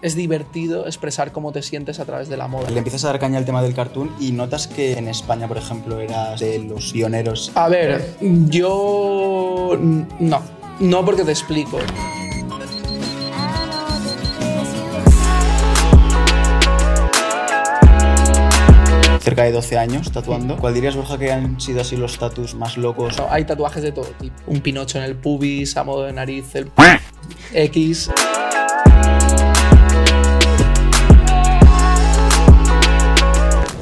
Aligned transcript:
es 0.00 0.14
divertido 0.14 0.86
expresar 0.86 1.32
cómo 1.32 1.52
te 1.52 1.62
sientes 1.62 2.00
a 2.00 2.04
través 2.04 2.28
de 2.28 2.36
la 2.36 2.48
moda. 2.48 2.70
Le 2.70 2.78
empiezas 2.78 3.04
a 3.04 3.08
dar 3.08 3.18
caña 3.18 3.38
al 3.38 3.44
tema 3.44 3.62
del 3.62 3.74
cartoon 3.74 4.14
y 4.20 4.32
notas 4.32 4.68
que 4.68 4.92
en 4.92 5.08
España, 5.08 5.48
por 5.48 5.58
ejemplo, 5.58 6.00
eras 6.00 6.40
de 6.40 6.58
los 6.60 6.92
pioneros. 6.92 7.50
A 7.54 7.68
ver, 7.68 8.16
yo 8.20 9.78
no, 10.20 10.42
no 10.80 11.04
porque 11.04 11.24
te 11.24 11.32
explico. 11.32 11.78
cerca 19.20 19.42
de 19.42 19.52
12 19.52 19.76
años 19.76 20.10
tatuando. 20.10 20.56
¿Cuál 20.56 20.72
dirías, 20.72 20.96
Borja, 20.96 21.18
que 21.18 21.30
han 21.30 21.60
sido 21.60 21.82
así 21.82 21.98
los 21.98 22.18
tatus 22.18 22.54
más 22.54 22.78
locos? 22.78 23.20
hay 23.28 23.44
tatuajes 23.44 23.82
de 23.82 23.92
todo 23.92 24.06
tipo. 24.18 24.34
Un 24.46 24.62
pinocho 24.62 24.96
en 24.96 25.04
el 25.04 25.16
pubis, 25.16 25.76
a 25.76 25.84
modo 25.84 26.04
de 26.04 26.14
nariz, 26.14 26.54
el 26.54 26.70
X. 27.52 28.10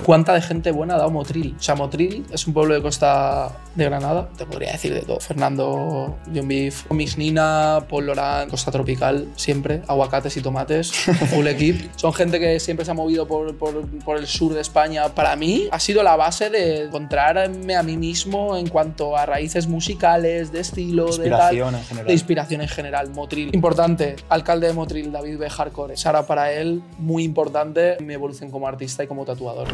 ¿Cuánta 0.07 0.35
de 0.35 0.41
gente 0.41 0.71
buena 0.71 0.95
ha 0.95 0.99
dado 0.99 1.11
Motril? 1.11 1.57
O 1.59 1.61
sea, 1.61 1.75
Motril 1.75 2.25
es 2.31 2.47
un 2.47 2.55
pueblo 2.55 2.75
de 2.75 2.81
costa 2.81 3.51
de 3.75 3.87
Granada, 3.87 4.29
te 4.39 4.47
podría 4.47 4.71
decir 4.71 4.95
de 4.95 5.01
todo. 5.01 5.19
Fernando, 5.19 6.17
John 6.33 6.47
Beef, 6.47 6.89
Mix 6.93 7.19
Nina, 7.19 7.85
Paul 7.91 8.07
Loran, 8.07 8.49
Costa 8.49 8.71
Tropical, 8.71 9.27
siempre, 9.35 9.83
aguacates 9.89 10.37
y 10.37 10.43
tomates, 10.43 10.93
full 11.31 11.49
equip. 11.49 11.91
Son 11.97 12.13
gente 12.13 12.39
que 12.39 12.61
siempre 12.61 12.85
se 12.85 12.93
ha 12.93 12.95
movido 12.95 13.27
por, 13.27 13.57
por, 13.57 13.85
por, 14.05 14.19
el 14.19 14.29
sur 14.29 14.55
de 14.55 14.61
España. 14.61 15.09
Para 15.09 15.35
mí 15.35 15.67
ha 15.73 15.81
sido 15.81 16.05
la 16.05 16.15
base 16.15 16.51
de 16.51 16.85
encontrarme 16.85 17.75
a 17.75 17.83
mí 17.83 17.97
mismo 17.97 18.57
en 18.57 18.69
cuanto 18.69 19.17
a 19.17 19.27
raíces 19.27 19.67
musicales, 19.67 20.53
de 20.53 20.61
estilo, 20.61 21.09
inspiración 21.09 21.73
de, 21.73 21.79
en 21.81 21.85
general. 21.85 22.07
de 22.07 22.13
inspiración 22.13 22.61
en 22.61 22.69
general. 22.69 23.11
Motril, 23.11 23.53
importante, 23.53 24.15
alcalde 24.29 24.69
de 24.69 24.73
Motril, 24.73 25.11
David 25.11 25.37
B. 25.37 25.51
Hardcore. 25.51 25.97
Sara 25.97 26.25
para 26.25 26.53
él, 26.53 26.81
muy 26.97 27.25
importante 27.25 27.97
mi 28.01 28.15
evolución 28.15 28.53
como 28.53 28.69
artista 28.69 29.03
y 29.03 29.09
como 29.09 29.25
tatuador. 29.25 29.67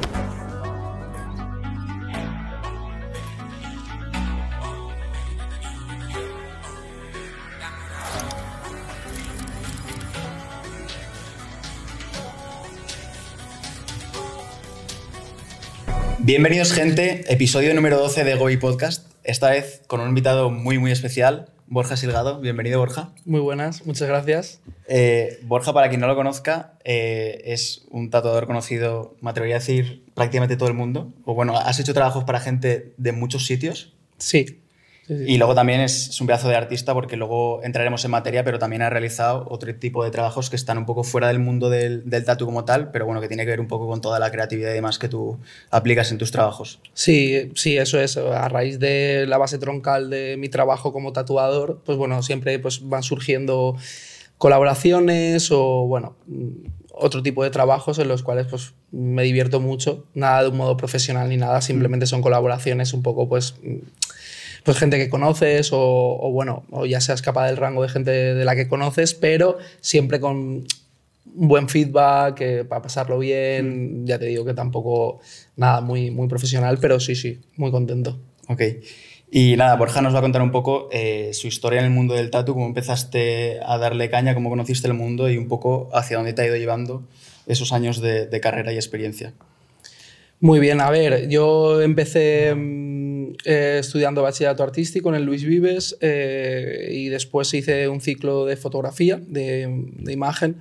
Bienvenidos 16.25 16.73
gente, 16.73 17.25
episodio 17.33 17.75
número 17.75 17.99
12 17.99 18.23
de 18.23 18.37
Gobi 18.37 18.57
Podcast, 18.57 19.07
esta 19.25 19.51
vez 19.51 19.83
con 19.89 20.01
un 20.01 20.09
invitado 20.09 20.51
muy 20.51 20.79
muy 20.79 20.93
especial, 20.93 21.52
Borja 21.67 21.97
Silgado. 21.97 22.41
Bienvenido 22.41 22.79
Borja. 22.79 23.11
Muy 23.25 23.41
buenas, 23.41 23.87
muchas 23.87 24.09
gracias. 24.09 24.61
Eh, 24.89 25.41
Borja, 25.45 25.73
para 25.73 25.89
quien 25.89 26.01
no 26.01 26.07
lo 26.07 26.15
conozca, 26.15 26.75
eh, 26.85 27.43
es 27.47 27.87
un 27.91 28.11
tatuador 28.11 28.47
conocido, 28.47 29.17
me 29.21 29.31
atrevería 29.31 29.57
a 29.57 29.59
decir, 29.59 30.05
prácticamente 30.15 30.57
todo 30.57 30.69
el 30.69 30.75
mundo. 30.75 31.13
O 31.25 31.35
bueno, 31.35 31.57
has 31.57 31.81
hecho 31.81 31.95
trabajos 31.95 32.25
para 32.25 32.41
gente 32.41 32.93
de 32.97 33.13
muchos 33.13 33.47
sitios. 33.47 33.95
Sí, 34.19 34.62
y 35.27 35.39
luego 35.39 35.55
también 35.55 35.81
es, 35.81 36.21
un 36.21 36.27
pedazo 36.27 36.49
de 36.49 36.57
artista 36.57 36.95
porque 36.95 37.17
luego 37.17 37.63
entraremos 37.63 38.05
en 38.05 38.11
materia, 38.11 38.45
pero 38.45 38.59
también 38.59 38.83
ha 38.83 38.91
realizado 38.91 39.47
otro 39.49 39.75
tipo 39.75 40.05
de 40.05 40.11
trabajos 40.11 40.51
que 40.51 40.57
están 40.57 40.79
un 40.79 40.87
poco 40.87 41.05
fuera 41.05 41.29
del 41.29 41.39
mundo 41.39 41.71
del, 41.71 42.09
del 42.09 42.25
tatu 42.25 42.47
como 42.47 42.65
tal, 42.65 42.91
pero 42.91 43.07
bueno, 43.07 43.21
que 43.21 43.29
tiene 43.29 43.45
que 43.45 43.51
ver 43.51 43.61
un 43.61 43.69
poco 43.69 43.87
con 43.87 44.01
toda 44.01 44.19
la 44.19 44.31
creatividad 44.31 44.71
y 44.71 44.75
demás 44.75 44.99
que 44.99 45.09
tú 45.09 45.39
aplicas 45.71 46.11
en 46.13 46.19
tus 46.19 46.31
trabajos. 46.31 46.81
Sí, 46.95 47.51
sí, 47.55 47.77
eso 47.77 48.01
es. 48.01 48.17
A 48.17 48.49
raíz 48.49 48.79
de 48.79 49.27
la 49.27 49.39
base 49.39 49.59
troncal 49.59 50.11
de 50.11 50.37
mi 50.39 50.49
trabajo 50.49 50.93
como 50.93 51.13
tatuador, 51.13 51.81
pues 51.85 51.99
bueno, 51.99 52.23
siempre 52.23 52.59
pues, 52.59 52.89
van 52.89 53.03
surgiendo 53.03 53.77
colaboraciones 54.39 55.51
o 55.53 55.87
bueno, 55.87 56.17
otro 56.93 57.23
tipo 57.23 57.43
de 57.45 57.51
trabajos 57.51 57.99
en 57.99 58.09
los 58.09 58.23
cuales 58.23 58.47
pues 58.47 58.75
me 58.91 59.23
divierto 59.23 59.61
mucho, 59.61 60.05
nada 60.15 60.43
de 60.43 60.49
un 60.49 60.57
modo 60.57 60.77
profesional 60.77 61.29
ni 61.29 61.37
nada, 61.37 61.61
simplemente 61.61 62.07
son 62.07 62.23
colaboraciones 62.23 62.93
un 62.93 63.03
poco 63.03 63.29
pues 63.29 63.55
pues 64.65 64.79
gente 64.79 64.99
que 64.99 65.09
conoces 65.09 65.71
o, 65.73 66.31
bueno, 66.33 66.65
o 66.71 66.87
ya 66.87 67.01
se 67.01 67.13
escapa 67.13 67.47
del 67.47 67.57
rango 67.57 67.83
de 67.83 67.89
gente 67.89 68.11
de 68.11 68.45
la 68.45 68.55
que 68.55 68.69
conoces, 68.69 69.15
pero 69.15 69.59
siempre 69.81 70.21
con 70.21 70.65
buen 71.25 71.69
feedback, 71.69 72.41
eh, 72.41 72.65
para 72.65 72.83
pasarlo 72.83 73.19
bien, 73.19 74.03
mm. 74.03 74.07
ya 74.07 74.19
te 74.19 74.27
digo 74.27 74.45
que 74.45 74.55
tampoco 74.55 75.21
nada 75.57 75.81
muy, 75.81 76.11
muy 76.11 76.29
profesional, 76.29 76.79
pero 76.81 77.01
sí, 77.01 77.15
sí, 77.15 77.41
muy 77.57 77.71
contento. 77.71 78.19
Ok. 78.49 78.63
Y 79.35 79.57
nada, 79.57 79.77
Borja 79.77 80.03
nos 80.03 80.15
va 80.15 80.19
a 80.19 80.23
contar 80.23 80.43
un 80.43 80.51
poco 80.51 80.91
eh, 80.93 81.31
su 81.33 81.47
historia 81.47 81.81
en 81.81 81.87
el 81.87 81.91
mundo 81.91 82.15
del 82.15 82.31
tatu, 82.31 82.53
cómo 82.53 82.67
empezaste 82.67 83.61
a 83.65 83.79
darle 83.79 84.11
caña, 84.11 84.35
cómo 84.35 84.51
conociste 84.51 84.89
el 84.89 84.95
mundo 84.95 85.31
y 85.31 85.39
un 85.39 85.49
poco 85.49 85.89
hacia 85.95 86.19
dónde 86.19 86.35
te 86.35 86.43
ha 86.43 86.47
ido 86.47 86.57
llevando 86.57 87.03
esos 87.47 87.73
años 87.73 88.01
de, 88.03 88.27
de 88.27 88.41
carrera 88.41 88.75
y 88.75 88.77
experiencia. 88.77 89.33
Muy 90.39 90.59
bien, 90.59 90.81
a 90.81 90.91
ver, 90.91 91.29
yo 91.29 91.81
empecé 91.81 92.53
mm, 92.53 92.92
eh, 93.45 93.79
estudiando 93.81 94.23
bachillerato 94.23 94.63
artístico 94.63 95.09
en 95.09 95.17
el 95.17 95.25
Luis 95.25 95.45
Vives 95.45 95.97
eh, 96.01 96.89
y 96.91 97.09
después 97.09 97.53
hice 97.55 97.89
un 97.89 98.01
ciclo 98.01 98.47
de 98.47 98.57
fotografía, 98.57 99.21
de, 99.21 99.63
imagen, 100.09 100.57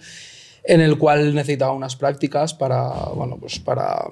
en 0.63 0.81
el 0.81 0.97
cual 0.97 1.33
necesitaba 1.33 1.73
unas 1.73 1.95
prácticas 1.95 2.53
para, 2.53 2.89
bueno, 3.15 3.37
pues 3.37 3.59
para, 3.59 4.05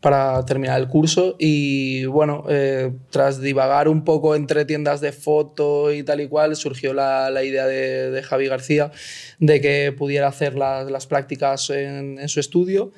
para 0.00 0.44
terminar 0.44 0.80
el 0.80 0.88
curso. 0.88 1.36
Y 1.38 2.04
bueno, 2.06 2.44
eh, 2.48 2.92
tras 3.10 3.40
divagar 3.40 3.88
un 3.88 4.04
poco 4.04 4.34
entre 4.34 4.64
tiendas 4.64 5.00
de 5.00 5.12
foto 5.12 5.92
y 5.92 6.02
tal 6.02 6.20
y 6.20 6.28
cual, 6.28 6.56
surgió 6.56 6.94
la, 6.94 7.30
la 7.30 7.44
idea 7.44 7.66
de, 7.66 8.10
de, 8.10 8.22
Javi 8.22 8.48
García 8.48 8.90
de 9.38 9.60
que 9.60 9.92
pudiera 9.92 10.28
hacer 10.28 10.54
las, 10.54 10.90
las 10.90 11.06
prácticas 11.06 11.70
en 11.70 12.28
su 12.28 12.40
estudio 12.40 12.92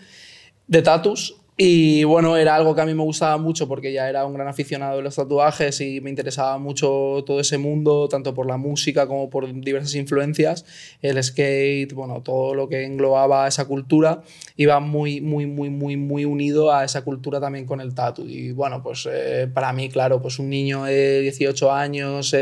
de 0.68 0.82
tatus 0.82 1.34
y 1.60 2.04
bueno, 2.04 2.36
era 2.36 2.54
algo 2.54 2.72
que 2.72 2.82
a 2.82 2.86
mí 2.86 2.94
me 2.94 3.02
gustaba 3.02 3.36
mucho 3.36 3.66
porque 3.66 3.92
ya 3.92 4.08
era 4.08 4.24
un 4.24 4.32
gran 4.32 4.46
aficionado 4.46 4.98
de 4.98 5.02
los 5.02 5.16
tatuajes 5.16 5.80
y 5.80 6.00
me 6.00 6.08
interesaba 6.08 6.56
mucho 6.56 7.24
todo 7.26 7.40
ese 7.40 7.58
mundo, 7.58 8.08
tanto 8.08 8.32
por 8.32 8.46
la 8.46 8.56
música 8.56 9.08
como 9.08 9.28
por 9.28 9.52
diversas 9.52 9.96
influencias. 9.96 10.64
El 11.02 11.20
skate, 11.20 11.92
bueno, 11.94 12.22
todo 12.22 12.54
lo 12.54 12.68
que 12.68 12.84
englobaba 12.84 13.48
esa 13.48 13.64
cultura 13.64 14.22
iba 14.56 14.78
muy, 14.78 15.20
muy, 15.20 15.46
muy, 15.46 15.68
muy, 15.68 15.96
muy 15.96 16.24
unido 16.24 16.72
a 16.72 16.84
esa 16.84 17.02
cultura 17.02 17.40
también 17.40 17.66
con 17.66 17.80
el 17.80 17.92
tatu. 17.92 18.24
Y 18.24 18.52
bueno, 18.52 18.80
pues 18.80 19.08
eh, 19.10 19.50
para 19.52 19.72
mí, 19.72 19.88
claro, 19.88 20.22
pues 20.22 20.38
un 20.38 20.50
niño 20.50 20.84
de 20.84 21.22
18 21.22 21.72
años 21.72 22.36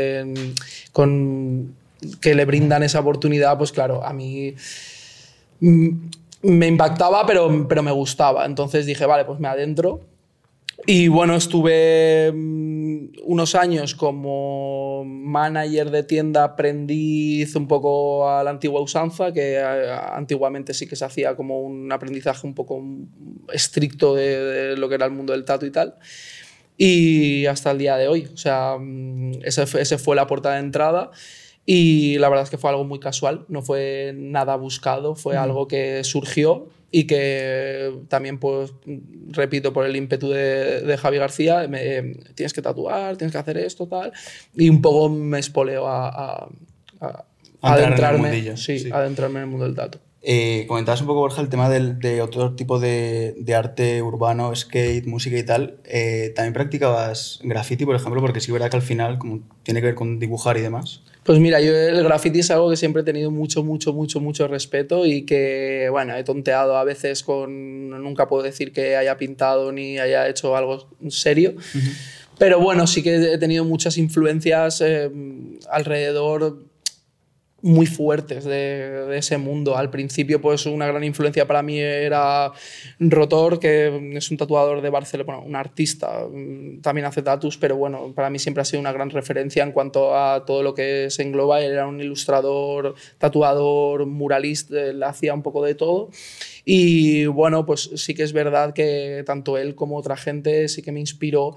con, 0.91 1.73
que 2.21 2.35
le 2.35 2.45
brindan 2.45 2.83
esa 2.83 2.99
oportunidad, 2.99 3.57
pues 3.57 3.71
claro, 3.71 4.05
a 4.05 4.13
mí 4.13 4.53
mm, 5.59 5.89
me 6.47 6.67
impactaba, 6.67 7.25
pero, 7.25 7.67
pero 7.67 7.83
me 7.83 7.91
gustaba. 7.91 8.45
Entonces 8.45 8.85
dije, 8.85 9.05
vale, 9.05 9.25
pues 9.25 9.39
me 9.39 9.47
adentro. 9.47 10.01
Y 10.85 11.09
bueno, 11.09 11.35
estuve 11.35 12.31
mm, 12.33 13.07
unos 13.23 13.55
años 13.55 13.95
como 13.95 15.03
manager 15.05 15.91
de 15.91 16.03
tienda, 16.03 16.43
aprendiz 16.45 17.55
un 17.55 17.67
poco 17.67 18.29
a 18.29 18.43
la 18.43 18.51
antigua 18.51 18.79
usanza, 18.79 19.33
que 19.33 19.55
eh, 19.55 19.91
antiguamente 20.13 20.73
sí 20.73 20.87
que 20.87 20.95
se 20.95 21.03
hacía 21.03 21.35
como 21.35 21.59
un 21.61 21.91
aprendizaje 21.91 22.47
un 22.47 22.53
poco 22.53 22.81
estricto 23.51 24.15
de, 24.15 24.75
lo 24.77 24.87
que 24.87 24.95
era 24.95 25.05
el 25.05 25.11
mundo 25.11 25.33
del 25.33 25.43
tatu 25.43 25.65
y 25.65 25.71
tal. 25.71 25.95
Y 26.77 27.45
hasta 27.47 27.71
el 27.71 27.79
día 27.79 27.97
de 27.97 28.07
hoy. 28.07 28.29
O 28.33 28.37
sea, 28.37 28.77
mm, 28.79 29.39
ese 29.43 29.65
fue, 29.65 29.81
ese 29.81 29.97
fue 29.97 30.15
la 30.15 30.27
puerta 30.27 30.53
de 30.53 30.59
entrada. 30.59 31.11
Y 31.69 32.17
la 32.19 32.29
verdad 32.29 32.45
es 32.45 32.49
que 32.49 32.57
fue 32.57 32.69
algo 32.69 32.85
muy 32.85 33.01
casual, 33.01 33.43
no 33.49 33.61
fue 33.61 34.13
nada 34.15 34.55
buscado, 34.55 35.15
fue 35.15 35.35
algo 35.35 35.67
que 35.67 36.01
surgió 36.05 36.69
y 36.91 37.07
que 37.07 37.91
también, 38.07 38.39
pues, 38.39 38.71
repito, 39.27 39.73
por 39.73 39.85
el 39.85 39.97
ímpetu 39.97 40.29
de, 40.29 40.79
de 40.79 40.97
Javi 40.97 41.17
García, 41.17 41.67
me, 41.67 42.15
tienes 42.35 42.53
que 42.53 42.61
tatuar, 42.61 43.17
tienes 43.17 43.33
que 43.33 43.37
hacer 43.37 43.57
esto, 43.57 43.85
tal, 43.85 44.13
y 44.55 44.69
un 44.69 44.81
poco 44.81 45.09
me 45.09 45.39
espoleó 45.39 45.87
a, 45.87 46.07
a, 46.07 46.47
a 47.01 47.25
adentrarme, 47.61 48.55
sí, 48.55 48.79
sí. 48.79 48.89
adentrarme 48.89 49.39
en 49.39 49.43
el 49.43 49.49
mundo 49.49 49.65
del 49.65 49.75
tatu. 49.75 49.99
Eh, 50.21 50.65
comentabas 50.67 51.01
un 51.01 51.07
poco, 51.07 51.19
Borja, 51.19 51.41
el 51.41 51.49
tema 51.49 51.69
del, 51.69 51.99
de 51.99 52.21
otro 52.21 52.55
tipo 52.55 52.79
de, 52.79 53.35
de, 53.37 53.55
arte 53.55 54.01
urbano, 54.01 54.55
skate, 54.55 55.05
música 55.05 55.37
y 55.37 55.43
tal. 55.43 55.79
Eh, 55.85 56.33
¿También 56.35 56.53
practicabas 56.53 57.39
graffiti, 57.43 57.85
por 57.85 57.95
ejemplo? 57.95 58.19
Porque 58.19 58.41
sí, 58.41 58.51
verdad 58.51 58.69
que 58.69 58.77
al 58.77 58.81
final 58.81 59.19
como 59.19 59.41
tiene 59.63 59.79
que 59.79 59.87
ver 59.87 59.95
con 59.95 60.19
dibujar 60.19 60.57
y 60.57 60.61
demás. 60.61 61.03
Pues 61.27 61.39
mira, 61.39 61.59
yo 61.59 61.75
el 61.75 62.01
graffiti 62.05 62.39
es 62.39 62.49
algo 62.51 62.69
que 62.69 62.77
siempre 62.77 63.01
he 63.01 63.05
tenido 63.05 63.31
mucho, 63.31 63.61
mucho, 63.61 63.91
mucho, 63.91 64.21
mucho 64.21 64.47
respeto 64.47 65.05
y 65.05 65.25
que, 65.25 65.89
bueno, 65.91 66.15
he 66.15 66.23
tonteado 66.23 66.77
a 66.77 66.85
veces 66.85 67.21
con... 67.21 67.89
Nunca 67.89 68.29
puedo 68.29 68.43
decir 68.43 68.71
que 68.71 68.95
haya 68.95 69.17
pintado 69.17 69.73
ni 69.73 69.99
haya 69.99 70.29
hecho 70.29 70.55
algo 70.55 70.87
serio. 71.09 71.55
Uh 71.57 71.77
-huh. 71.79 71.93
Pero 72.37 72.61
bueno, 72.61 72.87
sí 72.87 73.03
que 73.03 73.33
he 73.33 73.37
tenido 73.37 73.65
muchas 73.65 73.97
influencias 73.97 74.79
eh, 74.79 75.11
alrededor 75.69 76.63
muy 77.67 77.85
fuertes 77.85 78.45
de, 78.45 79.17
ese 79.17 79.37
mundo. 79.37 79.77
Al 79.77 79.89
principio, 79.89 80.41
pues 80.41 80.65
una 80.65 80.87
gran 80.87 81.03
influencia 81.03 81.45
para 81.45 81.61
mí 81.61 81.79
era 81.79 82.51
Rotor, 82.99 83.59
que 83.59 84.13
es 84.15 84.31
un 84.31 84.37
tatuador 84.37 84.81
de 84.81 84.89
Barcelona, 84.89 85.39
un 85.39 85.55
artista, 85.55 86.25
mm, 86.31 86.81
también 86.81 87.05
hace 87.05 87.21
tatus, 87.21 87.57
pero 87.57 87.75
bueno, 87.75 88.13
para 88.15 88.29
mí 88.29 88.39
siempre 88.39 88.61
ha 88.61 88.65
sido 88.65 88.79
una 88.79 88.91
gran 88.91 89.09
referencia 89.09 89.63
en 89.63 89.71
cuanto 89.71 90.15
a 90.15 90.45
todo 90.45 90.63
lo 90.63 90.73
que 90.73 91.09
se 91.09 91.23
engloba. 91.23 91.61
Él 91.61 91.73
era 91.73 91.87
un 91.87 91.99
ilustrador, 91.99 92.95
tatuador, 93.17 94.05
muralista, 94.05 94.81
él 94.81 95.03
hacía 95.03 95.33
un 95.33 95.43
poco 95.43 95.63
de 95.63 95.75
todo. 95.75 96.09
Y 96.63 97.25
bueno, 97.25 97.65
pues 97.65 97.89
sí 97.95 98.13
que 98.13 98.23
es 98.23 98.33
verdad 98.33 98.73
que 98.73 99.23
tanto 99.25 99.57
él 99.57 99.75
como 99.75 99.97
otra 99.97 100.17
gente 100.17 100.67
sí 100.67 100.81
que 100.81 100.91
me 100.91 100.99
inspiró 100.99 101.55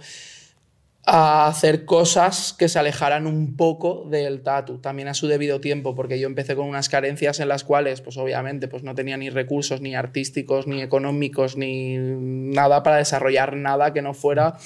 a 1.06 1.46
hacer 1.46 1.84
cosas 1.86 2.52
que 2.52 2.68
se 2.68 2.78
alejaran 2.78 3.26
un 3.26 3.56
poco 3.56 4.06
del 4.10 4.42
tatu, 4.42 4.78
también 4.78 5.08
a 5.08 5.14
su 5.14 5.26
debido 5.26 5.60
tiempo, 5.60 5.94
porque 5.94 6.20
yo 6.20 6.26
empecé 6.26 6.54
con 6.54 6.66
unas 6.66 6.88
carencias 6.88 7.40
en 7.40 7.48
las 7.48 7.64
cuales, 7.64 8.00
pues 8.00 8.16
obviamente, 8.16 8.68
pues 8.68 8.82
no 8.82 8.94
tenía 8.94 9.16
ni 9.16 9.30
recursos, 9.30 9.80
ni 9.80 9.94
artísticos, 9.94 10.66
ni 10.66 10.82
económicos, 10.82 11.56
ni 11.56 11.96
nada 11.96 12.82
para 12.82 12.96
desarrollar 12.96 13.56
nada 13.56 13.92
que 13.92 14.02
no 14.02 14.14
fuera 14.14 14.56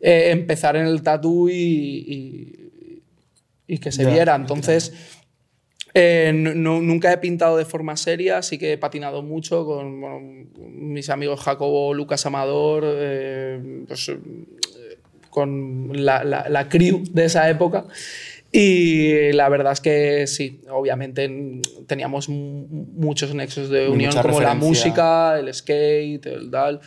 eh, 0.00 0.30
empezar 0.30 0.74
en 0.76 0.86
el 0.86 1.02
tatu 1.02 1.48
y, 1.48 2.70
y, 3.68 3.78
que 3.78 3.92
se 3.92 4.04
viera. 4.04 4.34
Entonces, 4.34 4.92
eh, 5.94 6.32
nunca 6.34 7.12
he 7.12 7.18
pintado 7.18 7.56
de 7.56 7.64
forma 7.64 7.96
seria, 7.96 8.42
sí 8.42 8.58
que 8.58 8.72
he 8.72 8.78
patinado 8.78 9.22
mucho 9.22 9.64
con 9.64 10.48
mis 10.90 11.08
amigos 11.10 11.40
Jacobo, 11.40 11.94
Lucas 11.94 12.26
Amador, 12.26 12.84
eh, 12.86 13.84
pues 13.86 14.10
con 15.32 16.04
la, 16.04 16.24
la, 16.24 16.68
crew 16.68 17.02
de 17.10 17.24
esa 17.24 17.48
época. 17.48 17.86
Y 18.52 19.32
la 19.32 19.48
verdad 19.48 19.72
es 19.72 19.80
que 19.80 20.26
sí, 20.26 20.60
obviamente 20.70 21.26
teníamos 21.86 22.28
muchos 22.28 23.34
nexos 23.34 23.70
de 23.70 23.88
unión, 23.88 24.12
como 24.20 24.42
la 24.42 24.54
música, 24.54 25.38
el 25.38 25.52
skate, 25.54 26.26
el 26.26 26.50
tal. 26.50 26.80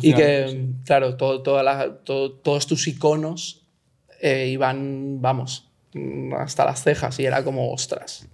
y 0.00 0.14
que, 0.14 0.68
claro, 0.86 1.18
todo, 1.18 1.42
todos 1.42 2.66
tus 2.66 2.88
iconos 2.88 3.66
eh, 4.22 4.48
iban, 4.48 5.20
vamos, 5.20 5.68
hasta 6.38 6.64
las 6.64 6.82
cejas 6.82 7.20
y 7.20 7.26
era 7.26 7.44
como 7.44 7.70
ostras. 7.70 8.26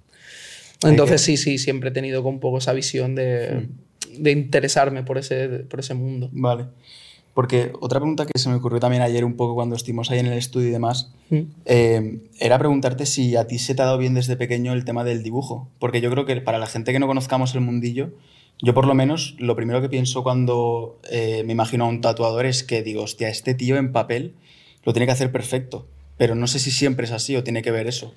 Entonces, 0.84 1.22
sí, 1.22 1.36
sí, 1.36 1.58
siempre 1.58 1.88
he 1.88 1.92
tenido 1.92 2.22
un 2.22 2.38
poco 2.38 2.58
esa 2.58 2.72
visión 2.72 3.16
de, 3.16 3.66
de 4.16 4.30
interesarme 4.30 5.02
por 5.02 5.18
ese, 5.18 5.48
por 5.48 5.80
ese 5.80 5.94
mundo. 5.94 6.28
Vale. 6.30 6.66
Porque 7.36 7.70
otra 7.80 8.00
pregunta 8.00 8.24
que 8.24 8.38
se 8.38 8.48
me 8.48 8.54
ocurrió 8.54 8.80
también 8.80 9.02
ayer 9.02 9.22
un 9.22 9.36
poco 9.36 9.54
cuando 9.54 9.76
estuvimos 9.76 10.10
ahí 10.10 10.20
en 10.20 10.24
el 10.24 10.38
estudio 10.38 10.68
y 10.68 10.70
demás, 10.70 11.12
mm. 11.28 11.40
eh, 11.66 12.20
era 12.40 12.58
preguntarte 12.58 13.04
si 13.04 13.36
a 13.36 13.46
ti 13.46 13.58
se 13.58 13.74
te 13.74 13.82
ha 13.82 13.84
dado 13.84 13.98
bien 13.98 14.14
desde 14.14 14.38
pequeño 14.38 14.72
el 14.72 14.86
tema 14.86 15.04
del 15.04 15.22
dibujo. 15.22 15.68
Porque 15.78 16.00
yo 16.00 16.10
creo 16.10 16.24
que 16.24 16.40
para 16.40 16.58
la 16.58 16.66
gente 16.66 16.94
que 16.94 16.98
no 16.98 17.06
conozcamos 17.06 17.54
el 17.54 17.60
mundillo, 17.60 18.12
yo 18.62 18.72
por 18.72 18.86
lo 18.86 18.94
menos 18.94 19.36
lo 19.38 19.54
primero 19.54 19.82
que 19.82 19.90
pienso 19.90 20.22
cuando 20.22 20.98
eh, 21.10 21.42
me 21.44 21.52
imagino 21.52 21.84
a 21.84 21.88
un 21.88 22.00
tatuador 22.00 22.46
es 22.46 22.62
que 22.62 22.82
digo, 22.82 23.02
hostia, 23.02 23.28
este 23.28 23.52
tío 23.52 23.76
en 23.76 23.92
papel 23.92 24.34
lo 24.84 24.94
tiene 24.94 25.04
que 25.04 25.12
hacer 25.12 25.30
perfecto. 25.30 25.86
Pero 26.16 26.36
no 26.36 26.46
sé 26.46 26.58
si 26.58 26.70
siempre 26.70 27.04
es 27.04 27.12
así 27.12 27.36
o 27.36 27.44
tiene 27.44 27.60
que 27.60 27.70
ver 27.70 27.86
eso. 27.86 28.14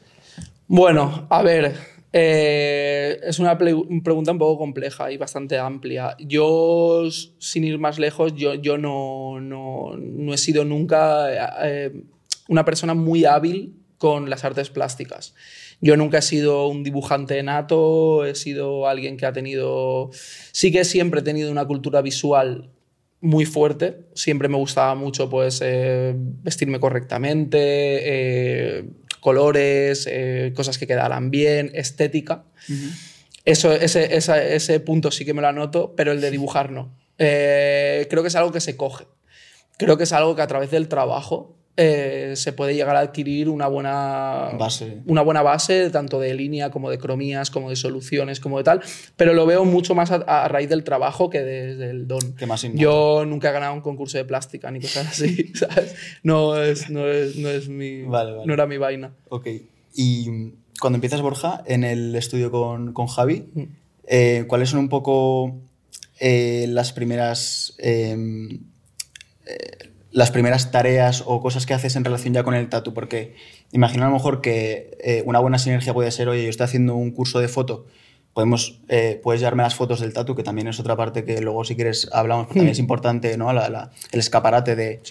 Bueno, 0.69 1.27
a 1.29 1.43
ver, 1.43 1.75
eh, 2.11 3.19
es 3.23 3.39
una 3.39 3.57
pregunta 3.57 4.31
un 4.31 4.39
poco 4.39 4.57
compleja 4.57 5.11
y 5.11 5.17
bastante 5.17 5.57
amplia. 5.57 6.15
Yo, 6.19 7.07
sin 7.37 7.63
ir 7.63 7.77
más 7.77 7.99
lejos, 7.99 8.33
yo, 8.35 8.77
no, 8.77 9.39
no, 9.39 9.95
no 9.97 10.33
he 10.33 10.37
sido 10.37 10.65
nunca 10.65 11.27
eh, 11.63 12.03
una 12.47 12.65
persona 12.65 12.93
muy 12.93 13.25
hábil 13.25 13.75
con 13.97 14.29
las 14.29 14.43
artes 14.43 14.69
plásticas. 14.69 15.35
Yo 15.81 15.95
nunca 15.97 16.17
he 16.17 16.21
sido 16.21 16.67
un 16.67 16.83
dibujante 16.83 17.41
nato, 17.43 18.25
he 18.25 18.35
sido 18.35 18.87
alguien 18.87 19.15
que 19.15 19.25
ha 19.25 19.33
tenido, 19.33 20.09
sí 20.51 20.71
que 20.71 20.83
siempre 20.83 21.21
he 21.21 21.23
tenido 21.23 21.51
una 21.51 21.65
cultura 21.65 22.01
visual 22.01 22.69
muy 23.21 23.45
fuerte, 23.45 24.07
siempre 24.13 24.47
me 24.47 24.57
gustaba 24.57 24.95
mucho 24.95 25.29
pues 25.29 25.61
eh, 25.63 26.13
vestirme 26.15 26.79
correctamente, 26.79 28.79
colores, 29.19 30.07
eh, 30.09 30.53
cosas 30.55 30.77
que 30.77 30.87
quedaran 30.87 31.31
bien, 31.31 31.71
estética. 31.73 32.43
Eso, 33.45 33.73
ese, 33.73 34.15
ese, 34.15 34.79
punto 34.79 35.11
sí 35.11 35.25
que 35.25 35.33
me 35.33 35.41
lo 35.41 35.47
anoto, 35.47 35.93
pero 35.95 36.11
el 36.11 36.21
de 36.21 36.31
dibujar 36.31 36.71
no. 36.71 36.95
Eh, 37.17 38.07
creo 38.09 38.23
que 38.23 38.29
es 38.29 38.35
algo 38.35 38.51
que 38.51 38.61
se 38.61 38.77
coge. 38.77 39.07
Creo 39.77 39.97
que 39.97 40.03
es 40.03 40.13
algo 40.13 40.35
que 40.35 40.41
a 40.41 40.47
través 40.47 40.71
del 40.71 40.87
trabajo 40.87 41.58
eh, 41.77 42.33
se 42.35 42.51
puede 42.51 42.75
llegar 42.75 42.95
a 42.97 42.99
adquirir 42.99 43.47
una 43.47 43.67
buena 43.67 44.49
base. 44.59 45.01
una 45.07 45.21
buena 45.21 45.41
base, 45.41 45.89
tanto 45.89 46.19
de 46.19 46.33
línea 46.33 46.71
como 46.71 46.89
de 46.89 46.97
cromías, 46.97 47.49
como 47.49 47.69
de 47.69 47.77
soluciones, 47.77 48.41
como 48.41 48.57
de 48.57 48.65
tal, 48.65 48.81
pero 49.15 49.33
lo 49.33 49.45
veo 49.45 49.63
mucho 49.63 49.95
más 49.95 50.11
a, 50.11 50.47
raíz 50.49 50.67
del 50.67 50.83
trabajo 50.83 51.29
que 51.29 51.39
desde 51.39 51.89
el 51.89 52.07
don. 52.07 52.35
más 52.47 52.63
Yo 52.73 53.23
nunca 53.25 53.49
he 53.49 53.53
ganado 53.53 53.73
un 53.73 53.81
concurso 53.81 54.17
de 54.17 54.25
plástica 54.25 54.69
ni 54.71 54.81
cosas 54.81 55.07
así, 55.07 55.51
¿sabes? 55.55 55.95
No, 56.21 56.61
es, 56.61 56.89
no, 56.89 57.07
es, 57.07 57.37
no, 57.37 57.47
es 57.47 57.69
mi, 57.69 58.01
no 58.01 58.53
era 58.53 58.65
mi 58.65 58.77
vaina. 58.77 59.13
Ok, 59.29 59.47
y 59.95 60.51
cuando 60.81 60.97
empiezas, 60.97 61.21
Borja, 61.21 61.63
en 61.65 61.85
el 61.85 62.13
estudio 62.15 62.51
con, 62.51 62.91
con 62.91 63.07
Javi, 63.07 63.45
mm. 63.53 63.63
eh, 64.07 64.45
¿cuáles 64.47 64.69
son 64.69 64.79
un 64.79 64.89
poco 64.89 65.61
eh, 66.19 66.65
las 66.67 66.91
primeras 66.91 67.75
em, 67.77 68.59
las 70.11 70.31
primeras 70.31 70.71
tareas 70.71 71.23
o 71.25 71.41
cosas 71.41 71.65
que 71.65 71.73
haces 71.73 71.95
en 71.95 72.03
relación 72.03 72.33
ya 72.33 72.43
con 72.43 72.55
el 72.55 72.69
tatu, 72.69 72.93
porque 72.93 73.35
imagino 73.71 74.05
a 74.05 74.07
lo 74.07 74.13
mejor 74.13 74.41
que 74.41 74.97
eh, 75.03 75.23
una 75.25 75.39
buena 75.39 75.59
sinergia 75.59 75.93
puede 75.93 76.11
ser, 76.11 76.29
oye, 76.29 76.43
yo 76.43 76.49
estoy 76.49 76.65
haciendo 76.65 76.95
un 76.95 77.11
curso 77.11 77.39
de 77.39 77.47
foto, 77.47 77.85
podemos, 78.33 78.79
eh, 78.87 79.19
puedes 79.21 79.41
llevarme 79.41 79.63
las 79.63 79.75
fotos 79.75 79.99
del 79.99 80.13
tatu, 80.13 80.35
que 80.35 80.43
también 80.43 80.67
es 80.67 80.79
otra 80.79 80.95
parte 80.95 81.23
que 81.25 81.41
luego 81.41 81.63
si 81.63 81.75
quieres 81.75 82.09
hablamos, 82.11 82.47
porque 82.47 82.59
también 82.59 82.71
es 82.71 82.79
hmm. 82.79 82.81
importante, 82.81 83.37
¿no? 83.37 83.51
el 83.51 84.19
escaparate 84.19 84.75
de, 84.75 85.01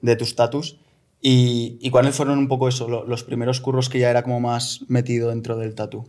de 0.00 0.16
tus 0.16 0.36
tatus. 0.36 0.78
¿Y, 1.20 1.78
¿Y, 1.80 1.88
cuáles 1.88 2.14
fueron 2.14 2.38
un 2.38 2.48
poco 2.48 2.68
eso, 2.68 2.86
los 3.06 3.24
primeros 3.24 3.62
curros 3.62 3.88
que 3.88 3.98
ya 3.98 4.10
era 4.10 4.22
como 4.22 4.40
más 4.40 4.80
metido 4.88 5.30
dentro 5.30 5.56
del 5.56 5.74
tatu? 5.74 6.06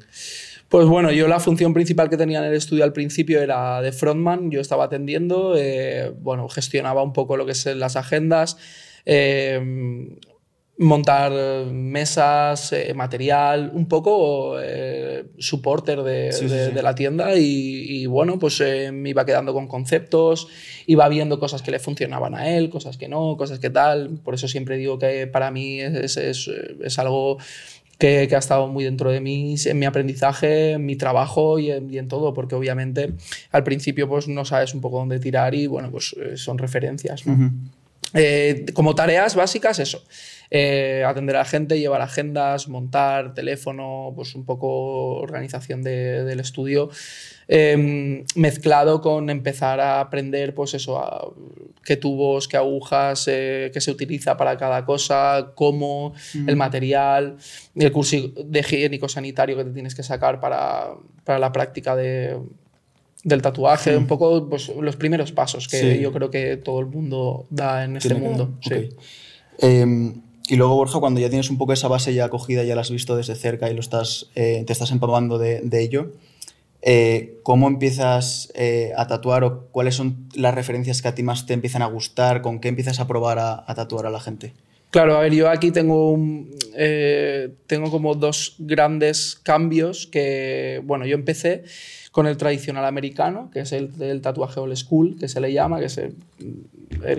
Pues 0.69 0.87
bueno, 0.87 1.11
yo 1.11 1.27
la 1.27 1.39
función 1.39 1.73
principal 1.73 2.09
que 2.09 2.17
tenía 2.17 2.39
en 2.39 2.45
el 2.45 2.55
estudio 2.55 2.83
al 2.83 2.93
principio 2.93 3.41
era 3.41 3.81
de 3.81 3.91
frontman, 3.91 4.49
yo 4.49 4.61
estaba 4.61 4.85
atendiendo, 4.85 5.55
eh, 5.55 6.11
bueno, 6.19 6.49
gestionaba 6.49 7.03
un 7.03 7.13
poco 7.13 7.37
lo 7.37 7.45
que 7.45 7.51
es 7.51 7.65
las 7.67 7.95
agendas, 7.95 8.57
eh, 9.05 9.61
montar 10.77 11.31
mesas, 11.71 12.73
eh, 12.73 12.93
material, 12.95 13.71
un 13.73 13.87
poco 13.87 14.57
supporter 15.37 16.01
de, 16.01 16.31
de, 16.73 16.81
la 16.83 16.95
tienda 16.95 17.37
y, 17.37 18.01
y 18.01 18.05
bueno, 18.07 18.39
pues 18.39 18.59
me 18.91 19.11
iba 19.11 19.23
quedando 19.23 19.53
con 19.53 19.67
conceptos, 19.67 20.47
iba 20.87 21.07
viendo 21.07 21.39
cosas 21.39 21.61
que 21.61 21.71
le 21.71 21.79
funcionaban 21.79 22.33
a 22.33 22.49
él, 22.57 22.69
cosas 22.69 22.97
que 22.97 23.07
no, 23.07 23.37
cosas 23.37 23.59
que 23.59 23.69
tal, 23.69 24.19
por 24.23 24.33
eso 24.33 24.47
siempre 24.47 24.77
digo 24.77 24.97
que 24.97 25.27
para 25.27 25.51
mí 25.51 25.79
es, 25.79 26.17
es, 26.17 26.49
es 26.83 26.99
algo 26.99 27.37
que, 27.97 28.29
ha 28.33 28.37
estado 28.37 28.67
muy 28.67 28.83
dentro 28.83 29.11
de 29.11 29.21
mí, 29.21 29.55
en 29.65 29.79
mi 29.79 29.85
aprendizaje, 29.85 30.71
en 30.71 30.85
mi 30.85 30.95
trabajo 30.95 31.59
y 31.59 31.71
en, 31.71 32.07
todo, 32.07 32.33
porque 32.33 32.55
obviamente 32.55 33.13
al 33.51 33.63
principio 33.63 34.07
pues 34.07 34.27
no 34.27 34.45
sabes 34.45 34.73
un 34.73 34.81
poco 34.81 34.99
dónde 34.99 35.19
tirar 35.19 35.55
y 35.55 35.67
bueno, 35.67 35.91
pues 35.91 36.15
eh, 36.19 36.37
son 36.37 36.57
referencias. 36.57 37.23
Eh, 38.13 38.65
como 38.73 38.95
tareas 38.95 39.35
básicas, 39.35 39.79
eso. 39.79 40.03
Eh, 40.51 41.03
atender 41.05 41.35
a 41.35 41.39
la 41.39 41.45
gente, 41.45 41.79
llevar 41.79 42.01
agendas, 42.01 42.67
montar 42.67 43.33
teléfono, 43.33 44.13
pues 44.15 44.35
un 44.35 44.45
poco 44.45 45.17
organización 45.17 45.81
del 45.83 46.39
estudio. 46.39 46.89
Em, 47.47 48.25
mezclado 48.35 49.01
con 49.01 49.29
empezar 49.29 49.79
a 49.79 49.99
aprender, 49.99 50.55
pues 50.55 50.73
eso, 50.73 51.35
qué 51.83 51.95
tubos, 51.95 52.47
qué 52.47 52.57
agujas, 52.57 53.27
eh, 53.27 53.69
qué 53.71 53.79
se 53.81 53.91
utiliza 53.91 54.35
para 54.35 54.57
cada 54.57 54.83
cosa, 54.83 55.51
cómo, 55.53 56.13
el 56.47 56.55
material, 56.55 57.37
el 57.75 57.91
curso 57.91 58.17
de 58.43 58.59
higiénico 58.59 59.07
sanitario 59.07 59.55
que 59.55 59.63
te 59.63 59.71
tienes 59.71 59.93
que 59.93 60.01
sacar 60.01 60.39
para, 60.39 60.95
para 61.23 61.37
la 61.37 61.51
práctica 61.51 61.95
de, 61.95 62.35
del 63.23 63.41
tatuaje, 63.43 63.95
un 63.95 64.07
poco 64.07 64.49
pues, 64.49 64.69
los 64.69 64.95
primeros 64.95 65.31
pasos 65.31 65.67
que 65.67 65.99
yo 65.99 66.11
creo 66.11 66.31
que 66.31 66.57
todo 66.57 66.79
el 66.79 66.87
mundo 66.87 67.45
da 67.51 67.83
en 67.83 67.97
este 67.97 68.15
mundo. 68.15 68.53
Sí. 68.61 68.89
Em, 69.59 70.21
y 70.47 70.55
luego, 70.55 70.75
Borja, 70.75 70.99
cuando 70.99 71.19
ya 71.19 71.29
tienes 71.29 71.51
un 71.51 71.59
poco 71.59 71.73
esa 71.73 71.87
base 71.87 72.13
ya 72.13 72.25
acogida, 72.25 72.63
ya 72.63 72.73
la 72.73 72.81
has 72.81 72.91
visto 72.91 73.15
desde 73.15 73.35
cerca 73.35 73.69
y 73.69 73.75
lo 73.75 73.81
estás, 73.81 74.31
eh, 74.33 74.63
te 74.65 74.73
estás 74.73 74.89
empapando 74.91 75.37
de, 75.37 75.61
de 75.61 75.81
ello, 75.81 76.11
eh, 76.87 77.39
¿Cómo 77.41 77.67
empiezas 77.67 78.51
eh, 78.53 78.91
a 78.95 79.07
tatuar 79.07 79.43
o 79.43 79.67
cuáles 79.71 79.95
son 79.95 80.29
las 80.35 80.53
referencias 80.53 81.01
que 81.01 81.07
a 81.07 81.15
ti 81.15 81.23
más 81.23 81.47
te 81.47 81.53
empiezan 81.53 81.81
a 81.81 81.87
gustar? 81.87 82.43
¿Con 82.43 82.59
qué 82.59 82.67
empiezas 82.67 82.99
a 82.99 83.07
probar 83.07 83.39
a, 83.39 83.65
tatuar 83.73 84.05
a 84.05 84.11
la 84.11 84.19
gente? 84.19 84.53
Claro, 84.91 85.17
a 85.17 85.21
ver, 85.21 85.33
yo 85.33 85.49
aquí 85.49 85.71
tengo, 85.71 86.15
eh, 86.75 87.49
tengo 87.65 87.89
como 87.89 88.13
dos 88.13 88.55
grandes 88.59 89.35
cambios 89.41 90.05
que, 90.05 90.79
bueno, 90.85 91.07
yo 91.07 91.15
empecé 91.15 91.63
con 92.11 92.27
el 92.27 92.37
tradicional 92.37 92.85
americano, 92.85 93.49
que 93.51 93.61
es 93.61 93.71
el, 93.71 94.21
tatuaje 94.21 94.59
old 94.59 94.75
school, 94.75 95.17
que 95.19 95.27
se 95.27 95.41
le 95.41 95.51
llama, 95.51 95.79
que 95.79 95.85
es 95.85 95.97
el, 95.97 96.13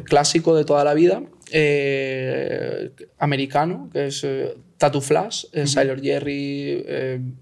clásico 0.05 0.55
de 0.55 0.65
toda 0.65 0.85
la 0.85 0.95
vida, 0.95 1.25
eh, 1.50 2.91
americano, 3.19 3.88
que 3.93 4.07
es 4.07 4.25
eh, 4.25 4.55
Tattoo 4.79 5.00
Flash, 5.00 5.47
uh 5.55 5.67
Sailor 5.67 6.03
Jerry, 6.03 6.85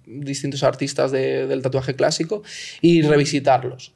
distintos 0.07 0.63
artistas 0.63 1.11
del 1.11 1.63
tatuaje 1.63 1.95
clásico, 1.95 2.43
y 2.81 3.03
revisitarlos. 3.03 3.95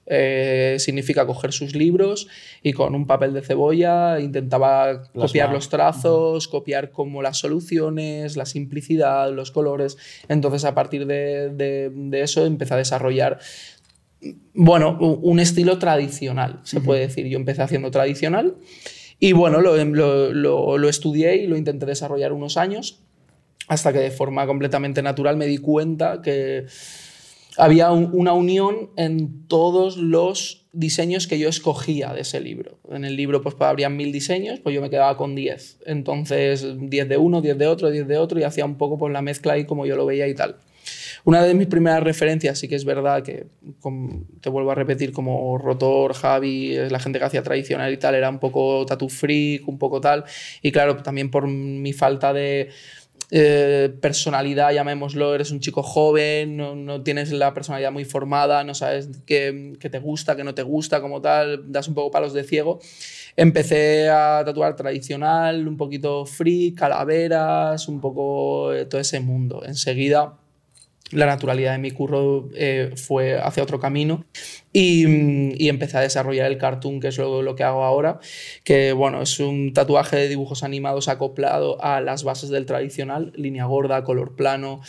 significa 0.78 1.24
coger 1.24 1.52
sus 1.52 1.76
libros 1.76 2.26
y 2.62 2.72
con 2.72 2.96
un 2.96 3.06
papel 3.06 3.32
de 3.32 3.42
cebolla 3.42 4.18
intentaba 4.18 5.04
copiar 5.12 5.52
los 5.52 5.68
trazos, 5.68 6.48
copiar 6.48 6.90
como 6.90 7.22
las 7.22 7.38
soluciones, 7.38 8.36
la 8.36 8.44
simplicidad, 8.44 9.32
los 9.32 9.52
colores. 9.52 9.98
Entonces, 10.28 10.64
a 10.64 10.74
partir 10.74 11.06
de, 11.06 11.50
de 11.50 12.20
eso, 12.20 12.44
empecé 12.44 12.74
a 12.74 12.78
desarrollar 12.78 13.38
bueno, 14.54 14.98
un 14.98 15.38
estilo 15.38 15.78
tradicional, 15.78 16.60
se 16.64 16.80
puede 16.80 17.02
decir. 17.02 17.26
Yo 17.26 17.38
empecé 17.38 17.62
haciendo 17.62 17.90
tradicional 17.90 18.56
y 19.20 19.32
bueno, 19.32 19.60
lo, 19.60 20.88
estudié 20.88 21.36
y 21.36 21.46
lo 21.46 21.56
intenté 21.56 21.86
desarrollar 21.86 22.32
unos 22.32 22.56
años 22.56 23.00
hasta 23.66 23.92
que 23.92 23.98
de 23.98 24.10
forma 24.10 24.46
completamente 24.46 25.02
natural 25.02 25.36
me 25.36 25.46
di 25.46 25.58
cuenta 25.58 26.22
que 26.22 26.66
había 27.56 27.90
una 27.90 28.32
unión 28.32 28.90
en 28.96 29.46
todos 29.48 29.96
los 29.96 30.68
diseños 30.72 31.26
que 31.26 31.40
yo 31.40 31.48
escogía 31.48 32.14
de 32.14 32.20
ese 32.20 32.40
libro. 32.40 32.78
En 32.90 33.04
el 33.04 33.16
libro 33.16 33.42
pues 33.42 33.56
habrían 33.58 33.96
mil 33.96 34.12
diseños, 34.12 34.60
pues 34.60 34.74
yo 34.74 34.80
me 34.80 34.90
quedaba 34.90 35.16
con 35.16 35.34
diez. 35.34 35.78
Entonces, 35.84 36.64
diez 36.78 37.08
de 37.08 37.16
uno, 37.16 37.42
diez 37.42 37.58
de 37.58 37.66
otro, 37.66 37.90
diez 37.90 38.06
de 38.06 38.16
otro 38.16 38.38
y 38.38 38.44
hacía 38.44 38.64
un 38.64 38.78
poco 38.78 38.96
pues, 38.96 39.12
la 39.12 39.20
mezcla 39.20 39.54
ahí 39.54 39.64
como 39.64 39.84
yo 39.84 39.96
lo 39.96 40.06
veía 40.06 40.28
y 40.28 40.34
tal. 40.34 40.56
Una 41.28 41.42
de 41.42 41.52
mis 41.52 41.66
primeras 41.66 42.02
referencias, 42.02 42.58
sí 42.58 42.68
que 42.68 42.74
es 42.74 42.86
verdad 42.86 43.22
que, 43.22 43.48
te 44.40 44.48
vuelvo 44.48 44.70
a 44.70 44.74
repetir, 44.74 45.12
como 45.12 45.58
Rotor, 45.58 46.14
Javi, 46.14 46.74
la 46.88 46.98
gente 46.98 47.18
que 47.18 47.26
hacía 47.26 47.42
tradicional 47.42 47.92
y 47.92 47.98
tal, 47.98 48.14
era 48.14 48.30
un 48.30 48.38
poco 48.38 48.86
tattoo 48.86 49.10
freak, 49.10 49.68
un 49.68 49.76
poco 49.76 50.00
tal. 50.00 50.24
Y 50.62 50.72
claro, 50.72 50.96
también 50.96 51.30
por 51.30 51.46
mi 51.46 51.92
falta 51.92 52.32
de 52.32 52.70
eh, 53.30 53.94
personalidad, 54.00 54.72
llamémoslo, 54.72 55.34
eres 55.34 55.50
un 55.50 55.60
chico 55.60 55.82
joven, 55.82 56.56
no, 56.56 57.02
tienes 57.02 57.30
la 57.30 57.52
personalidad 57.52 57.92
muy 57.92 58.06
formada, 58.06 58.64
no 58.64 58.72
sabes 58.72 59.10
qué, 59.26 59.76
te 59.78 59.98
gusta, 59.98 60.34
qué 60.34 60.44
no 60.44 60.54
te 60.54 60.62
gusta, 60.62 61.02
como 61.02 61.20
tal, 61.20 61.70
das 61.70 61.88
un 61.88 61.94
poco 61.94 62.10
palos 62.10 62.32
de 62.32 62.42
ciego. 62.42 62.80
Empecé 63.36 64.08
a 64.08 64.42
tatuar 64.46 64.76
tradicional, 64.76 65.68
un 65.68 65.76
poquito 65.76 66.24
freak, 66.24 66.78
calaveras, 66.78 67.86
un 67.86 68.00
poco 68.00 68.72
eh, 68.72 68.86
todo 68.86 69.02
ese 69.02 69.20
mundo. 69.20 69.62
Enseguida 69.66 70.38
la 71.10 71.26
naturalidad 71.26 71.72
de 71.72 71.78
mi 71.78 71.90
curro 71.90 72.48
eh, 72.54 72.92
fue 72.96 73.38
hacia 73.38 73.62
otro 73.62 73.80
camino 73.80 74.24
y, 74.72 75.68
empecé 75.68 75.98
a 75.98 76.00
desarrollar 76.00 76.46
el 76.50 76.58
cartoon, 76.58 77.00
que 77.00 77.08
es 77.08 77.18
lo, 77.18 77.56
que 77.56 77.64
hago 77.64 77.84
ahora, 77.84 78.20
que 78.64 78.92
bueno, 78.92 79.22
es 79.22 79.40
un 79.40 79.72
tatuaje 79.72 80.16
de 80.16 80.28
dibujos 80.28 80.62
animados 80.62 81.08
acoplado 81.08 81.82
a 81.82 82.00
las 82.00 82.24
bases 82.24 82.50
del 82.50 82.66
tradicional, 82.66 83.32
línea 83.36 83.64
gorda, 83.64 84.04
color 84.04 84.36
plano, 84.36 84.80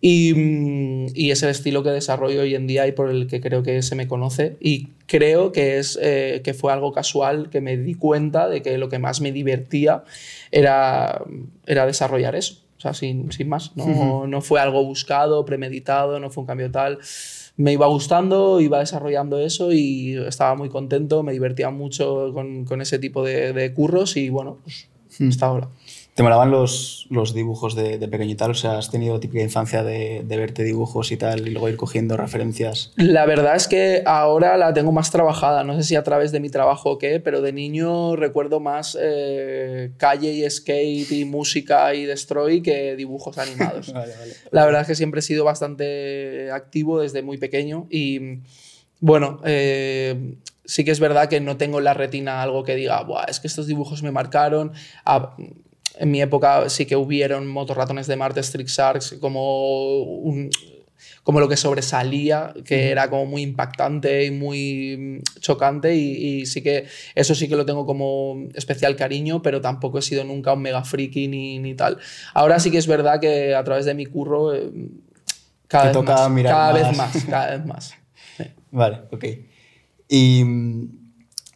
y, 0.00 1.30
es 1.30 1.42
el 1.42 1.50
estilo 1.50 1.82
que 1.82 1.90
desarrollo 1.90 2.42
hoy 2.42 2.54
en 2.54 2.66
día 2.66 2.86
y 2.86 2.92
por 2.92 3.10
el 3.10 3.26
que 3.26 3.40
creo 3.40 3.62
que 3.62 3.82
se 3.82 3.94
me 3.94 4.08
conoce 4.08 4.56
y 4.60 4.88
creo 5.06 5.52
que, 5.52 5.78
es, 5.78 5.98
eh, 6.00 6.40
que 6.42 6.54
fue 6.54 6.72
algo 6.72 6.92
casual, 6.92 7.50
que 7.50 7.60
me 7.60 7.76
di 7.76 7.94
cuenta 7.94 8.48
de 8.48 8.62
que 8.62 8.78
lo 8.78 8.88
que 8.88 8.98
más 8.98 9.20
me 9.20 9.30
divertía 9.30 10.04
era, 10.50 11.22
era 11.66 11.86
desarrollar 11.86 12.34
eso. 12.34 12.69
O 12.80 12.82
sea, 12.82 12.94
sin, 12.94 13.30
sin 13.30 13.46
más. 13.46 13.76
No, 13.76 14.26
no, 14.26 14.40
fue 14.40 14.58
algo 14.58 14.82
buscado, 14.82 15.44
premeditado, 15.44 16.18
no 16.18 16.30
fue 16.30 16.40
un 16.40 16.46
cambio 16.46 16.70
tal. 16.70 16.98
Me 17.58 17.74
iba 17.74 17.86
gustando, 17.86 18.58
iba 18.58 18.78
desarrollando 18.78 19.38
eso 19.38 19.70
y 19.70 20.16
estaba 20.16 20.54
muy 20.54 20.70
contento, 20.70 21.22
me 21.22 21.32
divertía 21.32 21.68
mucho 21.68 22.32
con, 22.32 22.64
con 22.64 22.80
ese 22.80 22.98
tipo 22.98 23.22
de, 23.22 23.52
de, 23.52 23.74
curros 23.74 24.16
y 24.16 24.30
bueno, 24.30 24.56
pues 24.64 24.88
hasta 25.28 25.44
ahora. 25.44 25.68
¿Te 26.20 26.24
molaban 26.24 26.50
los, 26.50 27.06
los 27.08 27.32
dibujos 27.32 27.74
de, 27.74 27.96
de, 27.96 28.06
pequeño 28.06 28.32
y 28.32 28.34
tal? 28.34 28.50
O 28.50 28.54
sea, 28.54 28.76
¿has 28.76 28.90
tenido 28.90 29.18
típica 29.20 29.42
infancia 29.42 29.82
de, 29.82 30.22
de, 30.22 30.36
verte 30.36 30.62
dibujos 30.62 31.12
y 31.12 31.16
tal 31.16 31.48
y 31.48 31.50
luego 31.52 31.70
ir 31.70 31.78
cogiendo 31.78 32.14
referencias? 32.18 32.92
La 32.96 33.24
verdad 33.24 33.56
es 33.56 33.66
que 33.66 34.02
ahora 34.04 34.58
la 34.58 34.74
tengo 34.74 34.92
más 34.92 35.10
trabajada. 35.10 35.64
No 35.64 35.74
sé 35.76 35.82
si 35.82 35.96
a 35.96 36.02
través 36.02 36.30
de 36.30 36.40
mi 36.40 36.50
trabajo 36.50 36.90
o 36.90 36.98
qué, 36.98 37.20
pero 37.20 37.40
de 37.40 37.54
niño 37.54 38.16
recuerdo 38.16 38.60
más 38.60 38.98
eh, 39.00 39.92
calle 39.96 40.30
y 40.30 40.50
skate 40.50 41.10
y 41.10 41.24
música 41.24 41.94
y 41.94 42.04
destroy 42.04 42.60
que 42.60 42.96
dibujos 42.96 43.38
animados. 43.38 43.90
La 44.50 44.66
verdad 44.66 44.82
es 44.82 44.88
que 44.88 44.96
siempre 44.96 45.20
he 45.20 45.22
sido 45.22 45.46
bastante 45.46 46.50
activo 46.52 47.00
desde 47.00 47.22
muy 47.22 47.38
pequeño 47.38 47.86
y 47.88 48.40
bueno, 49.00 49.40
eh, 49.46 50.34
sí 50.66 50.84
que 50.84 50.90
es 50.90 51.00
verdad 51.00 51.30
que 51.30 51.40
no 51.40 51.56
tengo 51.56 51.78
en 51.78 51.84
la 51.84 51.94
retina 51.94 52.42
algo 52.42 52.62
que 52.62 52.74
diga, 52.74 53.02
Buah, 53.04 53.24
es 53.24 53.40
que 53.40 53.46
estos 53.46 53.66
dibujos 53.66 54.02
me 54.02 54.10
marcaron. 54.10 54.72
A, 55.06 55.34
en 56.00 56.10
mi 56.10 56.22
época 56.22 56.70
sí 56.70 56.86
que 56.86 56.96
hubieron 56.96 57.46
motorratones 57.46 58.06
de 58.06 58.16
Marte, 58.16 58.40
Street 58.40 58.66
Sharks, 58.66 59.16
como, 59.20 60.22
como 61.22 61.40
lo 61.40 61.46
que 61.46 61.58
sobresalía, 61.58 62.54
que 62.64 62.90
era 62.90 63.10
como 63.10 63.26
muy 63.26 63.42
impactante 63.42 64.24
y 64.24 64.30
muy 64.30 65.22
chocante 65.40 65.94
y, 65.94 66.46
sí 66.46 66.62
que 66.62 66.86
eso 67.14 67.34
sí 67.34 67.48
que 67.48 67.56
lo 67.56 67.66
tengo 67.66 67.84
como 67.84 68.48
especial 68.54 68.96
cariño, 68.96 69.42
pero 69.42 69.60
tampoco 69.60 69.98
he 69.98 70.02
sido 70.02 70.24
nunca 70.24 70.54
un 70.54 70.62
mega 70.62 70.82
friki 70.84 71.28
ni, 71.28 71.58
ni 71.58 71.74
tal. 71.74 71.98
Ahora 72.32 72.58
sí 72.60 72.70
que 72.70 72.78
es 72.78 72.86
verdad 72.86 73.20
que 73.20 73.54
a 73.54 73.62
través 73.62 73.84
de 73.84 73.92
mi 73.92 74.06
curro 74.06 74.54
eh, 74.54 74.70
cada, 75.68 75.92
vez 75.92 76.02
más, 76.02 76.42
cada 76.42 76.72
vez 76.72 76.96
más, 76.96 77.24
cada 77.26 77.56
vez 77.58 77.66
más. 77.66 77.94
Vale, 78.70 79.00
ok. 79.10 79.24
Y 80.08 80.44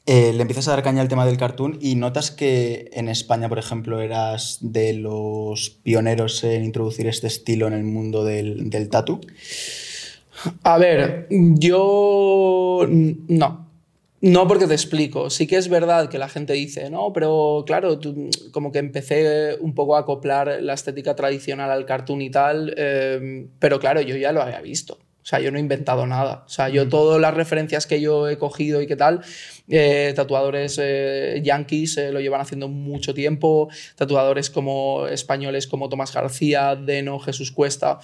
eh, 0.07 0.33
le 0.33 0.43
empiezas 0.43 0.69
a 0.69 0.73
dar 0.73 0.83
caña 0.83 1.01
al 1.01 1.09
tema 1.09 1.25
del 1.25 1.39
cartoon 1.39 1.79
y 1.81 1.95
notas 1.95 2.31
que 2.31 2.91
en 2.93 3.09
España, 3.09 3.49
por 3.49 3.59
ejemplo, 3.59 4.01
eras 4.01 4.59
de 4.61 4.93
los 4.93 5.71
pioneros 5.71 6.45
en 6.45 6.65
introducir 6.65 7.07
este 7.07 7.27
estilo 7.27 7.67
en 7.67 7.73
el 7.73 7.85
mundo 7.85 8.25
del, 8.25 8.69
del 8.69 8.91
tatu. 8.91 9.21
A 10.63 10.79
ver, 10.79 11.27
yo 11.31 12.87
no. 12.89 13.65
No, 14.21 14.49
porque 14.49 14.67
te 14.67 14.73
explico. 14.73 15.29
Sí 15.29 15.47
que 15.47 15.57
es 15.57 15.69
verdad 15.69 16.09
que 16.09 16.19
la 16.19 16.31
gente 16.31 16.55
dice, 16.55 16.89
no, 16.89 17.13
pero 17.13 17.63
claro, 17.67 17.99
como 18.53 18.73
que 18.73 18.79
empecé 18.79 19.57
un 19.61 19.75
poco 19.75 19.97
a 19.97 20.01
acoplar 20.01 20.63
la 20.63 20.73
estética 20.73 21.15
tradicional 21.15 21.71
al 21.71 21.85
cartoon 21.85 22.23
y 22.23 22.31
tal, 22.31 22.75
eh, 22.77 23.49
pero 23.59 23.79
claro, 23.79 24.01
yo 24.01 24.17
ya 24.17 24.33
lo 24.33 24.41
había 24.41 24.63
visto. 24.63 24.99
O 25.25 25.27
sea, 25.27 25.41
yo 25.41 25.51
no 25.51 25.57
he 25.57 25.61
inventado 25.61 26.07
nada. 26.07 26.43
O 26.45 26.51
sea, 26.51 26.69
yo 26.69 26.87
todas 26.87 27.19
las 27.19 27.33
referencias 27.33 27.87
que 27.87 27.99
yo 27.99 28.29
he 28.29 28.37
cogido 28.37 28.83
y 28.83 28.87
qué 28.87 28.95
tal, 28.95 29.23
eh, 29.69 30.13
tatuadores 30.15 30.79
eh, 30.79 31.41
yankees 31.43 31.97
eh, 31.97 32.13
lo 32.13 32.21
llevan 32.21 32.43
haciendo 32.43 32.69
mucho 32.69 33.15
tiempo, 33.15 33.71
tatuadores 33.97 34.51
como 34.51 35.07
españoles 35.07 35.67
como 35.67 35.89
Tomás 35.89 36.13
García, 36.13 36.77
Deno, 36.77 37.19
Jesús 37.21 37.53
Cuesta, 37.53 38.01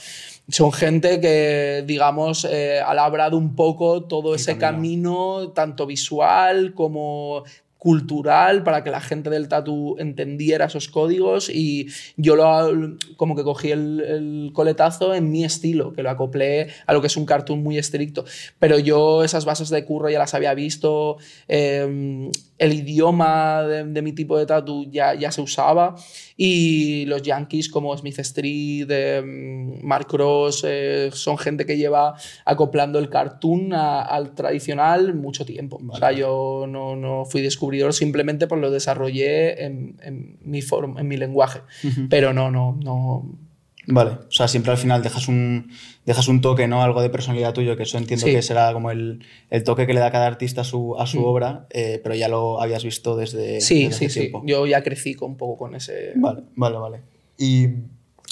son 0.48 0.72
gente 0.72 1.20
que, 1.20 1.84
digamos, 1.86 2.46
ha 2.46 2.94
labrado 2.94 3.36
un 3.36 3.54
poco 3.54 4.04
todo 4.04 4.34
ese 4.34 4.56
camino, 4.56 5.52
tanto 5.54 5.84
visual 5.84 6.72
como 6.72 7.44
cultural 7.80 8.62
para 8.62 8.84
que 8.84 8.90
la 8.90 9.00
gente 9.00 9.30
del 9.30 9.48
tatu 9.48 9.96
entendiera 9.98 10.66
esos 10.66 10.88
códigos 10.88 11.48
y 11.48 11.88
yo 12.18 12.36
lo, 12.36 12.94
como 13.16 13.34
que 13.34 13.42
cogí 13.42 13.70
el, 13.70 14.50
coletazo 14.52 15.14
en 15.14 15.30
mi 15.30 15.44
estilo, 15.44 15.94
que 15.94 16.02
lo 16.02 16.10
acoplé 16.10 16.68
a 16.86 16.92
lo 16.92 17.00
que 17.00 17.06
es 17.06 17.16
un 17.16 17.24
cartoon 17.24 17.62
muy 17.62 17.78
estricto. 17.78 18.26
Pero 18.58 18.78
yo 18.78 19.24
esas 19.24 19.46
bases 19.46 19.70
de 19.70 19.86
curro 19.86 20.10
ya 20.10 20.18
las 20.18 20.34
había 20.34 20.52
visto, 20.52 21.16
em, 21.48 22.30
el 22.58 22.72
idioma 22.74 23.62
de, 23.62 24.02
mi 24.02 24.12
tipo 24.12 24.36
de 24.36 24.44
tatu 24.44 24.84
ya, 24.90 25.14
ya 25.14 25.32
se 25.32 25.40
usaba 25.40 25.94
y 26.42 27.04
los 27.04 27.20
yankees 27.20 27.68
como 27.68 27.94
Smith 27.94 28.18
Street, 28.20 28.90
em, 28.90 29.78
Mark 29.82 30.06
Cross, 30.06 30.64
eh, 30.66 31.10
son 31.12 31.36
gente 31.36 31.66
que 31.66 31.76
lleva 31.76 32.14
acoplando 32.46 32.98
el 32.98 33.10
cartoon 33.10 33.74
al 33.74 34.34
tradicional 34.34 35.14
mucho 35.14 35.44
tiempo. 35.44 35.78
O 35.86 35.96
sea, 35.98 36.12
yo 36.12 36.64
no, 36.66 36.96
no 36.96 37.26
fui 37.26 37.42
descubridor 37.42 37.92
simplemente 37.92 38.46
por 38.46 38.56
lo 38.56 38.70
desarrollé 38.70 39.66
en, 39.66 39.98
en 40.02 40.38
mi, 40.40 40.60
en 40.96 41.08
mi 41.08 41.18
lenguaje, 41.18 41.60
pero 42.08 42.32
no, 42.32 42.50
no, 42.50 42.74
no 42.82 43.49
Vale, 43.86 44.10
o 44.10 44.30
sea, 44.30 44.46
siempre 44.46 44.72
al 44.72 44.78
final 44.78 45.02
dejas 45.02 45.26
un, 45.28 45.70
dejas 46.04 46.28
un 46.28 46.40
toque, 46.40 46.68
¿no? 46.68 46.82
Algo 46.82 47.00
de 47.02 47.10
personalidad 47.10 47.54
tuyo, 47.54 47.76
que 47.76 47.84
eso 47.84 47.98
entiendo 47.98 48.26
que 48.26 48.42
será 48.42 48.72
como 48.72 48.90
el, 48.90 49.24
el, 49.48 49.64
toque 49.64 49.86
que 49.86 49.94
le 49.94 50.00
da 50.00 50.10
cada 50.10 50.26
artista 50.26 50.60
a 50.60 50.64
su, 50.64 50.96
a 50.98 51.06
su 51.06 51.20
mm. 51.20 51.24
obra, 51.24 51.66
eh, 51.70 52.00
pero 52.02 52.14
ya 52.14 52.28
lo 52.28 52.60
habías 52.60 52.84
visto 52.84 53.16
desde. 53.16 53.60
Sí, 53.60 53.90
sí, 53.92 54.10
sí. 54.10 54.32
Yo 54.44 54.66
ya 54.66 54.82
crecí 54.82 55.16
un 55.20 55.36
poco 55.36 55.56
con 55.56 55.74
ese. 55.74 56.12
Vale, 56.16 56.42
vale, 56.56 56.76
vale. 56.76 57.00
Y 57.38 57.68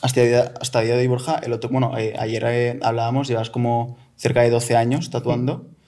hasta, 0.02 0.20
hasta 0.60 0.80
día 0.82 0.94
de 0.94 1.00
hoy, 1.00 1.06
Borja, 1.06 1.40
el 1.42 1.52
otro, 1.52 1.70
bueno, 1.70 1.96
eh, 1.96 2.14
ayer 2.18 2.44
eh, 2.46 2.78
hablábamos, 2.82 3.26
llevas 3.26 3.50
como 3.50 3.96
cerca 4.16 4.42
de 4.42 4.50
12 4.50 4.76
años 4.76 5.10
tatuando. 5.10 5.58
Mm. 5.58 5.78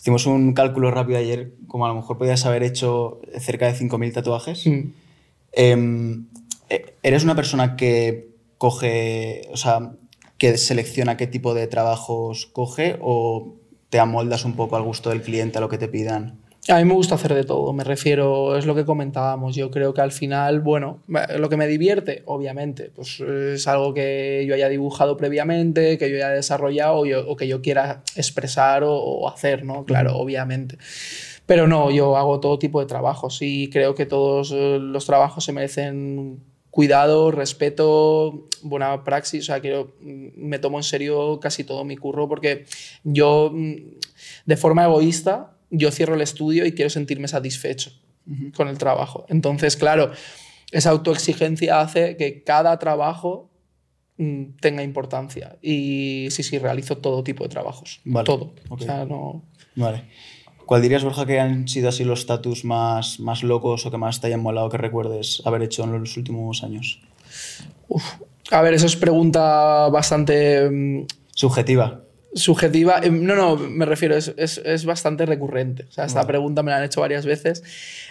Hicimos 0.00 0.26
un 0.26 0.54
cálculo 0.54 0.90
rápido 0.90 1.18
ayer, 1.18 1.52
como 1.66 1.84
a 1.84 1.88
lo 1.88 1.94
mejor 1.94 2.16
podías 2.16 2.46
haber 2.46 2.62
hecho 2.62 3.20
cerca 3.38 3.66
de 3.66 3.74
5.000 3.74 4.14
tatuajes. 4.14 4.66
Mm. 4.66 4.92
Em, 5.52 6.26
¿Eres 7.02 7.24
una 7.24 7.34
persona 7.34 7.76
que 7.76 8.29
coge, 8.60 9.48
o 9.50 9.56
sea, 9.56 9.92
que 10.36 10.58
selecciona 10.58 11.16
qué 11.16 11.26
tipo 11.26 11.54
de 11.54 11.66
trabajos 11.66 12.44
coge 12.44 12.98
o 13.00 13.54
te 13.88 13.98
amoldas 13.98 14.44
un 14.44 14.54
poco 14.54 14.76
al 14.76 14.82
gusto 14.82 15.08
del 15.08 15.22
cliente, 15.22 15.56
a 15.56 15.62
lo 15.62 15.70
que 15.70 15.78
te 15.78 15.88
pidan? 15.88 16.38
A 16.68 16.76
mí 16.76 16.84
me 16.84 16.92
gusta 16.92 17.14
hacer 17.14 17.32
de 17.32 17.44
todo, 17.44 17.72
me 17.72 17.84
refiero, 17.84 18.58
es 18.58 18.66
lo 18.66 18.74
que 18.74 18.84
comentábamos. 18.84 19.56
Yo 19.56 19.70
creo 19.70 19.94
que 19.94 20.02
al 20.02 20.12
final, 20.12 20.60
bueno, 20.60 21.02
lo 21.38 21.48
que 21.48 21.56
me 21.56 21.66
divierte, 21.66 22.22
obviamente, 22.26 22.92
pues 22.94 23.20
es 23.20 23.66
algo 23.66 23.94
que 23.94 24.44
yo 24.46 24.54
haya 24.54 24.68
dibujado 24.68 25.16
previamente, 25.16 25.96
que 25.96 26.10
yo 26.10 26.16
haya 26.16 26.28
desarrollado 26.28 27.02
o, 27.28 27.36
que 27.36 27.48
yo 27.48 27.62
quiera 27.62 28.02
expresar 28.14 28.82
o, 28.84 29.26
hacer, 29.26 29.64
¿no? 29.64 29.86
Claro, 29.86 30.18
obviamente. 30.18 30.76
Pero 31.46 31.66
no, 31.66 31.90
yo 31.90 32.18
hago 32.18 32.40
todo 32.40 32.58
tipo 32.58 32.78
de 32.78 32.86
trabajos 32.86 33.38
y 33.40 33.70
creo 33.70 33.94
que 33.94 34.04
todos 34.04 34.52
eh, 34.54 34.78
los 34.78 35.06
trabajos 35.06 35.44
se 35.44 35.54
merecen 35.54 36.49
cuidado, 36.70 37.30
respeto, 37.30 38.48
buena 38.62 39.04
praxis. 39.04 39.42
O 39.42 39.46
sea, 39.46 39.60
quiero, 39.60 39.94
mm, 40.00 40.28
me 40.36 40.58
tomo 40.58 40.78
en 40.78 40.84
serio 40.84 41.40
casi 41.40 41.64
todo 41.64 41.84
mi 41.84 41.96
curro 41.96 42.28
porque 42.28 42.64
yo, 43.04 43.50
mm, 43.52 43.74
de 44.46 44.56
forma 44.56 44.84
egoísta, 44.84 45.56
yo 45.70 45.90
cierro 45.90 46.14
el 46.14 46.20
estudio 46.20 46.66
y 46.66 46.72
quiero 46.72 46.90
sentirme 46.90 47.28
satisfecho 47.28 47.92
con 48.54 48.68
el 48.68 48.78
trabajo. 48.78 49.24
Entonces, 49.28 49.76
claro, 49.76 50.12
esa 50.70 50.90
autoexigencia 50.90 51.80
hace 51.80 52.16
que 52.16 52.44
cada 52.44 52.78
trabajo 52.78 53.50
mm, 54.18 54.56
tenga 54.60 54.82
importancia. 54.82 55.56
Y 55.62 56.28
sí, 56.30 56.42
sí, 56.42 56.58
realizo 56.58 56.98
todo 56.98 57.24
tipo 57.24 57.44
de 57.44 57.50
trabajos. 57.50 58.00
Todo. 58.24 58.54
O 58.68 58.78
sea, 58.78 59.04
no... 59.04 59.44
Vale. 59.74 60.04
¿Cuál 60.66 60.82
dirías, 60.82 61.02
Borja, 61.02 61.26
que 61.26 61.40
han 61.40 61.66
sido 61.68 61.88
así 61.88 62.04
los 62.04 62.20
status 62.20 62.64
más, 62.64 63.18
más 63.20 63.42
locos 63.42 63.86
o 63.86 63.90
que 63.90 63.98
más 63.98 64.20
te 64.20 64.28
hayan 64.28 64.40
molado 64.40 64.68
que 64.68 64.78
recuerdes 64.78 65.42
haber 65.44 65.62
hecho 65.62 65.84
en 65.84 65.92
los 65.98 66.16
últimos 66.16 66.62
años? 66.62 67.00
A 68.50 68.62
ver, 68.62 68.74
eso 68.74 68.86
es 68.86 68.96
pregunta 68.96 69.88
bastante... 69.88 70.68
Mm, 70.70 71.06
Subjetiva 71.34 72.02
subjetiva. 72.34 73.00
Em, 73.02 73.24
no, 73.24 73.34
no, 73.34 73.56
me 73.56 73.84
refiero, 73.84 74.16
es, 74.16 74.32
es, 74.36 74.58
es 74.58 74.84
bastante 74.84 75.26
recurrente. 75.26 75.84
O 75.88 75.92
sea, 75.92 76.04
esta 76.04 76.26
pregunta 76.26 76.62
me 76.62 76.70
la 76.70 76.78
han 76.78 76.84
hecho 76.84 77.00
varias 77.00 77.26
veces. 77.26 77.62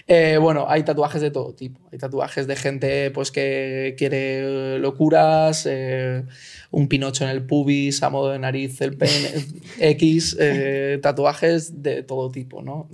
Eh, 0.07 0.37
bueno, 0.37 0.65
hay 0.67 0.83
tatuajes 0.83 1.21
de 1.21 1.31
todo 1.31 1.53
tipo. 1.53 1.79
Hay 1.91 1.99
tatuajes 1.99 2.47
de 2.47 2.55
gente 2.55 3.11
pues, 3.11 3.31
que 3.31 3.95
quiere 3.97 4.79
locuras, 4.79 5.65
eh, 5.69 6.23
un 6.71 6.87
pinocho 6.87 7.23
en 7.23 7.29
el 7.29 7.43
pubis, 7.43 8.03
a 8.03 8.09
modo 8.09 8.31
de 8.31 8.39
nariz, 8.39 8.81
el 8.81 8.97
pene, 8.97 9.45
X, 9.79 10.35
eh, 10.39 10.99
tatuajes 11.01 11.81
de 11.81 12.03
todo 12.03 12.31
tipo, 12.31 12.61
¿no? 12.61 12.89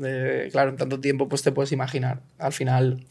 claro, 0.51 0.72
en 0.72 0.77
tanto 0.77 1.00
tiempo, 1.00 1.27
pues 1.27 1.41
te 1.41 1.51
puedes 1.51 1.72
imaginar. 1.72 2.22
Al 2.38 2.53
final 2.53 3.05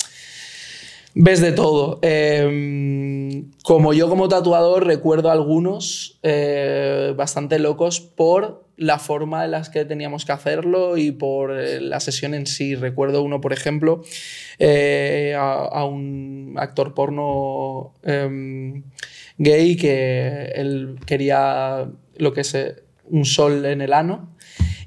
ves 1.14 1.40
de 1.40 1.52
todo. 1.52 1.98
Em, 2.02 3.50
como 3.62 3.92
yo 3.92 4.08
como 4.08 4.28
tatuador 4.28 4.86
recuerdo 4.86 5.30
algunos 5.30 6.18
eh, 6.22 7.14
bastante 7.16 7.58
locos 7.58 8.00
por 8.00 8.64
la 8.76 8.98
forma 8.98 9.44
en 9.44 9.52
las 9.52 9.70
que 9.70 9.84
teníamos 9.84 10.24
que 10.24 10.32
hacerlo 10.32 10.96
y 10.96 11.12
por 11.12 11.56
eh, 11.56 11.80
la 11.80 12.00
sesión 12.00 12.34
en 12.34 12.46
sí. 12.46 12.74
Recuerdo 12.74 13.22
uno, 13.22 13.40
por 13.40 13.52
ejemplo, 13.52 14.02
eh, 14.58 15.34
a, 15.38 15.84
un 15.84 16.54
actor 16.58 16.94
porno 16.94 17.94
em, 18.02 18.82
gay 19.38 19.76
que 19.76 20.52
él 20.54 20.98
quería 21.06 21.88
lo 22.16 22.32
que 22.32 22.40
es 22.40 22.56
un 23.04 23.24
sol 23.24 23.64
en 23.66 23.82
el 23.82 23.92
ano 23.92 24.33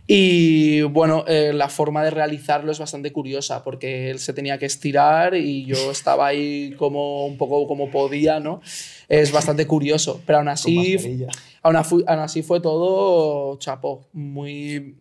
y 0.10 0.84
bueno, 0.84 1.26
eh, 1.28 1.52
la 1.54 1.68
forma 1.68 2.02
de 2.02 2.12
realizarlo 2.12 2.72
es 2.72 2.80
bastante 2.80 3.12
curiosa 3.12 3.62
porque 3.62 4.10
él 4.10 4.20
se 4.20 4.32
tenía 4.32 4.58
que 4.58 4.66
estirar 4.66 5.36
y 5.36 5.66
yo 5.66 5.76
estaba 5.92 6.28
ahí 6.28 6.74
como 6.78 7.26
un 7.26 7.38
poco 7.38 7.68
como 7.68 7.92
podía, 7.92 8.40
¿no? 8.40 8.62
Es 9.10 9.34
bastante 9.34 9.68
curioso, 9.68 10.22
pero 10.26 10.40
aún 10.40 10.48
así, 10.48 10.98
aún, 11.62 11.76
así 11.76 12.42
fue 12.42 12.62
todo 12.62 13.58
chapó, 13.60 14.08
muy, 14.14 14.96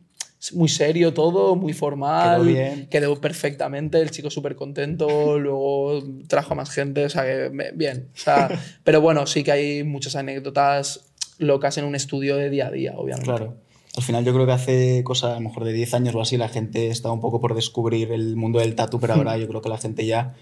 muy 0.54 0.68
serio 0.68 1.14
todo, 1.14 1.54
muy 1.54 1.72
formal, 1.72 2.42
quedó, 2.42 2.44
bien. 2.44 2.88
quedó 2.88 3.20
perfectamente, 3.20 4.00
el 4.00 4.10
chico 4.10 4.28
súper 4.28 4.56
contento, 4.56 5.38
luego 5.38 6.02
trajo 6.26 6.54
a 6.54 6.56
más 6.56 6.70
gente, 6.70 7.04
o 7.04 7.08
sea, 7.08 7.22
que 7.22 7.72
bien, 7.74 8.08
o 8.12 8.18
sea, 8.18 8.48
pero 8.82 9.00
bueno, 9.00 9.24
sí 9.26 9.44
que 9.44 9.52
hay 9.52 9.84
muchas 9.84 10.16
anécdotas 10.16 11.12
locas 11.38 11.78
en 11.78 11.84
un 11.84 11.94
estudio 11.94 12.36
de 12.36 12.50
día 12.50 12.68
a 12.68 12.70
día, 12.70 12.94
obviamente. 12.96 13.30
Claro. 13.30 13.65
Al 13.96 14.02
final 14.02 14.24
yo 14.24 14.34
creo 14.34 14.44
que 14.44 14.52
hace 14.52 15.02
cosa, 15.04 15.32
a 15.32 15.34
lo 15.36 15.40
mejor 15.40 15.64
de 15.64 15.72
10 15.72 15.94
años 15.94 16.14
o 16.14 16.20
así, 16.20 16.36
la 16.36 16.48
gente 16.48 16.88
estaba 16.88 17.14
un 17.14 17.20
poco 17.20 17.40
por 17.40 17.54
descubrir 17.54 18.12
el 18.12 18.36
mundo 18.36 18.58
del 18.58 18.74
tatu, 18.74 19.00
pero 19.00 19.14
ahora 19.14 19.38
yo 19.38 19.48
creo 19.48 19.62
que 19.62 19.70
la 19.70 19.78
gente 19.78 20.04
ya, 20.04 20.34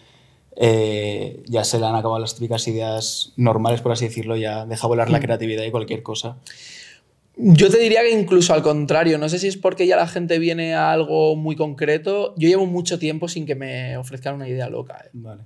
eh, 0.57 1.41
ya 1.47 1.63
se 1.63 1.79
le 1.79 1.87
han 1.87 1.95
acabado 1.95 2.19
las 2.19 2.35
típicas 2.35 2.67
ideas 2.67 3.33
normales, 3.37 3.81
por 3.81 3.93
así 3.93 4.07
decirlo, 4.07 4.37
ya 4.37 4.67
deja 4.67 4.89
volar 4.89 5.09
la 5.09 5.21
creatividad 5.21 5.63
y 5.63 5.71
cualquier 5.71 6.03
cosa. 6.03 6.37
Yo 7.37 7.71
te 7.71 7.79
diría 7.79 8.03
que 8.03 8.11
incluso 8.11 8.55
al 8.55 8.63
contrario, 8.63 9.19
no 9.19 9.29
sé 9.29 9.39
si 9.39 9.47
es 9.49 9.57
porque 9.57 9.87
ya 9.87 9.97
la 9.97 10.07
gente 10.09 10.39
viene 10.39 10.75
a 10.75 10.93
algo 10.93 11.35
muy 11.37 11.57
concreto. 11.57 12.35
Yo 12.37 12.49
llevo 12.49 12.67
mucho 12.67 12.99
tiempo 12.99 13.29
sin 13.29 13.45
que 13.45 13.57
me 13.57 13.97
ofrezcan 13.97 14.37
una 14.37 14.49
idea 14.49 14.69
loca. 14.69 14.99
¿eh? 15.05 15.11
Vale. 15.13 15.43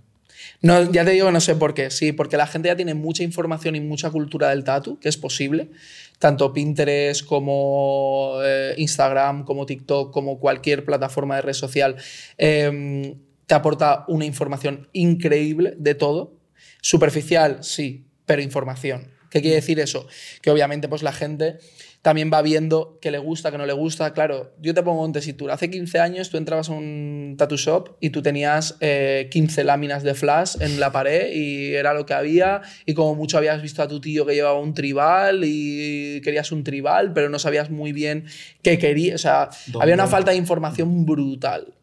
No, 0.60 0.90
ya 0.90 1.04
te 1.04 1.12
digo, 1.12 1.30
no 1.30 1.40
sé 1.40 1.56
por 1.56 1.72
qué. 1.72 1.90
Sí, 1.90 2.12
porque 2.12 2.36
la 2.36 2.46
gente 2.46 2.68
ya 2.68 2.76
tiene 2.76 2.94
mucha 2.94 3.22
información 3.22 3.74
y 3.74 3.80
mucha 3.80 4.10
cultura 4.10 4.50
del 4.50 4.64
tatu, 4.64 4.98
que 4.98 5.08
es 5.08 5.16
posible 5.16 5.70
tanto 6.18 6.52
Pinterest 6.52 7.24
como 7.24 8.38
eh, 8.42 8.74
Instagram, 8.76 9.44
como 9.44 9.66
TikTok, 9.66 10.12
como 10.12 10.38
cualquier 10.38 10.84
plataforma 10.84 11.36
de 11.36 11.42
red 11.42 11.52
social, 11.52 11.96
em, 12.36 13.18
te 13.46 13.54
aporta 13.54 14.04
una 14.08 14.24
información 14.24 14.88
increíble 14.92 15.74
de 15.78 15.94
todo. 15.94 16.36
Superficial, 16.82 17.62
sí, 17.62 18.06
pero 18.26 18.42
información. 18.42 19.12
¿Qué 19.30 19.40
quiere 19.40 19.56
decir 19.56 19.78
eso? 19.78 20.06
Que 20.42 20.50
obviamente 20.50 20.88
pues 20.88 21.02
la 21.02 21.12
gente 21.12 21.58
también 22.02 22.30
va 22.32 22.42
viendo 22.42 22.98
qué 23.02 23.10
le 23.10 23.18
gusta, 23.18 23.50
qué 23.50 23.58
no 23.58 23.66
le 23.66 23.72
gusta. 23.72 24.12
Claro, 24.12 24.52
yo 24.60 24.72
te 24.72 24.82
pongo 24.82 25.04
un 25.04 25.12
tesitura. 25.12 25.54
Hace 25.54 25.70
15 25.70 25.98
años 25.98 26.30
tú 26.30 26.36
entrabas 26.36 26.68
a 26.68 26.72
un 26.72 27.34
tattoo 27.36 27.58
shop 27.58 27.96
y 28.00 28.10
tú 28.10 28.22
tenías 28.22 28.74
15 28.74 28.80
eh, 28.80 29.64
láminas 29.64 30.02
de 30.02 30.14
flash 30.14 30.56
en 30.60 30.78
la 30.78 30.92
pared 30.92 31.32
y 31.32 31.74
era 31.74 31.94
lo 31.94 32.06
que 32.06 32.14
había. 32.14 32.62
Y 32.86 32.94
como 32.94 33.14
mucho 33.14 33.36
habías 33.36 33.60
visto 33.60 33.82
a 33.82 33.88
tu 33.88 34.00
tío 34.00 34.24
que 34.24 34.34
llevaba 34.34 34.58
un 34.60 34.74
tribal 34.74 35.42
y 35.44 36.20
querías 36.22 36.52
un 36.52 36.62
tribal, 36.62 37.12
pero 37.12 37.28
no 37.28 37.38
sabías 37.38 37.70
muy 37.70 37.92
bien 37.92 38.26
qué 38.62 38.78
querías. 38.78 39.16
O 39.16 39.18
sea, 39.18 39.50
había 39.80 39.94
una 39.94 40.06
falta 40.06 40.30
de 40.30 40.36
información 40.36 41.04
brutal. 41.04 41.74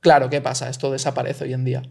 Claro, 0.00 0.30
¿qué 0.30 0.40
pasa? 0.40 0.68
Esto 0.68 0.90
desaparece 0.90 1.44
hoy 1.44 1.52
en 1.52 1.64
día. 1.64 1.82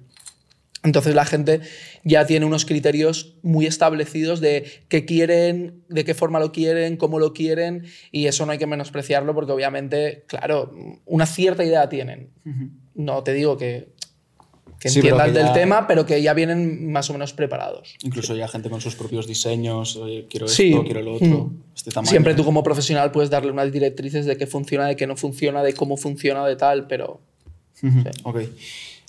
Entonces 0.84 1.14
la 1.14 1.26
gente 1.26 1.60
ya 2.04 2.26
tiene 2.26 2.46
unos 2.46 2.66
criterios 2.66 3.36
muy 3.42 3.66
establecidos 3.66 4.40
de 4.40 4.66
qué 4.88 5.04
quieren, 5.04 5.84
de 5.90 6.06
qué 6.06 6.14
forma 6.14 6.40
lo 6.40 6.54
quieren, 6.54 6.96
cómo 6.96 7.20
lo 7.20 7.34
quieren, 7.34 7.86
y 8.12 8.28
eso 8.28 8.46
no 8.46 8.54
hay 8.54 8.58
que 8.58 8.68
menospreciarlo 8.68 9.34
porque 9.36 9.52
obviamente, 9.52 10.24
claro, 10.28 10.74
una 11.06 11.26
cierta 11.26 11.66
idea 11.66 11.90
tienen. 11.90 12.30
No 12.96 13.24
te 13.24 13.34
digo 13.34 13.58
que, 13.58 13.90
entiendan 14.82 15.34
del 15.34 15.52
tema, 15.52 15.86
pero 15.86 16.06
que 16.06 16.22
ya 16.22 16.34
vienen 16.34 16.90
más 16.90 17.10
o 17.10 17.14
menos 17.14 17.34
preparados. 17.34 17.96
Incluso 18.04 18.34
ya 18.36 18.48
gente 18.48 18.70
con 18.70 18.80
sus 18.80 18.96
propios 18.96 19.28
diseños, 19.28 20.00
quiero 20.30 20.46
esto, 20.46 20.84
quiero 20.86 21.02
lo 21.02 21.16
otro, 21.16 21.28
mm. 21.28 21.64
este 21.76 21.92
tamaño. 21.92 22.10
Siempre 22.10 22.36
tú 22.36 22.46
como 22.46 22.64
profesional 22.64 23.12
puedes 23.12 23.30
darle 23.30 23.52
unas 23.52 23.70
directrices 23.70 24.26
de 24.26 24.38
qué 24.38 24.48
funciona, 24.48 24.88
de 24.88 24.96
qué 24.96 25.08
no 25.08 25.18
funciona, 25.18 25.62
de 25.62 25.74
cómo 25.74 25.98
funciona, 25.98 26.46
de 26.46 26.56
tal, 26.56 26.88
pero... 26.88 27.20
Ok. 28.24 28.40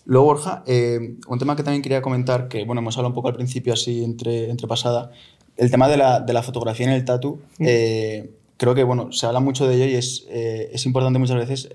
Luego, 0.07 0.27
Borja, 0.27 0.63
eh, 0.67 1.17
un 1.29 1.39
tema 1.39 1.57
que 1.57 1.63
también 1.63 1.83
quería 1.83 2.03
comentar, 2.03 2.49
que 2.49 2.65
bueno, 2.65 2.81
hemos 2.81 2.97
hablado 2.97 3.11
un 3.11 3.15
poco 3.15 3.29
al 3.29 3.35
principio 3.35 3.73
así 3.73 4.03
entre, 4.03 4.51
entre 4.51 4.67
pasada, 4.67 5.11
el 5.57 5.71
tema 5.71 5.89
de 5.89 5.97
la, 5.97 6.21
de 6.21 6.33
la 6.33 6.43
fotografía 6.43 6.87
en 6.87 6.93
el 6.93 7.05
tatu. 7.05 7.41
Mm. 7.59 7.65
Eh, 7.67 8.31
creo 8.57 8.75
que 8.75 8.83
bueno, 8.83 9.13
se 9.13 9.27
habla 9.27 9.41
mucho 9.41 9.67
de 9.67 9.77
ello 9.77 9.87
y 9.87 9.95
es, 9.95 10.27
eh, 10.31 10.71
es 10.73 10.87
importante 10.87 11.19
muchas 11.19 11.37
veces 11.37 11.69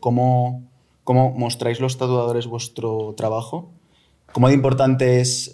cómo, 0.00 0.64
cómo, 1.04 1.32
mostráis 1.32 1.80
los 1.80 1.98
tatuadores 1.98 2.46
vuestro 2.46 3.14
trabajo. 3.16 3.70
Cómo 4.32 4.48
de 4.48 4.54
importante 4.54 5.20
es 5.20 5.52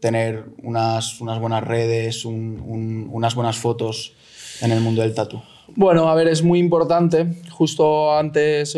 tener 0.00 0.46
unas, 0.62 1.20
unas, 1.20 1.38
buenas 1.38 1.62
redes, 1.64 2.24
unas 2.24 3.34
buenas 3.34 3.58
fotos 3.58 4.14
en 4.62 4.72
el 4.72 4.80
mundo 4.80 5.02
del 5.02 5.14
tatu. 5.14 5.40
Bueno, 5.76 6.08
a 6.08 6.14
ver, 6.14 6.28
es 6.28 6.42
muy 6.42 6.58
importante. 6.58 7.26
Justo 7.50 8.16
antes 8.16 8.76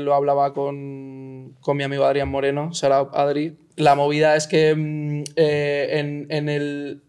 lo 0.00 0.14
hablaba 0.14 0.54
con 0.54 1.21
con 1.60 1.76
mi 1.76 1.84
amigo 1.84 2.04
Adrián 2.04 2.28
Moreno, 2.28 2.72
será 2.74 3.00
Adri. 3.12 3.56
La 3.76 3.94
movida 3.94 4.36
es 4.36 4.46
que 4.46 4.74
mm, 4.74 5.24
eh, 5.36 6.26
en, 6.28 6.48
el 6.48 7.02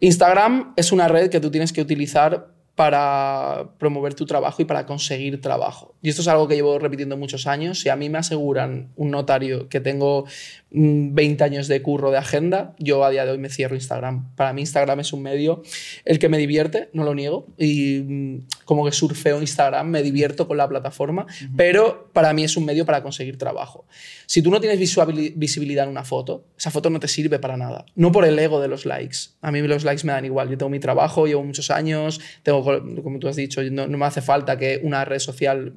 Instagram 0.00 0.74
es 0.76 0.92
una 0.92 1.08
red 1.08 1.30
que 1.30 1.40
tú 1.40 1.50
tienes 1.50 1.72
que 1.72 1.80
utilizar 1.80 2.52
para 2.74 3.70
promover 3.78 4.14
tu 4.14 4.24
trabajo 4.24 4.62
y 4.62 4.64
para 4.64 4.86
conseguir 4.86 5.40
trabajo. 5.40 5.96
Y 6.00 6.10
esto 6.10 6.22
es 6.22 6.28
algo 6.28 6.46
que 6.46 6.54
llevo 6.54 6.78
repitiendo 6.78 7.16
muchos 7.16 7.48
años. 7.48 7.80
Si 7.80 7.88
a 7.88 7.96
mí 7.96 8.08
me 8.08 8.18
aseguran 8.18 8.92
un 8.94 9.10
notario 9.10 9.68
que 9.68 9.80
tengo 9.80 10.26
20 10.70 11.42
mm, 11.42 11.44
años 11.44 11.68
de 11.68 11.80
curro 11.80 12.10
de 12.10 12.18
agenda, 12.18 12.74
yo 12.78 13.04
a 13.04 13.10
día 13.10 13.24
de 13.24 13.32
hoy 13.32 13.38
me 13.38 13.48
cierro 13.48 13.74
Instagram. 13.74 14.34
Para 14.34 14.52
mí 14.52 14.62
Instagram 14.62 15.00
es 15.00 15.12
un 15.12 15.22
medio 15.22 15.62
el 16.04 16.18
que 16.18 16.28
me 16.28 16.38
divierte, 16.38 16.90
no 16.92 17.04
lo 17.04 17.14
niego, 17.14 17.46
y 17.56 18.00
mm, 18.00 18.46
como 18.64 18.84
que 18.84 18.92
surfeo 18.92 19.40
Instagram, 19.40 19.88
me 19.88 20.02
divierto 20.02 20.46
con 20.46 20.56
la 20.56 20.68
plataforma, 20.68 21.26
pero 21.56 22.10
para 22.12 22.32
mí 22.32 22.44
es 22.44 22.56
un 22.56 22.64
medio 22.64 22.84
para 22.84 23.02
conseguir 23.02 23.38
trabajo. 23.38 23.86
Si 24.26 24.42
tú 24.42 24.50
no 24.50 24.60
tienes 24.60 24.78
visibilidad 24.78 25.84
en 25.84 25.90
una 25.90 26.04
foto, 26.04 26.44
esa 26.58 26.70
foto 26.70 26.90
no 26.90 27.00
te 27.00 27.08
sirve 27.08 27.38
para 27.38 27.56
nada. 27.56 27.86
No 27.94 28.12
por 28.12 28.24
el 28.24 28.38
ego 28.38 28.60
de 28.60 28.68
los 28.68 28.84
likes. 28.84 29.18
A 29.40 29.50
mí 29.50 29.60
los 29.62 29.84
likes 29.84 30.04
me 30.06 30.12
dan 30.12 30.24
igual. 30.24 30.50
Yo 30.50 30.58
tengo 30.58 30.70
mi 30.70 30.80
trabajo, 30.80 31.26
llevo 31.26 31.44
muchos 31.44 31.70
años, 31.70 32.20
tengo 32.42 32.62
como 33.02 33.18
tú 33.18 33.28
has 33.28 33.36
dicho, 33.36 33.62
no, 33.62 33.86
no 33.86 33.98
me 33.98 34.06
hace 34.06 34.20
falta 34.20 34.58
que 34.58 34.80
una 34.82 35.04
red 35.04 35.18
social 35.18 35.72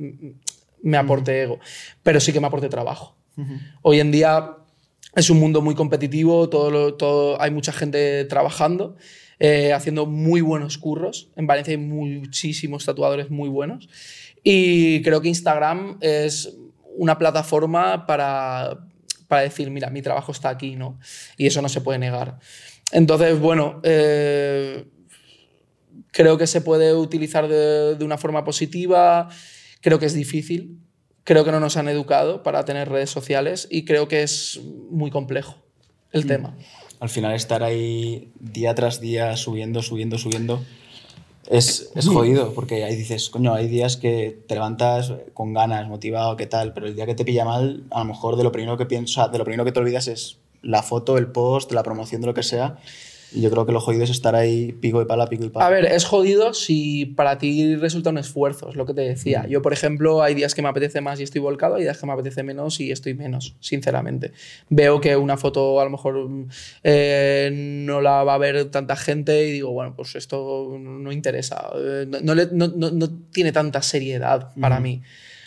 me 0.83 0.97
aporte 0.97 1.41
ego, 1.41 1.59
pero 2.03 2.19
sí 2.19 2.33
que 2.33 2.39
me 2.39 2.47
aporte 2.47 2.69
trabajo. 2.69 3.15
Hoy 3.81 3.99
en 3.99 4.11
día 4.11 4.57
es 5.13 5.29
un 5.29 5.39
mundo 5.39 5.61
muy 5.61 5.75
competitivo, 5.75 6.49
todo, 6.49 6.93
todo, 6.95 7.41
hay 7.41 7.51
mucha 7.51 7.73
gente 7.73 8.23
trabajando, 8.25 8.95
eh, 9.39 9.73
haciendo 9.73 10.05
muy 10.05 10.41
buenos 10.41 10.77
curros. 10.77 11.29
En 11.35 11.47
Valencia 11.47 11.71
hay 11.71 11.77
muchísimos 11.77 12.85
tatuadores 12.85 13.29
muy 13.29 13.49
buenos. 13.49 13.89
Y 14.43 15.01
creo 15.01 15.21
que 15.21 15.27
Instagram 15.27 15.97
es 16.01 16.55
una 16.95 17.17
plataforma 17.17 18.05
para, 18.05 18.85
para 19.27 19.41
decir, 19.43 19.69
mira, 19.69 19.89
mi 19.89 20.01
trabajo 20.01 20.31
está 20.31 20.49
aquí, 20.49 20.75
¿no? 20.75 20.99
Y 21.37 21.47
eso 21.47 21.61
no 21.61 21.69
se 21.69 21.81
puede 21.81 21.99
negar. 21.99 22.39
Entonces, 22.91 23.37
bueno, 23.39 23.81
eh, 23.83 24.85
creo 26.11 26.37
que 26.37 26.47
se 26.47 26.61
puede 26.61 26.93
utilizar 26.93 27.47
de, 27.47 27.95
de 27.95 28.05
una 28.05 28.17
forma 28.17 28.43
positiva, 28.43 29.29
creo 29.81 29.99
que 29.99 30.05
es 30.05 30.13
difícil, 30.13 30.79
creo 31.23 31.45
que 31.45 31.51
no 31.51 31.59
nos 31.59 31.77
han 31.77 31.87
educado 31.87 32.43
para 32.43 32.65
tener 32.65 32.89
redes 32.89 33.09
sociales 33.09 33.67
y 33.69 33.85
creo 33.85 34.07
que 34.07 34.23
es 34.23 34.59
muy 34.89 35.11
complejo 35.11 35.55
el 36.11 36.25
mm. 36.25 36.27
tema. 36.27 36.57
Al 36.99 37.09
final 37.09 37.33
estar 37.33 37.63
ahí 37.63 38.31
día 38.39 38.75
tras 38.75 39.01
día 39.01 39.35
subiendo, 39.35 39.81
subiendo, 39.81 40.17
subiendo, 40.17 40.61
es, 41.49 41.91
es 41.95 42.07
jodido, 42.07 42.53
porque 42.53 42.83
ahí 42.83 42.95
dices, 42.95 43.29
coño, 43.29 43.53
hay 43.53 43.67
días 43.67 43.97
que 43.97 44.43
te 44.47 44.53
levantas 44.53 45.13
con 45.33 45.53
ganas, 45.53 45.87
motivado, 45.87 46.37
qué 46.37 46.45
tal, 46.45 46.73
pero 46.73 46.85
el 46.85 46.95
día 46.95 47.05
que 47.07 47.15
te 47.15 47.25
pilla 47.25 47.43
mal, 47.43 47.83
a 47.89 47.99
lo 47.99 48.05
mejor 48.05 48.35
de 48.35 48.43
lo 48.43 48.51
primero 48.51 48.77
que 48.77 48.85
piensas, 48.85 49.31
de 49.31 49.37
lo 49.39 49.43
primero 49.43 49.65
que 49.65 49.71
te 49.71 49.79
olvidas 49.79 50.07
es 50.07 50.37
la 50.61 50.83
foto, 50.83 51.17
el 51.17 51.27
post, 51.27 51.71
la 51.71 51.83
promoción 51.83 52.21
de 52.21 52.27
lo 52.27 52.33
que 52.33 52.43
sea, 52.43 52.77
yo 53.33 53.49
creo 53.49 53.65
que 53.65 53.71
lo 53.71 53.79
jodido 53.79 54.03
es 54.03 54.09
estar 54.09 54.35
ahí 54.35 54.71
pico 54.73 55.01
y 55.01 55.05
pala, 55.05 55.27
pico 55.27 55.45
y 55.45 55.49
pala. 55.49 55.67
A 55.67 55.69
ver, 55.69 55.85
es 55.85 56.05
jodido 56.05 56.53
si 56.53 57.05
para 57.05 57.37
ti 57.37 57.75
resulta 57.75 58.09
un 58.09 58.17
esfuerzo, 58.17 58.69
es 58.69 58.75
lo 58.75 58.85
que 58.85 58.93
te 58.93 59.01
decía. 59.01 59.43
Mm. 59.43 59.49
Yo, 59.49 59.61
por 59.61 59.73
ejemplo, 59.73 60.21
hay 60.21 60.33
días 60.33 60.53
que 60.53 60.61
me 60.61 60.69
apetece 60.69 61.01
más 61.01 61.19
y 61.19 61.23
estoy 61.23 61.41
volcado, 61.41 61.75
hay 61.75 61.83
días 61.83 61.97
que 61.97 62.05
me 62.05 62.13
apetece 62.13 62.43
menos 62.43 62.79
y 62.79 62.91
estoy 62.91 63.13
menos, 63.13 63.55
sinceramente. 63.59 64.31
Veo 64.69 64.99
que 65.01 65.15
una 65.15 65.37
foto 65.37 65.79
a 65.79 65.83
lo 65.85 65.91
mejor 65.91 66.29
eh, 66.83 67.49
no 67.53 68.01
la 68.01 68.23
va 68.23 68.35
a 68.35 68.37
ver 68.37 68.65
tanta 68.71 68.95
gente 68.95 69.47
y 69.47 69.51
digo, 69.51 69.71
bueno, 69.71 69.93
pues 69.95 70.15
esto 70.15 70.77
no 70.79 71.11
interesa, 71.11 71.69
eh, 71.75 72.05
no, 72.23 72.35
no, 72.35 72.67
no, 72.67 73.09
tiene 73.31 73.51
tanta 73.51 73.81
seriedad 73.81 74.51
para 74.59 74.79
mí. 74.79 75.01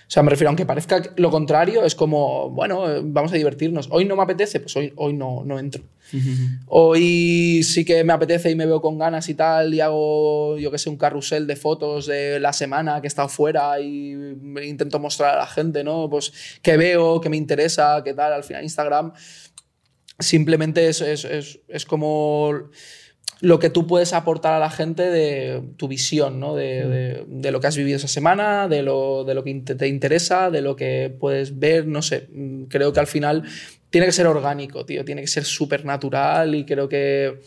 O 0.07 0.11
sea, 0.11 0.23
me 0.23 0.31
refiero, 0.31 0.51
aunque 0.51 0.67
parezca 0.67 1.03
lo 1.17 1.31
contrario, 1.31 1.85
es 1.85 1.95
como, 1.95 2.51
bueno, 2.51 2.85
vamos 3.03 3.33
a 3.33 3.37
divertirnos. 3.37 3.89
Hoy 3.91 4.05
no 4.05 4.17
me 4.17 4.23
apetece, 4.23 4.61
pues 4.61 4.77
hoy, 4.77 4.93
hoy 4.97 5.15
no, 5.15 5.43
no 5.45 5.59
entro. 5.59 5.83
Hoy 6.67 7.63
sí 7.65 7.85
que 7.85 8.05
me 8.05 8.13
apetece 8.13 8.51
y 8.51 8.55
me 8.55 8.67
veo 8.67 8.81
con 8.81 8.99
ganas 8.99 9.29
y 9.29 9.35
tal, 9.35 9.73
y 9.73 9.81
hago, 9.81 10.59
yo 10.59 10.71
que 10.71 10.79
sé, 10.79 10.91
un 10.91 10.99
carrusel 10.99 11.47
de 11.47 11.57
fotos 11.57 12.07
de 12.07 12.39
la 12.39 12.53
semana 12.53 13.01
que 13.01 13.07
he 13.07 13.09
estado 13.09 13.29
fuera 13.29 13.81
y 13.81 14.13
intento 14.63 14.99
mostrar 14.99 15.35
a 15.35 15.39
la 15.39 15.47
gente, 15.47 15.83
¿no? 15.83 16.09
Pues 16.11 16.33
qué 16.63 16.77
veo, 16.77 17.21
qué 17.21 17.31
me 17.31 17.37
interesa, 17.37 18.03
qué 18.05 18.13
tal. 18.13 18.33
Al 18.33 18.45
final, 18.45 18.63
Instagram 18.63 19.13
simplemente 20.19 20.89
es, 20.89 21.01
es, 21.01 21.25
es, 21.25 21.61
es 21.67 21.85
como 21.87 22.53
lo 23.41 23.59
que 23.59 23.71
tú 23.71 23.87
puedes 23.87 24.13
aportar 24.13 24.55
a 24.55 24.59
la 24.59 24.71
gente 24.71 25.03
de 25.03 25.63
tu 25.77 25.89
visión, 25.89 26.41
¿no? 26.41 26.55
de, 26.55 27.25
de, 27.27 27.51
lo 27.51 27.61
que 27.61 27.67
has 27.67 27.77
vivido 27.77 27.97
esa 27.97 28.09
semana, 28.09 28.69
de 28.69 28.83
lo, 28.83 29.25
de 29.25 29.35
lo 29.35 29.45
que 29.45 29.55
te 29.55 29.89
interesa, 29.89 30.51
de 30.51 30.63
lo 30.63 30.77
que 30.77 31.15
puedes 31.19 31.59
ver, 31.59 31.87
no 31.87 32.03
sé. 32.03 32.29
Creo 32.69 32.93
que 32.93 33.01
al 33.01 33.07
final 33.07 33.45
tiene 33.91 34.07
que 34.07 34.13
ser 34.13 34.27
orgánico, 34.27 34.85
tío, 34.85 35.05
tiene 35.05 35.21
que 35.21 35.29
ser 35.29 35.45
súper 35.45 35.85
natural 35.85 36.55
y 36.55 36.65
creo 36.65 36.89
que 36.89 37.41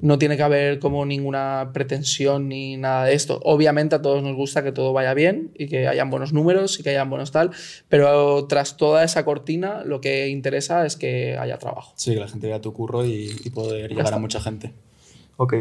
no 0.00 0.18
tiene 0.18 0.36
que 0.36 0.42
haber 0.42 0.78
como 0.78 1.04
ninguna 1.04 1.70
pretensión 1.74 2.48
ni 2.48 2.76
nada 2.76 3.04
de 3.04 3.14
esto. 3.14 3.40
Obviamente 3.44 3.94
a 3.96 4.02
todos 4.02 4.22
nos 4.22 4.34
gusta 4.34 4.62
que 4.62 4.72
todo 4.72 4.92
vaya 4.92 5.14
bien 5.14 5.50
y 5.54 5.68
que 5.68 5.88
hayan 5.88 6.10
buenos 6.10 6.32
números 6.32 6.78
y 6.80 6.82
que 6.82 6.90
hayan 6.90 7.10
buenos 7.10 7.30
tal, 7.30 7.50
pero 7.88 8.46
tras 8.46 8.76
toda 8.76 9.04
esa 9.04 9.24
cortina 9.24 9.82
lo 9.84 10.00
que 10.00 10.28
interesa 10.28 10.86
es 10.86 10.96
que 10.96 11.36
haya 11.38 11.58
trabajo. 11.58 11.92
Sí, 11.96 12.14
que 12.14 12.20
la 12.20 12.28
gente 12.28 12.46
vea 12.46 12.60
tu 12.60 12.72
curro 12.72 13.04
y, 13.04 13.28
poder 13.54 13.90
llegar 13.90 14.14
a 14.14 14.18
mucha 14.18 14.40
gente. 14.40 14.72
Ok. 15.42 15.54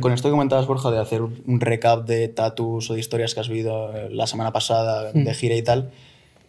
con 0.00 0.12
esto 0.12 0.28
que 0.28 0.32
comentabas, 0.32 0.66
Borja, 0.66 0.90
de 0.90 0.98
hacer 0.98 1.22
un 1.22 1.60
recap 1.60 2.04
de 2.08 2.26
tatus 2.26 2.90
o 2.90 2.94
de 2.94 2.98
historias 2.98 3.34
que 3.34 3.40
has 3.40 3.48
vivido 3.48 3.94
eh, 3.94 4.08
la 4.10 4.26
semana 4.26 4.52
pasada 4.52 5.12
de 5.12 5.30
mm. 5.30 5.34
gira 5.34 5.54
y 5.54 5.62
tal, 5.62 5.92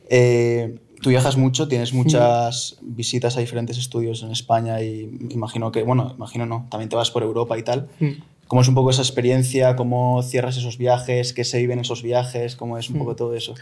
eh, 0.10 0.80
tú 1.00 1.12
viajas 1.12 1.38
mucho, 1.38 1.68
tienes 1.68 1.94
muchas 1.94 2.78
mm. 2.82 2.96
visitas 2.96 3.38
a 3.38 3.42
diferentes 3.42 3.78
estudios 3.78 4.24
en 4.24 4.32
España 4.32 4.82
y 4.82 5.08
imagino 5.30 5.72
que, 5.72 5.84
bueno, 5.84 6.14
imagino 6.16 6.48
no, 6.48 6.66
también 6.72 6.90
te 6.90 6.96
vas 6.96 7.12
por 7.12 7.22
Europa 7.22 7.60
y 7.60 7.62
tal. 7.62 7.90
Mm. 8.00 8.12
¿Cómo 8.48 8.64
es 8.64 8.68
un 8.68 8.74
poco 8.74 8.90
esa 8.90 9.04
experiencia? 9.04 9.76
¿Cómo 9.76 10.24
cierras 10.24 10.58
esos 10.58 10.80
viajes? 10.80 11.32
¿Qué 11.34 11.44
se 11.44 11.60
viven 11.60 11.78
esos 11.78 12.02
viajes? 12.02 12.56
¿Cómo 12.56 12.80
es 12.80 12.90
un 12.90 12.98
poco 12.98 13.16
todo 13.16 13.36
eso? 13.36 13.54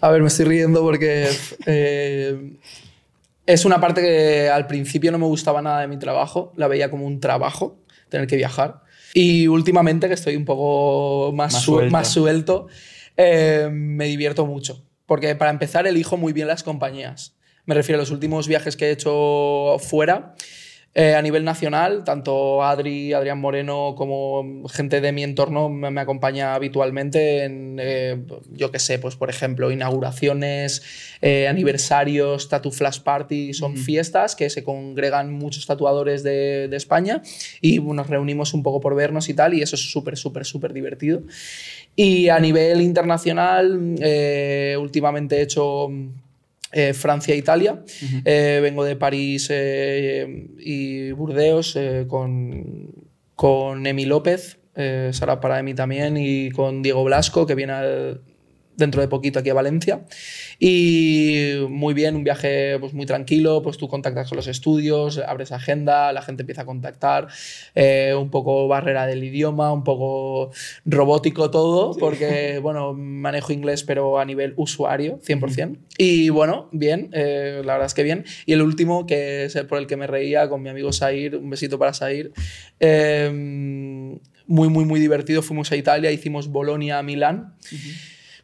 A 0.00 0.10
ver, 0.10 0.20
me 0.20 0.28
estoy 0.28 0.46
riendo 0.46 0.82
porque 0.82 1.28
eh, 1.66 2.56
es 3.46 3.64
una 3.64 3.80
parte 3.80 4.00
que 4.00 4.48
al 4.48 4.66
principio 4.66 5.12
no 5.12 5.18
me 5.18 5.26
gustaba 5.26 5.62
nada 5.62 5.80
de 5.80 5.86
mi 5.86 5.96
trabajo, 5.96 6.52
la 6.56 6.66
veía 6.66 6.90
como 6.90 7.06
un 7.06 7.20
trabajo 7.20 7.76
tener 8.08 8.26
que 8.26 8.36
viajar. 8.36 8.82
Y 9.14 9.46
últimamente, 9.46 10.08
que 10.08 10.14
estoy 10.14 10.36
un 10.36 10.44
poco 10.44 11.32
más, 11.32 11.68
más 11.90 12.08
suelto, 12.08 12.68
eh, 13.16 13.68
me 13.72 14.06
divierto 14.06 14.46
mucho. 14.46 14.84
Porque 15.06 15.34
para 15.34 15.50
empezar, 15.50 15.86
elijo 15.86 16.16
muy 16.16 16.32
bien 16.32 16.48
las 16.48 16.62
compañías. 16.62 17.36
Me 17.64 17.74
refiero 17.74 17.98
a 17.98 18.02
los 18.02 18.10
últimos 18.10 18.48
viajes 18.48 18.76
que 18.76 18.86
he 18.86 18.90
hecho 18.90 19.76
fuera. 19.78 20.34
Eh, 21.00 21.14
a 21.14 21.22
nivel 21.22 21.44
nacional, 21.44 22.02
tanto 22.02 22.64
Adri, 22.64 23.12
Adrián 23.12 23.38
Moreno 23.38 23.94
como 23.96 24.66
gente 24.68 25.00
de 25.00 25.12
mi 25.12 25.22
entorno 25.22 25.68
me, 25.68 26.00
acompaña 26.00 26.56
habitualmente 26.56 27.44
en, 27.44 27.78
eh, 27.80 28.20
yo 28.50 28.72
qué 28.72 28.80
sé, 28.80 28.98
pues 28.98 29.14
por 29.14 29.30
ejemplo, 29.30 29.70
inauguraciones, 29.70 30.82
eh, 31.22 31.46
aniversarios, 31.46 32.48
Tattoo 32.48 32.72
Flash 32.72 32.98
Party, 32.98 33.54
son 33.54 33.76
fiestas 33.76 34.34
que 34.34 34.50
se 34.50 34.64
congregan 34.64 35.32
muchos 35.32 35.66
tatuadores 35.66 36.24
de, 36.24 36.66
de, 36.66 36.76
España 36.76 37.22
y 37.60 37.78
nos 37.78 38.08
reunimos 38.08 38.52
un 38.52 38.64
poco 38.64 38.80
por 38.80 38.96
vernos 38.96 39.28
y 39.28 39.34
tal, 39.34 39.54
y 39.54 39.62
eso 39.62 39.76
es 39.76 39.92
súper, 39.92 40.16
súper, 40.16 40.44
súper 40.46 40.72
divertido. 40.72 41.22
Y 41.94 42.28
a 42.28 42.40
nivel 42.40 42.80
internacional, 42.80 43.96
últimamente 44.80 45.36
he 45.36 45.42
hecho 45.42 45.90
eh, 46.72 46.92
Francia 46.92 47.34
e 47.34 47.38
Italia. 47.38 47.82
Eh, 48.24 48.60
vengo 48.62 48.84
de 48.84 48.96
París 48.96 49.48
eh, 49.50 50.48
y 50.58 51.12
Burdeos 51.12 51.78
con, 52.06 52.92
con 53.34 53.86
Emi 53.86 54.04
López, 54.04 54.58
será 54.74 55.40
para 55.40 55.58
Emi 55.58 55.74
también, 55.74 56.16
y 56.16 56.50
con 56.50 56.82
Diego 56.82 57.04
Blasco, 57.04 57.46
que 57.46 57.54
viene 57.54 57.72
al, 57.72 58.22
dentro 58.78 59.02
de 59.02 59.08
poquito 59.08 59.40
aquí 59.40 59.50
a 59.50 59.54
Valencia. 59.54 60.00
Y 60.58 61.56
muy 61.68 61.92
bien, 61.92 62.16
un 62.16 62.24
viaje 62.24 62.78
pues, 62.78 62.94
muy 62.94 63.04
tranquilo, 63.04 63.60
pues 63.62 63.76
tú 63.76 63.88
contactas 63.88 64.28
con 64.28 64.36
los 64.36 64.46
estudios, 64.46 65.18
abres 65.18 65.52
agenda, 65.52 66.12
la 66.12 66.22
gente 66.22 66.42
empieza 66.44 66.62
a 66.62 66.64
contactar, 66.64 67.28
eh, 67.74 68.14
un 68.18 68.30
poco 68.30 68.68
barrera 68.68 69.06
del 69.06 69.22
idioma, 69.22 69.72
un 69.72 69.84
poco 69.84 70.52
robótico 70.86 71.50
todo, 71.50 71.94
porque, 71.98 72.58
bueno, 72.62 72.94
manejo 72.94 73.52
inglés 73.52 73.82
pero 73.82 74.18
a 74.18 74.24
nivel 74.24 74.54
usuario, 74.56 75.20
100%. 75.26 75.76
Y 75.98 76.28
bueno, 76.30 76.68
bien, 76.72 77.10
eh, 77.12 77.62
la 77.64 77.74
verdad 77.74 77.86
es 77.86 77.94
que 77.94 78.04
bien. 78.04 78.24
Y 78.46 78.52
el 78.52 78.62
último, 78.62 79.06
que 79.06 79.44
es 79.44 79.56
el 79.56 79.66
por 79.66 79.78
el 79.78 79.88
que 79.88 79.96
me 79.96 80.06
reía 80.06 80.48
con 80.48 80.62
mi 80.62 80.68
amigo 80.68 80.92
Sair, 80.92 81.36
un 81.36 81.50
besito 81.50 81.78
para 81.78 81.92
Sair. 81.92 82.32
Eh, 82.78 83.28
muy, 84.48 84.68
muy, 84.68 84.84
muy 84.84 84.98
divertido. 84.98 85.42
Fuimos 85.42 85.70
a 85.70 85.76
Italia, 85.76 86.10
hicimos 86.10 86.48
Bolonia-Milán. 86.48 87.54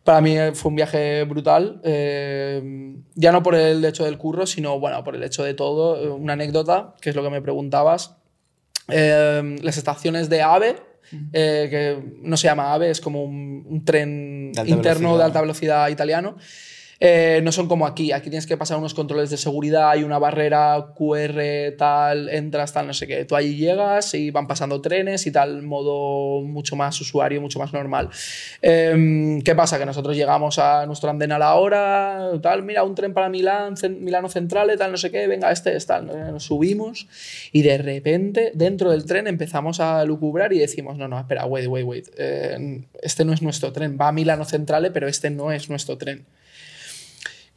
Para 0.04 0.20
mí 0.20 0.36
fue 0.52 0.68
un 0.68 0.76
viaje 0.76 1.24
brutal, 1.24 1.80
eh, 1.82 2.94
ya 3.14 3.32
no 3.32 3.42
por 3.42 3.54
el 3.54 3.82
hecho 3.82 4.04
del 4.04 4.18
curro, 4.18 4.46
sino 4.46 4.78
bueno, 4.78 5.02
por 5.02 5.16
el 5.16 5.22
hecho 5.22 5.42
de 5.42 5.54
todo. 5.54 6.14
Una 6.14 6.34
anécdota, 6.34 6.94
que 7.00 7.08
es 7.08 7.16
lo 7.16 7.22
que 7.22 7.30
me 7.30 7.40
preguntabas. 7.40 8.14
Eh, 8.88 9.56
las 9.62 9.78
estaciones 9.78 10.28
de 10.28 10.42
AVE, 10.42 10.76
eh, 11.32 11.68
que 11.70 12.18
no 12.22 12.36
se 12.36 12.48
llama 12.48 12.74
AVE, 12.74 12.90
es 12.90 13.00
como 13.00 13.24
un, 13.24 13.82
tren 13.86 14.52
interno 14.66 15.16
de 15.16 15.24
alta 15.24 15.40
velocidad 15.40 15.88
italiano. 15.88 16.36
Eh, 17.00 17.40
no 17.42 17.52
son 17.52 17.68
como 17.68 17.86
aquí. 17.86 18.12
Aquí 18.12 18.30
tienes 18.30 18.46
que 18.46 18.56
pasar 18.56 18.78
unos 18.78 18.94
controles 18.94 19.30
de 19.30 19.36
seguridad, 19.36 19.90
hay 19.90 20.04
una 20.04 20.18
barrera 20.18 20.92
QR, 20.96 21.76
tal, 21.76 22.28
entras, 22.28 22.72
tal, 22.72 22.86
no 22.86 22.94
sé 22.94 23.06
qué. 23.06 23.24
Tú 23.24 23.36
ahí 23.36 23.56
llegas 23.56 24.14
y 24.14 24.30
van 24.30 24.46
pasando 24.46 24.80
trenes 24.80 25.26
y 25.26 25.32
tal, 25.32 25.62
modo 25.62 26.42
mucho 26.42 26.76
más 26.76 27.00
usuario, 27.00 27.40
mucho 27.40 27.58
más 27.58 27.72
normal. 27.72 28.10
Em, 28.62 29.42
¿Qué 29.42 29.54
pasa? 29.54 29.78
Que 29.78 29.86
nosotros 29.86 30.16
llegamos 30.16 30.58
a 30.58 30.86
nuestro 30.86 31.10
andén 31.10 31.32
a 31.32 31.38
la 31.38 31.54
hora, 31.54 32.30
tal, 32.42 32.62
mira, 32.62 32.84
un 32.84 32.94
tren 32.94 33.12
para 33.12 33.28
Milán, 33.28 33.74
Milano 34.00 34.28
Central, 34.28 34.70
tal, 34.78 34.92
no 34.92 34.96
sé 34.96 35.10
qué, 35.10 35.26
venga, 35.26 35.50
este 35.50 35.76
es 35.76 35.86
tal. 35.86 36.06
Nos 36.06 36.44
subimos 36.44 37.08
y 37.52 37.62
de 37.62 37.78
repente 37.78 38.52
dentro 38.54 38.90
del 38.90 39.04
tren 39.04 39.26
empezamos 39.26 39.80
a 39.80 40.04
lucubrar 40.04 40.52
y 40.52 40.58
decimos, 40.58 40.96
no, 40.96 41.08
no, 41.08 41.18
espera, 41.18 41.46
wait, 41.46 41.66
wait, 41.66 41.86
wait. 41.86 42.08
Eh, 42.16 42.82
este 43.02 43.24
no 43.24 43.32
es 43.32 43.42
nuestro 43.42 43.72
tren, 43.72 43.98
va 44.00 44.08
a 44.08 44.12
Milano 44.12 44.44
Centrale, 44.44 44.90
pero 44.90 45.08
este 45.08 45.30
no 45.30 45.52
es 45.52 45.68
nuestro 45.68 45.98
tren. 45.98 46.24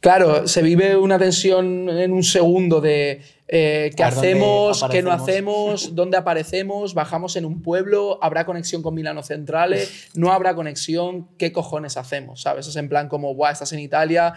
Claro, 0.00 0.46
se 0.46 0.62
vive 0.62 0.96
una 0.96 1.18
tensión 1.18 1.88
en 1.88 2.12
un 2.12 2.22
segundo 2.22 2.80
de 2.80 3.20
eh, 3.48 3.90
qué 3.96 4.04
hacemos, 4.04 4.84
qué 4.90 5.02
no 5.02 5.10
hacemos, 5.10 5.94
dónde 5.94 6.16
aparecemos, 6.16 6.94
bajamos 6.94 7.34
en 7.34 7.44
un 7.44 7.62
pueblo, 7.62 8.18
habrá 8.22 8.46
conexión 8.46 8.80
con 8.82 8.94
Milano 8.94 9.24
Centrale, 9.24 9.88
no 10.14 10.32
habrá 10.32 10.54
conexión, 10.54 11.28
qué 11.36 11.50
cojones 11.50 11.96
hacemos, 11.96 12.42
¿sabes? 12.42 12.68
Es 12.68 12.76
en 12.76 12.88
plan 12.88 13.08
como, 13.08 13.34
Buah, 13.34 13.50
estás 13.50 13.72
en 13.72 13.80
Italia, 13.80 14.34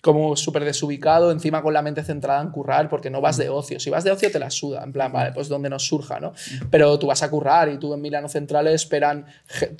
como 0.00 0.36
súper 0.36 0.64
desubicado, 0.64 1.32
encima 1.32 1.62
con 1.62 1.74
la 1.74 1.82
mente 1.82 2.02
centrada 2.02 2.40
en 2.40 2.50
currar, 2.50 2.88
porque 2.88 3.10
no 3.10 3.20
vas 3.20 3.36
de 3.36 3.48
ocio. 3.48 3.80
Si 3.80 3.90
vas 3.90 4.04
de 4.04 4.10
ocio 4.10 4.30
te 4.30 4.38
la 4.38 4.50
suda, 4.50 4.84
en 4.84 4.92
plan, 4.92 5.10
vale, 5.10 5.32
pues 5.32 5.48
donde 5.48 5.68
nos 5.68 5.86
surja, 5.86 6.20
¿no? 6.20 6.32
Pero 6.70 6.98
tú 6.98 7.06
vas 7.06 7.22
a 7.22 7.30
currar 7.30 7.70
y 7.70 7.78
tú 7.78 7.92
en 7.92 8.00
Milano 8.00 8.28
Centrale 8.28 8.72
esperan 8.72 9.26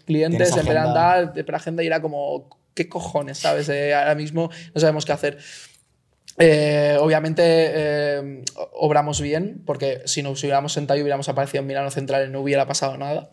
clientes, 0.07 0.57
esperan 0.57 0.93
dar, 0.93 1.33
esperan 1.37 1.61
agenda 1.61 1.83
y 1.83 1.87
era 1.87 2.01
como 2.01 2.49
¿qué 2.75 2.89
cojones, 2.89 3.39
sabes? 3.39 3.69
Eh, 3.69 3.95
ahora 3.95 4.15
mismo 4.15 4.51
no 4.75 4.81
sabemos 4.81 5.05
qué 5.05 5.13
hacer. 5.13 5.39
Eh, 6.39 6.97
obviamente 7.01 7.43
eh, 7.45 8.43
obramos 8.73 9.21
bien, 9.21 9.63
porque 9.65 10.03
si 10.07 10.23
nos 10.23 10.43
hubiéramos 10.43 10.73
sentado 10.73 10.99
y 10.99 11.03
hubiéramos 11.03 11.29
aparecido 11.29 11.61
en 11.61 11.69
Milano 11.69 11.91
Central 11.91 12.31
no 12.33 12.41
hubiera 12.41 12.67
pasado 12.67 12.97
nada. 12.97 13.31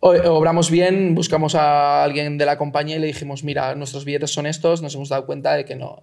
Obramos 0.00 0.70
bien, 0.70 1.14
buscamos 1.14 1.54
a 1.54 2.04
alguien 2.04 2.38
de 2.38 2.46
la 2.46 2.56
compañía 2.56 2.96
y 2.96 2.98
le 3.00 3.08
dijimos, 3.08 3.42
mira, 3.42 3.74
nuestros 3.74 4.04
billetes 4.04 4.30
son 4.30 4.46
estos, 4.46 4.80
nos 4.80 4.94
hemos 4.94 5.08
dado 5.08 5.26
cuenta 5.26 5.54
de 5.54 5.64
que 5.64 5.74
no, 5.74 6.02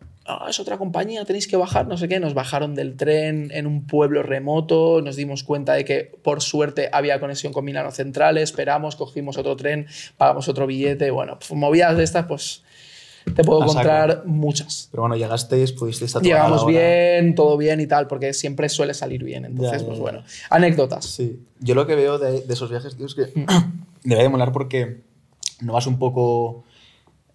es 0.49 0.59
otra 0.59 0.77
compañía, 0.77 1.23
tenéis 1.23 1.47
que 1.47 1.55
bajar, 1.55 1.87
no 1.87 1.97
sé 1.97 2.07
qué, 2.09 2.19
nos 2.19 2.33
bajaron 2.33 2.75
del 2.75 2.97
tren 2.97 3.51
en 3.53 3.67
un 3.67 3.85
pueblo 3.85 4.21
remoto, 4.21 5.01
nos 5.01 5.15
dimos 5.15 5.43
cuenta 5.43 5.73
de 5.73 5.85
que 5.85 6.11
por 6.23 6.41
suerte 6.41 6.89
había 6.91 7.19
conexión 7.19 7.53
con 7.53 7.63
Milano 7.63 7.91
Central, 7.91 8.37
esperamos, 8.37 8.95
cogimos 8.95 9.37
otro 9.37 9.55
tren, 9.55 9.87
pagamos 10.17 10.49
otro 10.49 10.67
billete, 10.67 11.11
bueno, 11.11 11.37
pues, 11.39 11.51
movidas 11.53 11.95
de 11.95 12.03
estas, 12.03 12.25
pues 12.25 12.63
te 13.33 13.43
puedo 13.43 13.63
encontrar 13.63 14.23
muchas. 14.25 14.87
Pero 14.91 15.03
bueno, 15.03 15.15
llegasteis, 15.15 15.71
pudisteis 15.71 16.09
estar 16.09 16.21
Llegamos 16.21 16.65
bien, 16.65 17.35
todo 17.35 17.57
bien 17.57 17.79
y 17.79 17.87
tal, 17.87 18.07
porque 18.07 18.33
siempre 18.33 18.69
suele 18.69 18.93
salir 18.93 19.23
bien. 19.23 19.45
Entonces, 19.45 19.83
pues 19.83 19.99
bueno, 19.99 20.23
anécdotas. 20.49 21.05
Sí. 21.05 21.39
Yo 21.59 21.75
lo 21.75 21.87
que 21.87 21.95
veo 21.95 22.19
de, 22.19 22.43
esos 22.47 22.69
viajes, 22.69 22.95
tío, 22.95 23.05
es 23.05 23.15
que 23.15 23.31
debe 24.03 24.23
de 24.23 24.29
molar 24.29 24.51
porque 24.51 25.01
no 25.61 25.73
vas 25.73 25.87
un 25.87 25.97
poco 25.97 26.63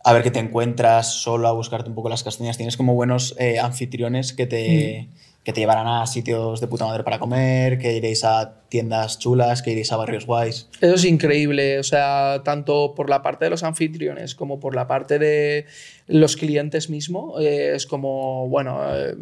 a 0.02 0.12
ver 0.12 0.22
qué 0.22 0.30
te 0.30 0.38
encuentras 0.38 1.14
solo 1.14 1.48
a 1.48 1.52
buscarte 1.52 1.88
un 1.88 1.94
poco 1.94 2.08
las 2.08 2.22
castañas. 2.22 2.56
Tienes 2.56 2.76
como 2.76 2.94
buenos 2.94 3.34
eh, 3.38 3.58
anfitriones 3.58 4.32
que 4.32 4.46
te, 4.46 5.08
mm. 5.08 5.29
Que 5.50 5.54
te 5.54 5.60
llevarán 5.62 5.88
a 5.88 6.06
sitios 6.06 6.60
de 6.60 6.68
puta 6.68 6.86
madre 6.86 7.02
para 7.02 7.18
comer, 7.18 7.78
que 7.78 7.96
iréis 7.96 8.22
a 8.22 8.62
tiendas 8.68 9.18
chulas, 9.18 9.62
que 9.62 9.72
iréis 9.72 9.90
a 9.90 9.96
barrios 9.96 10.24
guays. 10.24 10.68
Eso 10.80 10.94
es 10.94 11.04
increíble, 11.04 11.80
o 11.80 11.82
sea, 11.82 12.42
tanto 12.44 12.94
por 12.94 13.10
la 13.10 13.20
parte 13.20 13.46
de 13.46 13.50
los 13.50 13.64
anfitriones 13.64 14.36
como 14.36 14.60
por 14.60 14.76
la 14.76 14.86
parte 14.86 15.18
de 15.18 15.66
los 16.06 16.36
clientes 16.36 16.88
mismo, 16.88 17.40
eh, 17.40 17.72
es 17.74 17.86
como, 17.86 18.48
bueno, 18.48 18.80
eh, 18.94 19.16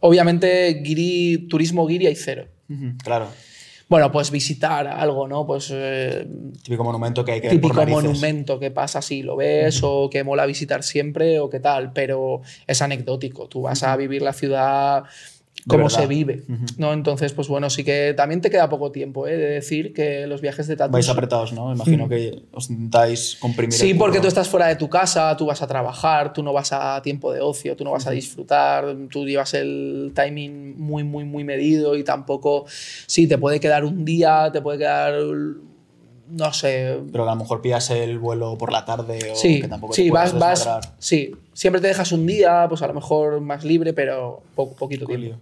obviamente 0.00 0.82
turismo 1.48 1.86
guiri 1.86 2.06
hay 2.06 2.16
cero. 2.16 2.46
claro 3.02 3.28
bueno, 3.88 4.12
pues 4.12 4.30
visitar 4.30 4.86
algo, 4.86 5.26
¿no? 5.26 5.46
Pues. 5.46 5.70
Eh, 5.72 6.26
típico 6.62 6.84
monumento 6.84 7.24
que 7.24 7.32
hay 7.32 7.40
que 7.40 7.48
ver. 7.48 7.56
Típico 7.56 7.86
monumento 7.86 8.58
que 8.58 8.70
pasa 8.70 9.00
si 9.00 9.22
lo 9.22 9.36
ves 9.36 9.80
o 9.82 10.10
que 10.10 10.24
mola 10.24 10.44
visitar 10.44 10.82
siempre 10.82 11.40
o 11.40 11.48
qué 11.48 11.58
tal, 11.58 11.92
pero 11.92 12.42
es 12.66 12.82
anecdótico. 12.82 13.48
Tú 13.48 13.62
vas 13.62 13.82
a 13.82 13.96
vivir 13.96 14.20
la 14.20 14.34
ciudad 14.34 15.04
cómo 15.66 15.90
se 15.90 16.06
vive. 16.06 16.44
¿no? 16.76 16.92
Entonces, 16.92 17.32
pues 17.32 17.48
bueno, 17.48 17.70
sí 17.70 17.84
que 17.84 18.14
también 18.16 18.40
te 18.40 18.50
queda 18.50 18.68
poco 18.68 18.92
tiempo 18.92 19.26
¿eh? 19.26 19.36
de 19.36 19.46
decir 19.46 19.92
que 19.92 20.26
los 20.26 20.40
viajes 20.40 20.66
de 20.66 20.76
tatu. 20.76 20.92
Vais 20.92 21.08
apretados, 21.08 21.52
¿no? 21.52 21.72
Imagino 21.72 22.06
mm. 22.06 22.08
que 22.08 22.42
os 22.52 22.70
intentáis 22.70 23.36
comprimir. 23.40 23.72
Sí, 23.72 23.94
porque 23.94 24.20
tú 24.20 24.28
estás 24.28 24.48
fuera 24.48 24.66
de 24.66 24.76
tu 24.76 24.88
casa, 24.88 25.36
tú 25.36 25.46
vas 25.46 25.62
a 25.62 25.66
trabajar, 25.66 26.32
tú 26.32 26.42
no 26.42 26.52
vas 26.52 26.72
a 26.72 27.00
tiempo 27.02 27.32
de 27.32 27.40
ocio, 27.40 27.76
tú 27.76 27.84
no 27.84 27.92
vas 27.92 28.06
a 28.06 28.10
disfrutar, 28.10 28.96
tú 29.10 29.24
llevas 29.24 29.54
el 29.54 30.12
timing 30.14 30.78
muy, 30.78 31.04
muy, 31.04 31.24
muy 31.24 31.44
medido 31.44 31.96
y 31.96 32.04
tampoco. 32.04 32.66
Sí, 33.06 33.26
te 33.26 33.38
puede 33.38 33.60
quedar 33.60 33.84
un 33.84 34.04
día, 34.04 34.50
te 34.52 34.60
puede 34.60 34.78
quedar 34.78 35.14
no 36.30 36.52
sé. 36.52 37.00
Pero 37.10 37.24
a 37.28 37.34
lo 37.34 37.36
mejor 37.36 37.60
pillas 37.60 37.90
el 37.90 38.18
vuelo 38.18 38.56
por 38.56 38.72
la 38.72 38.84
tarde 38.84 39.32
o 39.32 39.36
sí, 39.36 39.60
que 39.60 39.68
tampoco 39.68 39.94
sí, 39.94 40.10
vas, 40.10 40.38
vas, 40.38 40.68
sí, 40.98 41.34
siempre 41.52 41.80
te 41.80 41.88
dejas 41.88 42.12
un 42.12 42.26
día, 42.26 42.66
pues 42.68 42.82
a 42.82 42.86
lo 42.86 42.94
mejor 42.94 43.40
más 43.40 43.64
libre, 43.64 43.92
pero 43.92 44.42
poquito 44.54 45.06
tiempo. 45.06 45.38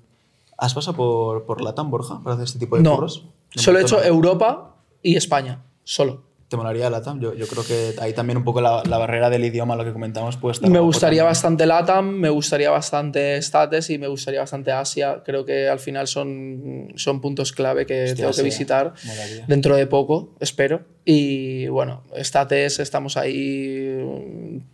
¿Has 0.58 0.72
pasado 0.72 0.96
por, 0.96 1.44
por 1.44 1.60
Latam, 1.60 1.90
Borja, 1.90 2.20
para 2.22 2.34
hacer 2.34 2.44
este 2.44 2.58
tipo 2.58 2.76
de 2.76 2.82
no, 2.82 3.06
Solo 3.54 3.78
he 3.78 3.82
hecho 3.82 4.02
Europa 4.02 4.76
y 5.02 5.16
España, 5.16 5.62
solo. 5.84 6.25
¿Te 6.48 6.56
molaría 6.56 6.88
LATAM? 6.88 7.20
Yo, 7.20 7.34
yo 7.34 7.46
creo 7.48 7.64
que 7.64 7.94
ahí 8.00 8.12
también 8.12 8.36
un 8.36 8.44
poco 8.44 8.60
la, 8.60 8.82
la, 8.88 8.98
barrera 8.98 9.28
del 9.30 9.44
idioma, 9.44 9.74
lo 9.74 9.84
que 9.84 9.92
comentamos, 9.92 10.36
pues 10.36 10.62
Me 10.62 10.78
gustaría 10.78 11.24
bastante 11.24 11.66
LATAM, 11.66 12.08
me 12.08 12.30
gustaría 12.30 12.70
bastante 12.70 13.36
States 13.38 13.90
y 13.90 13.98
me 13.98 14.06
gustaría 14.06 14.40
bastante 14.40 14.70
Asia. 14.70 15.22
Creo 15.24 15.44
que 15.44 15.68
al 15.68 15.80
final 15.80 16.06
son, 16.06 16.92
son 16.94 17.20
puntos 17.20 17.52
clave 17.52 17.84
que 17.84 18.14
tengo 18.16 18.30
que 18.30 18.42
visitar 18.42 18.94
dentro 19.48 19.74
de 19.74 19.88
poco, 19.88 20.36
espero. 20.38 20.84
Y 21.04 21.66
bueno, 21.66 22.04
States, 22.14 22.78
estamos 22.78 23.16
ahí 23.16 23.98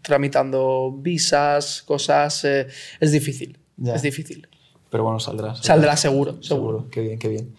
tramitando 0.03 0.93
visas, 0.93 1.83
cosas. 1.83 2.45
Eh, 2.45 2.67
es 3.01 3.13
difícil, 3.13 3.59
es 3.83 4.03
difícil. 4.03 4.47
Pero 4.93 5.05
bueno, 5.05 5.19
saldrá. 5.21 5.55
Saldrá, 5.55 5.97
seguro, 5.97 6.43
seguro, 6.43 6.89
Qué 6.91 7.01
bien, 7.01 7.19
qué 7.19 7.29
bien. 7.29 7.55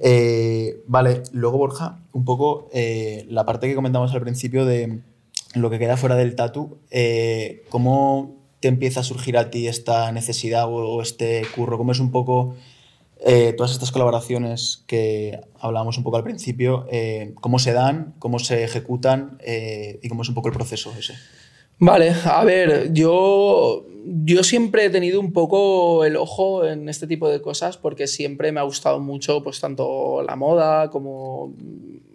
Eh, 0.00 0.82
vale, 0.88 1.22
luego 1.30 1.56
Borja, 1.56 2.00
un 2.12 2.24
poco 2.24 2.68
eh, 2.72 3.26
la 3.28 3.46
parte 3.46 3.68
que 3.68 3.76
comentamos 3.76 4.12
al 4.12 4.20
principio 4.20 4.64
de 4.64 4.98
lo 5.54 5.70
que 5.70 5.78
queda 5.78 5.96
fuera 5.96 6.16
del 6.16 6.34
tatu, 6.34 6.78
eh, 6.90 7.62
¿cómo 7.68 8.34
te 8.58 8.66
empieza 8.66 9.00
a 9.00 9.02
surgir 9.04 9.38
a 9.38 9.50
ti 9.50 9.68
esta 9.68 10.10
necesidad 10.10 10.66
o, 10.68 11.00
este 11.00 11.42
curro? 11.54 11.78
¿Cómo 11.78 11.92
es 11.92 12.00
un 12.00 12.10
poco 12.10 12.56
todas 13.56 13.70
estas 13.70 13.92
colaboraciones 13.92 14.82
que 14.88 15.40
hablábamos 15.60 15.96
un 15.96 16.02
poco 16.02 16.16
al 16.16 16.24
principio? 16.24 16.88
¿Cómo 17.40 17.60
se 17.60 17.72
dan? 17.72 18.14
¿Cómo 18.18 18.40
se 18.40 18.64
ejecutan? 18.64 19.38
¿Y 20.02 20.08
cómo 20.08 20.22
es 20.22 20.28
un 20.28 20.34
poco 20.34 20.48
el 20.48 20.54
proceso 20.54 20.92
ese? 20.98 21.14
Vale, 21.78 22.14
a 22.24 22.42
ver, 22.44 22.92
yo, 22.92 23.86
yo 24.04 24.44
siempre 24.44 24.84
he 24.84 24.90
tenido 24.90 25.20
un 25.20 25.32
poco 25.32 26.04
el 26.04 26.16
ojo 26.16 26.66
en 26.66 26.88
este 26.88 27.06
tipo 27.06 27.28
de 27.28 27.40
cosas 27.40 27.76
porque 27.76 28.06
siempre 28.06 28.52
me 28.52 28.60
ha 28.60 28.64
gustado 28.64 29.00
mucho 29.00 29.42
pues 29.42 29.60
tanto 29.60 30.22
la 30.22 30.36
moda 30.36 30.90
como 30.90 31.54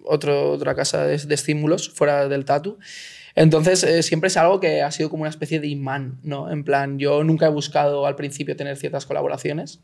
otro, 0.06 0.52
otra 0.52 0.76
casa 0.76 1.06
de, 1.06 1.16
estímulos 1.16 1.90
fuera 1.90 2.28
del 2.28 2.46
tatu. 2.46 2.78
Entonces, 3.36 3.84
eh, 3.84 4.04
siempre 4.04 4.28
es 4.28 4.38
algo 4.38 4.60
que 4.60 4.82
ha 4.82 4.92
sido 4.92 5.10
como 5.10 5.22
una 5.22 5.30
especie 5.30 5.60
de 5.60 5.68
imán, 5.68 6.20
¿no? 6.24 6.52
En 6.52 6.64
plan, 6.64 7.00
yo 7.00 7.24
nunca 7.24 7.46
he 7.46 7.50
buscado 7.50 8.06
al 8.06 8.16
principio 8.16 8.56
tener 8.56 8.76
ciertas 8.76 9.06
colaboraciones, 9.06 9.80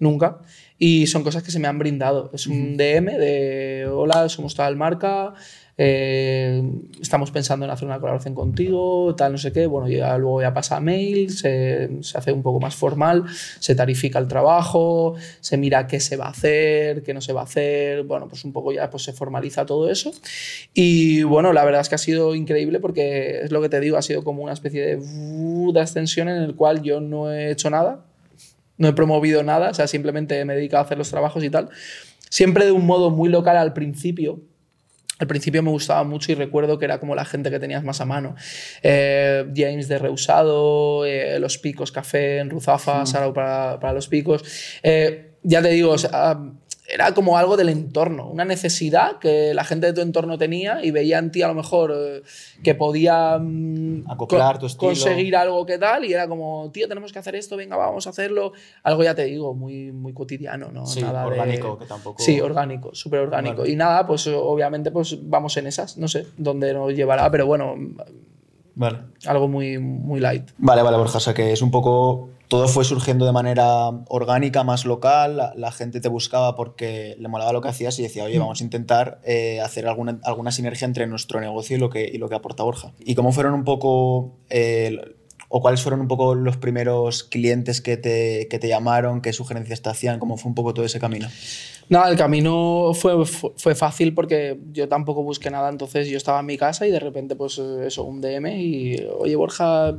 nunca, 0.00 0.40
y 0.76 1.06
son 1.06 1.22
cosas 1.22 1.42
que 1.42 1.52
se 1.52 1.60
me 1.60 1.68
han 1.68 1.78
brindado. 1.78 2.30
Es 2.34 2.46
un 2.46 2.76
DM 2.76 3.16
de, 3.16 3.88
hola, 3.90 4.28
somos 4.28 4.54
tal 4.54 4.76
marca, 4.76 5.34
eh, 5.82 6.62
estamos 7.00 7.30
pensando 7.30 7.64
en 7.64 7.70
hacer 7.70 7.88
una 7.88 7.98
colaboración 7.98 8.34
contigo, 8.34 9.14
tal, 9.16 9.32
no 9.32 9.38
sé 9.38 9.50
qué. 9.50 9.66
Bueno, 9.66 9.88
ya 9.88 10.18
luego 10.18 10.42
ya 10.42 10.52
pasa 10.52 10.76
a 10.76 10.80
mail, 10.80 11.30
se, 11.30 12.02
se, 12.02 12.18
hace 12.18 12.32
un 12.32 12.42
poco 12.42 12.60
más 12.60 12.74
formal, 12.74 13.24
se 13.60 13.74
tarifica 13.74 14.18
el 14.18 14.28
trabajo, 14.28 15.14
se 15.40 15.56
mira 15.56 15.86
qué 15.86 15.98
se 15.98 16.18
va 16.18 16.26
a 16.26 16.30
hacer, 16.32 17.02
qué 17.02 17.14
no 17.14 17.22
se 17.22 17.32
va 17.32 17.40
a 17.40 17.44
hacer. 17.44 18.02
Bueno, 18.02 18.28
pues 18.28 18.44
un 18.44 18.52
poco 18.52 18.72
ya 18.72 18.90
pues 18.90 19.04
se 19.04 19.14
formaliza 19.14 19.64
todo 19.64 19.90
eso. 19.90 20.12
Y 20.74 21.22
bueno, 21.22 21.54
la 21.54 21.64
verdad 21.64 21.80
es 21.80 21.88
que 21.88 21.94
ha 21.94 21.98
sido 21.98 22.34
increíble 22.34 22.78
porque 22.78 23.40
es 23.44 23.50
lo 23.50 23.62
que 23.62 23.70
te 23.70 23.80
digo, 23.80 23.96
ha 23.96 24.02
sido 24.02 24.22
como 24.22 24.42
una 24.42 24.52
especie 24.52 24.82
de, 24.84 25.72
de 25.72 25.80
ascensión 25.80 26.28
en 26.28 26.42
el 26.42 26.56
cual 26.56 26.82
yo 26.82 27.00
no 27.00 27.32
he 27.32 27.50
hecho 27.52 27.70
nada, 27.70 28.04
no 28.76 28.86
he 28.86 28.92
promovido 28.92 29.42
nada, 29.44 29.70
o 29.70 29.74
sea, 29.74 29.86
simplemente 29.86 30.44
me 30.44 30.52
he 30.52 30.56
dedicado 30.56 30.82
a 30.82 30.84
hacer 30.84 30.98
los 30.98 31.08
trabajos 31.08 31.42
y 31.42 31.48
tal. 31.48 31.70
Siempre 32.28 32.66
de 32.66 32.72
un 32.72 32.84
modo 32.84 33.08
muy 33.08 33.30
local 33.30 33.56
al 33.56 33.72
principio, 33.72 34.42
al 35.20 35.26
principio 35.26 35.62
me 35.62 35.70
gustaba 35.70 36.02
mucho 36.02 36.32
y 36.32 36.34
recuerdo 36.34 36.78
que 36.78 36.86
era 36.86 36.98
como 36.98 37.14
la 37.14 37.26
gente 37.26 37.50
que 37.50 37.60
tenías 37.60 37.84
más 37.84 38.00
a 38.00 38.06
mano. 38.06 38.34
Eh, 38.82 39.44
James 39.54 39.86
de 39.86 39.98
Reusado, 39.98 41.04
eh, 41.04 41.38
Los 41.38 41.58
Picos 41.58 41.92
Café 41.92 42.38
en 42.38 42.48
Ruzafa, 42.48 43.04
Sarau 43.04 43.34
para, 43.34 43.78
para, 43.78 43.92
Los 43.92 44.08
Picos. 44.08 44.42
Eh, 44.82 45.34
ya 45.42 45.60
te 45.60 45.68
digo, 45.68 45.94
era 46.92 47.14
como 47.14 47.38
algo 47.38 47.56
del 47.56 47.68
entorno, 47.68 48.28
una 48.28 48.44
necesidad 48.44 49.18
que 49.18 49.54
la 49.54 49.64
gente 49.64 49.86
de 49.86 49.92
tu 49.92 50.00
entorno 50.00 50.38
tenía 50.38 50.84
y 50.84 50.90
veía 50.90 51.18
en 51.18 51.30
ti 51.30 51.42
a 51.42 51.48
lo 51.48 51.54
mejor 51.54 51.92
eh, 51.94 52.22
que 52.62 52.74
podía 52.74 53.38
mm, 53.38 54.10
acoplar 54.10 54.58
tu 54.58 54.66
estilo. 54.66 54.88
conseguir 54.88 55.36
algo 55.36 55.64
que 55.66 55.78
tal 55.78 56.04
y 56.04 56.12
era 56.12 56.26
como, 56.26 56.70
tío, 56.72 56.88
tenemos 56.88 57.12
que 57.12 57.18
hacer 57.18 57.36
esto, 57.36 57.56
venga, 57.56 57.76
vamos 57.76 58.06
a 58.06 58.10
hacerlo. 58.10 58.52
Algo 58.82 59.04
ya 59.04 59.14
te 59.14 59.24
digo, 59.24 59.54
muy, 59.54 59.92
muy 59.92 60.12
cotidiano, 60.12 60.70
¿no? 60.72 60.86
Sí, 60.86 61.02
orgánico, 61.02 61.78
que 61.78 61.86
tampoco... 61.86 62.22
Sí, 62.22 62.40
orgánico, 62.40 62.94
súper 62.94 63.20
orgánico. 63.20 63.66
Y 63.66 63.76
nada, 63.76 64.06
pues 64.06 64.26
obviamente 64.26 64.90
pues 64.90 65.18
vamos 65.22 65.56
en 65.56 65.66
esas, 65.66 65.96
no 65.96 66.08
sé 66.08 66.26
dónde 66.36 66.74
nos 66.74 66.92
llevará, 66.92 67.30
pero 67.30 67.46
bueno, 67.46 67.76
vale. 68.74 68.98
algo 69.26 69.48
muy, 69.48 69.78
muy 69.78 70.20
light. 70.20 70.50
Vale, 70.58 70.82
vale, 70.82 70.96
Borja, 70.96 71.18
o 71.18 71.20
sea 71.20 71.34
que 71.34 71.52
es 71.52 71.62
un 71.62 71.70
poco 71.70 72.30
todo 72.50 72.66
fue 72.66 72.84
surgiendo 72.84 73.26
de 73.26 73.32
manera 73.32 73.90
orgánica, 74.08 74.64
más 74.64 74.84
local. 74.84 75.52
La, 75.54 75.70
gente 75.70 76.00
te 76.00 76.08
buscaba 76.08 76.56
porque 76.56 77.14
le 77.16 77.28
molaba 77.28 77.52
lo 77.52 77.60
que 77.60 77.68
hacías 77.68 77.96
y 78.00 78.02
decía, 78.02 78.24
oye, 78.24 78.38
mm. 78.38 78.40
vamos 78.40 78.60
a 78.60 78.64
intentar 78.64 79.20
eh, 79.24 79.60
hacer 79.60 79.86
alguna, 79.86 80.18
alguna 80.24 80.50
sinergia 80.50 80.84
entre 80.84 81.06
nuestro 81.06 81.40
negocio 81.40 81.76
y 81.76 81.78
lo, 81.80 81.90
que, 81.90 82.10
y 82.12 82.18
lo 82.18 82.28
que 82.28 82.34
aporta 82.34 82.64
Borja. 82.64 82.92
¿Y 82.98 83.14
cómo 83.14 83.30
fueron 83.30 83.54
un 83.54 83.62
poco, 83.62 84.36
eh, 84.50 84.98
¿O 85.48 85.60
cuáles 85.60 85.80
fueron 85.80 86.00
un 86.00 86.08
poco 86.08 86.34
los 86.34 86.56
primeros 86.56 87.22
clientes 87.22 87.80
que 87.80 87.96
te, 87.96 88.48
que 88.50 88.58
te 88.58 88.66
llamaron? 88.66 89.20
¿Qué 89.22 89.32
sugerencias 89.32 89.80
te 89.80 89.88
hacían? 89.88 90.18
¿Cómo 90.18 90.36
fue 90.36 90.48
un 90.48 90.56
poco 90.56 90.74
todo 90.74 90.84
ese 90.84 90.98
camino? 90.98 91.28
Nada, 91.90 92.08
el 92.08 92.16
camino 92.16 92.92
fue, 92.94 93.26
fue 93.26 93.74
fácil 93.74 94.14
porque 94.14 94.60
yo 94.70 94.88
tampoco 94.88 95.24
busqué 95.24 95.50
nada, 95.50 95.68
entonces 95.68 96.06
yo 96.06 96.16
estaba 96.16 96.38
en 96.38 96.46
mi 96.46 96.56
casa 96.56 96.86
y 96.86 96.92
de 96.92 97.00
repente, 97.00 97.34
pues 97.34 97.58
eso, 97.58 98.04
un 98.04 98.20
DM 98.20 98.46
y, 98.46 98.96
oye 99.18 99.34
Borja, 99.34 99.92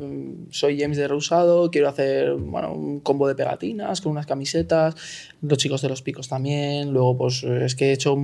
soy 0.51 0.79
James 0.79 0.95
de 0.95 1.09
Reusado, 1.09 1.69
quiero 1.69 1.89
hacer 1.89 2.35
bueno, 2.35 2.71
un 2.71 3.01
combo 3.01 3.27
de 3.27 3.35
pegatinas 3.35 3.99
con 3.99 4.13
unas 4.13 4.25
camisetas, 4.25 4.95
los 5.41 5.57
chicos 5.57 5.81
de 5.81 5.89
los 5.89 6.01
picos 6.01 6.29
también, 6.29 6.93
luego 6.93 7.17
pues 7.17 7.43
es 7.43 7.75
que 7.75 7.89
he 7.89 7.91
hecho 7.91 8.15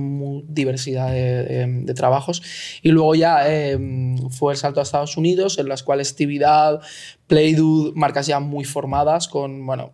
diversidad 0.48 1.12
de, 1.12 1.92
trabajos 1.94 2.42
y 2.82 2.88
luego 2.88 3.14
ya 3.16 3.52
em, 3.54 4.16
fue 4.30 4.54
el 4.54 4.58
salto 4.58 4.80
a 4.80 4.84
Estados 4.84 5.18
Unidos, 5.18 5.58
en 5.58 5.68
las 5.68 5.82
cuales 5.82 6.12
Actividad, 6.12 6.80
Playdude, 7.26 7.92
marcas 7.94 8.26
ya 8.26 8.40
muy 8.40 8.64
formadas 8.64 9.28
con, 9.28 9.66
bueno, 9.66 9.92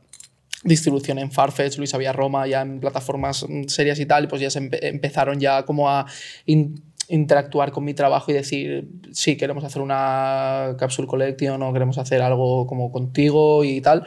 distribución 0.64 1.18
en 1.18 1.30
Farfetch, 1.30 1.78
Luis 1.78 1.94
Avia 1.94 2.12
Roma, 2.12 2.46
ya 2.46 2.62
en 2.62 2.80
plataformas 2.80 3.46
mm, 3.48 3.64
serias 3.68 4.00
y 4.00 4.06
tal, 4.06 4.26
pues 4.28 4.42
ya 4.42 4.50
se 4.50 4.58
empezaron 4.58 5.38
ya 5.38 5.64
como 5.64 5.88
a 5.90 6.06
interactuar 7.08 7.70
con 7.70 7.84
mi 7.84 7.92
trabajo 7.94 8.30
y 8.30 8.34
decir, 8.34 8.88
sí, 9.12 9.36
queremos 9.36 9.62
hacer 9.64 9.82
una 9.82 10.74
capsule 10.78 11.06
collection 11.06 11.62
o 11.62 11.72
queremos 11.72 11.98
hacer 11.98 12.22
algo 12.22 12.66
como 12.66 12.90
contigo 12.90 13.62
y 13.64 13.80
tal. 13.80 14.06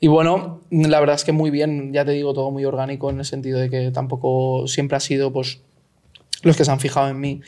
Y 0.00 0.08
bueno, 0.08 0.62
la 0.70 0.98
verdad 1.00 1.16
es 1.16 1.24
que 1.24 1.32
muy 1.32 1.50
bien, 1.50 1.92
ya 1.92 2.04
te 2.04 2.12
digo, 2.12 2.32
todo 2.32 2.50
muy 2.50 2.64
orgánico 2.64 3.10
en 3.10 3.18
el 3.18 3.24
sentido 3.24 3.58
de 3.58 3.68
que 3.68 3.90
tampoco 3.90 4.66
siempre 4.66 4.96
ha 4.96 5.00
sido 5.00 5.32
pues 5.32 5.60
los 6.42 6.56
que 6.56 6.64
se 6.64 6.70
han 6.70 6.80
fijado 6.80 7.08
en 7.08 7.20
mí. 7.20 7.40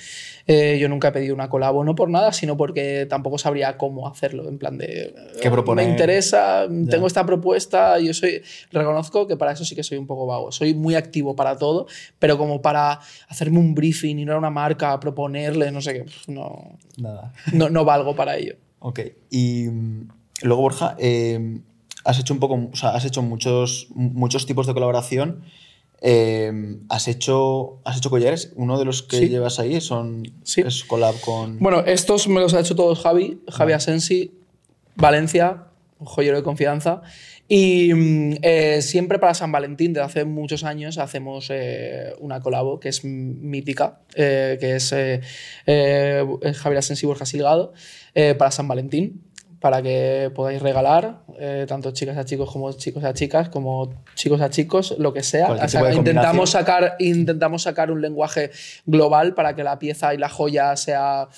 Eh, 0.52 0.80
yo 0.80 0.88
nunca 0.88 1.08
he 1.08 1.12
pedido 1.12 1.32
una 1.32 1.48
colabo, 1.48 1.84
no 1.84 1.94
por 1.94 2.10
nada, 2.10 2.32
sino 2.32 2.56
porque 2.56 3.06
tampoco 3.08 3.38
sabría 3.38 3.76
cómo 3.76 4.08
hacerlo. 4.08 4.48
En 4.48 4.58
plan 4.58 4.78
de. 4.78 5.14
¿Qué 5.40 5.48
Me 5.48 5.84
interesa, 5.84 6.66
tengo 6.90 7.06
esta 7.06 7.24
propuesta. 7.24 8.00
Yo 8.00 8.12
soy. 8.12 8.42
Reconozco 8.72 9.28
que 9.28 9.36
para 9.36 9.52
eso 9.52 9.64
sí 9.64 9.76
que 9.76 9.84
soy 9.84 9.98
un 9.98 10.08
poco 10.08 10.26
vago. 10.26 10.50
Soy 10.50 10.74
muy 10.74 10.96
activo 10.96 11.36
para 11.36 11.56
todo, 11.56 11.86
pero 12.18 12.36
como 12.36 12.60
para 12.60 12.98
hacerme 13.28 13.60
un 13.60 13.76
briefing, 13.76 14.16
ir 14.18 14.30
a 14.32 14.38
una 14.38 14.50
marca, 14.50 14.98
proponerle, 14.98 15.70
no 15.70 15.80
sé 15.80 15.92
qué, 15.92 16.06
no. 16.26 16.78
Nada. 16.98 17.32
No, 17.52 17.70
no 17.70 17.84
valgo 17.84 18.16
para 18.16 18.36
ello. 18.36 18.56
Ok. 18.80 19.02
Y 19.30 19.68
mm, 19.68 20.08
luego, 20.42 20.62
Borja, 20.62 20.96
eh, 20.98 21.60
has 22.02 22.18
hecho 22.18 22.34
un 22.34 22.40
poco. 22.40 22.70
O 22.72 22.76
sea, 22.76 22.90
has 22.90 23.04
hecho 23.04 23.22
muchos, 23.22 23.86
muchos 23.94 24.46
tipos 24.46 24.66
de 24.66 24.74
colaboración. 24.74 25.44
Em, 26.02 26.80
has, 26.88 27.08
hecho, 27.08 27.80
has 27.84 27.98
hecho 27.98 28.08
collares, 28.08 28.52
uno 28.56 28.78
de 28.78 28.86
los 28.86 29.02
que 29.02 29.28
llevas 29.28 29.58
ahí 29.58 29.80
son, 29.82 30.22
es 30.44 30.84
collab 30.84 31.20
con... 31.20 31.58
Bueno, 31.58 31.80
estos 31.80 32.26
me 32.26 32.40
los 32.40 32.54
ha 32.54 32.60
hecho 32.60 32.74
todos 32.74 33.00
Javi, 33.00 33.42
Javi 33.48 33.72
Asensi, 33.74 34.32
Valencia, 34.96 35.66
joyero 35.98 36.38
de 36.38 36.42
confianza. 36.42 37.02
Y 37.48 37.92
mm, 37.92 38.36
eh, 38.42 38.80
siempre 38.80 39.18
para 39.18 39.34
San 39.34 39.52
Valentín, 39.52 39.92
desde 39.92 40.06
hace 40.06 40.24
muchos 40.24 40.64
años, 40.64 40.98
hacemos 40.98 41.48
eh, 41.50 42.14
una 42.20 42.40
colabo 42.40 42.80
que 42.80 42.88
es 42.88 43.04
mítica, 43.04 44.00
eh, 44.14 44.56
que 44.60 44.76
es 44.76 44.90
Javier 46.58 46.78
Asensi 46.78 47.06
Borja 47.06 47.26
Silgado, 47.26 47.72
para 48.14 48.50
San 48.50 48.68
Valentín 48.68 49.29
para 49.60 49.82
que 49.82 50.32
podáis 50.34 50.62
regalar, 50.62 51.20
eh, 51.38 51.66
tanto 51.68 51.90
chicas 51.90 52.16
a 52.16 52.24
chicos 52.24 52.50
como 52.50 52.72
chicos 52.72 53.04
a 53.04 53.12
chicas, 53.12 53.50
como 53.50 53.92
chicos 54.14 54.40
a 54.40 54.48
chicos, 54.48 54.94
lo 54.98 55.12
que 55.12 55.22
sea. 55.22 55.48
intentamos, 55.92 56.50
sacar, 56.50 56.96
intentamos 56.98 57.62
sacar 57.62 57.90
un 57.90 58.00
lenguaje 58.00 58.50
global 58.86 59.34
para 59.34 59.54
que 59.54 59.62
la 59.62 59.78
pieza 59.78 60.14
y 60.14 60.18
la 60.18 60.30
joya 60.30 60.74
sea 60.76 61.28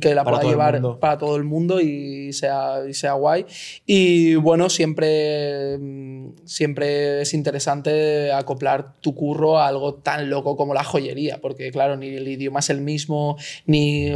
que 0.00 0.14
la 0.14 0.22
pueda 0.22 0.42
llevar 0.42 0.80
para 1.00 1.18
todo 1.18 1.36
el 1.36 1.42
mundo 1.42 1.80
y 1.80 2.32
sea, 2.32 2.82
y 2.88 2.94
sea 2.94 3.14
guay. 3.14 3.46
Y 3.84 4.36
bueno, 4.36 4.70
siempre, 4.70 5.76
mm, 5.78 6.28
siempre 6.44 7.22
es 7.22 7.34
interesante 7.34 8.32
acoplar 8.32 8.94
tu 9.00 9.14
curro 9.14 9.58
a 9.58 9.66
algo 9.66 9.94
tan 9.94 10.30
loco 10.30 10.56
como 10.56 10.72
la 10.72 10.84
joyería, 10.84 11.38
porque 11.40 11.72
claro, 11.72 11.96
ni 11.96 12.08
el 12.08 12.28
idioma 12.28 12.60
es 12.60 12.70
el 12.70 12.80
mismo, 12.80 13.36
ni... 13.66 14.10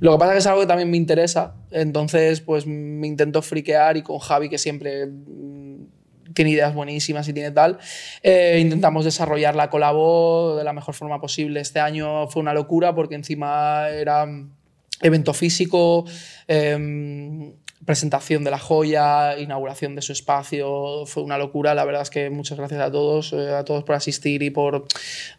Lo 0.00 0.12
que 0.12 0.18
pasa 0.18 0.32
es 0.32 0.34
que 0.34 0.38
es 0.38 0.46
algo 0.46 0.60
que 0.60 0.66
también 0.66 0.90
me 0.90 0.96
interesa, 0.98 1.54
entonces 1.70 2.40
pues 2.40 2.66
me 2.66 3.06
intento 3.06 3.40
friquear 3.40 3.96
y 3.96 4.02
con 4.02 4.18
Javi 4.18 4.50
que 4.50 4.58
siempre 4.58 5.06
mm, 5.06 5.86
tiene 6.34 6.50
ideas 6.50 6.74
buenísimas 6.74 7.26
y 7.28 7.32
tiene 7.32 7.50
tal. 7.50 7.78
Eh, 8.22 8.58
intentamos 8.60 9.04
desarrollar 9.04 9.56
la 9.56 9.70
colabo 9.70 10.56
de 10.56 10.64
la 10.64 10.72
mejor 10.72 10.94
forma 10.94 11.20
posible. 11.20 11.60
Este 11.60 11.80
año 11.80 12.28
fue 12.28 12.40
una 12.40 12.54
locura 12.54 12.94
porque 12.94 13.14
encima 13.14 13.88
era 13.88 14.26
evento 15.02 15.32
físico, 15.34 16.04
em, 16.48 17.54
presentación 17.84 18.44
de 18.44 18.50
la 18.50 18.58
joya, 18.58 19.38
inauguración 19.38 19.94
de 19.94 20.02
su 20.02 20.12
espacio, 20.12 21.04
fue 21.06 21.22
una 21.22 21.38
locura. 21.38 21.74
La 21.74 21.84
verdad 21.84 22.02
es 22.02 22.10
que 22.10 22.30
muchas 22.30 22.58
gracias 22.58 22.80
a 22.80 22.90
todos, 22.90 23.32
eh, 23.32 23.54
a 23.54 23.64
todos 23.64 23.84
por 23.84 23.96
asistir 23.96 24.42
y 24.42 24.50
por 24.50 24.84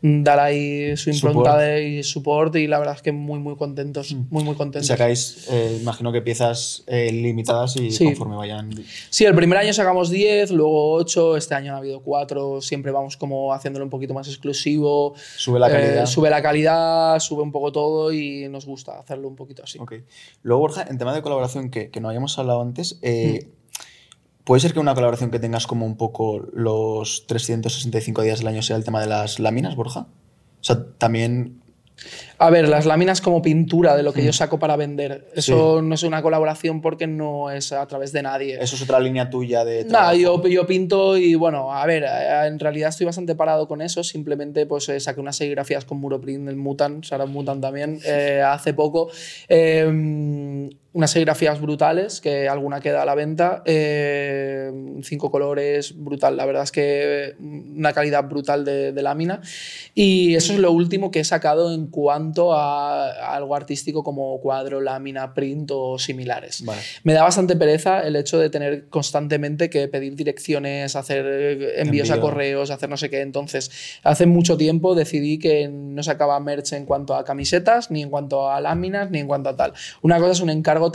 dar 0.01 0.39
ahí 0.39 0.95
su 0.97 1.09
impronta 1.09 1.79
y 1.79 2.03
support 2.03 2.55
y 2.55 2.67
la 2.67 2.79
verdad 2.79 2.95
es 2.95 3.01
que 3.01 3.11
muy 3.11 3.39
muy 3.39 3.55
contentos, 3.55 4.13
mm. 4.13 4.25
muy 4.29 4.43
muy 4.43 4.55
contentos. 4.55 4.87
Sacáis, 4.87 5.47
eh, 5.49 5.77
imagino 5.81 6.11
que 6.11 6.21
piezas 6.21 6.83
eh, 6.87 7.11
limitadas 7.11 7.75
y 7.77 7.97
conforme 7.97 8.35
vayan... 8.35 8.71
Sí, 9.09 9.25
el 9.25 9.35
primer 9.35 9.57
año 9.57 9.73
sacamos 9.73 10.09
10, 10.09 10.51
luego 10.51 10.93
8, 10.93 11.37
este 11.37 11.55
año 11.55 11.73
ha 11.73 11.77
habido 11.77 12.01
4, 12.01 12.61
siempre 12.61 12.91
vamos 12.91 13.15
como 13.17 13.53
haciéndolo 13.53 13.85
un 13.85 13.89
poquito 13.89 14.13
más 14.13 14.27
exclusivo. 14.27 15.13
Sube 15.37 15.59
la 15.59 15.69
calidad. 15.69 16.05
sube 16.05 16.29
la 16.29 16.41
calidad, 16.41 17.19
sube 17.19 17.41
un 17.41 17.51
poco 17.51 17.71
todo 17.71 18.11
y 18.11 18.49
nos 18.49 18.65
gusta 18.65 18.99
hacerlo 18.99 19.27
un 19.27 19.35
poquito 19.35 19.63
así. 19.63 19.79
Okay. 19.79 20.03
Luego, 20.41 20.61
Borja, 20.61 20.85
en 20.89 20.97
tema 20.97 21.13
de 21.13 21.21
colaboración 21.21 21.69
que, 21.69 21.89
que 21.89 22.01
no 22.01 22.09
hayamos 22.09 22.32
hablado 22.37 22.61
antes, 22.61 22.99
eh, 23.01 23.49
¿puede 24.43 24.61
ser 24.61 24.73
que 24.73 24.79
una 24.79 24.93
colaboración 24.93 25.31
que 25.31 25.39
tengas 25.39 25.67
como 25.67 25.85
un 25.85 25.97
poco 25.97 26.39
los 26.53 27.25
365 27.27 28.21
días 28.21 28.39
del 28.39 28.47
año 28.47 28.61
sea 28.61 28.75
el 28.75 28.83
tema 28.83 29.01
de 29.01 29.07
las 29.07 29.39
láminas, 29.39 29.75
Borja? 29.75 30.01
O 30.01 30.63
sea, 30.63 30.85
también 30.97 31.61
a 32.37 32.49
ver, 32.49 32.67
las 32.67 32.85
láminas 32.85 33.21
como 33.21 33.41
pintura 33.41 33.95
de 33.95 34.03
lo 34.03 34.13
que 34.13 34.23
yo 34.23 34.31
mm. 34.31 34.33
saco 34.33 34.59
para 34.59 34.75
vender. 34.75 35.27
Eso 35.35 35.81
no 35.81 35.95
es 35.95 36.03
una 36.03 36.21
colaboración 36.21 36.81
porque 36.81 37.07
no 37.07 37.51
es 37.51 37.71
a 37.71 37.85
través 37.87 38.11
de 38.11 38.23
nadie. 38.23 38.57
Eso 38.59 38.75
es 38.75 38.81
otra 38.81 38.99
línea 38.99 39.29
tuya 39.29 39.63
de 39.63 39.85
Nada, 39.85 40.15
yo, 40.15 40.45
yo 40.47 40.65
pinto 40.65 41.17
y 41.17 41.35
bueno, 41.35 41.73
a 41.73 41.85
ver, 41.85 42.03
eh, 42.03 42.47
en 42.47 42.59
realidad 42.59 42.89
estoy 42.89 43.05
bastante 43.05 43.35
parado 43.35 43.67
con 43.67 43.81
eso. 43.81 44.03
Simplemente 44.03 44.65
pues 44.65 44.89
eh, 44.89 44.99
saqué 44.99 45.19
unas 45.19 45.35
serigrafías 45.35 45.85
con 45.85 45.99
Muroprint 45.99 46.47
del 46.47 46.55
Mutan, 46.55 47.03
Sara 47.03 47.25
Mutan 47.25 47.61
también, 47.61 47.99
eh, 48.05 48.41
hace 48.45 48.73
poco. 48.73 49.09
Em, 49.47 50.69
unas 50.93 51.09
serigrafías 51.09 51.59
brutales, 51.59 52.21
que 52.21 52.47
alguna 52.47 52.79
queda 52.79 53.01
a 53.01 53.05
la 53.05 53.15
venta, 53.15 53.63
cinco 55.01 55.31
colores, 55.31 55.95
brutal, 55.97 56.37
la 56.37 56.45
verdad 56.45 56.63
es 56.63 56.71
que 56.71 57.35
una 57.39 57.93
calidad 57.93 58.23
brutal 58.29 58.63
de, 58.63 58.91
de, 58.91 59.01
lámina. 59.01 59.41
Y 59.95 60.35
eso 60.35 60.53
es 60.53 60.59
lo 60.59 60.71
último 60.71 61.09
que 61.09 61.21
he 61.21 61.23
sacado 61.23 61.73
en 61.73 61.87
cuanto 61.87 62.22
a, 62.53 63.35
algo 63.35 63.55
artístico 63.55 64.03
como 64.03 64.39
cuadro, 64.39 64.81
lámina, 64.81 65.33
print 65.33 65.71
o 65.73 65.97
similares. 65.97 66.63
Me 67.03 67.13
da 67.13 67.23
bastante 67.23 67.55
pereza 67.55 68.01
el 68.01 68.15
hecho 68.15 68.37
de 68.39 68.49
tener 68.49 68.87
constantemente 68.89 69.69
que 69.69 69.87
pedir 69.87 70.15
direcciones, 70.15 70.95
hacer 70.95 71.73
envíos 71.77 72.11
a 72.11 72.19
correos, 72.19 72.69
hacer 72.71 72.89
no 72.89 72.97
sé 72.97 73.09
qué. 73.09 73.21
Entonces, 73.21 73.71
hace 74.03 74.25
mucho 74.25 74.57
tiempo 74.57 74.95
decidí 74.95 75.39
que 75.39 75.67
no 75.67 76.03
sacaba 76.03 76.39
merch 76.39 76.73
en 76.73 76.85
cuanto 76.85 77.15
a 77.15 77.23
camisetas, 77.23 77.91
ni 77.91 78.01
en 78.01 78.09
cuanto 78.09 78.49
a 78.49 78.61
láminas, 78.61 79.11
ni 79.11 79.19
en 79.19 79.27
cuanto 79.27 79.49
a 79.49 79.55
tal. 79.55 79.73
Una 80.01 80.19
cosa 80.19 80.31
es 80.31 80.41
un 80.41 80.49
encargo 80.49 80.91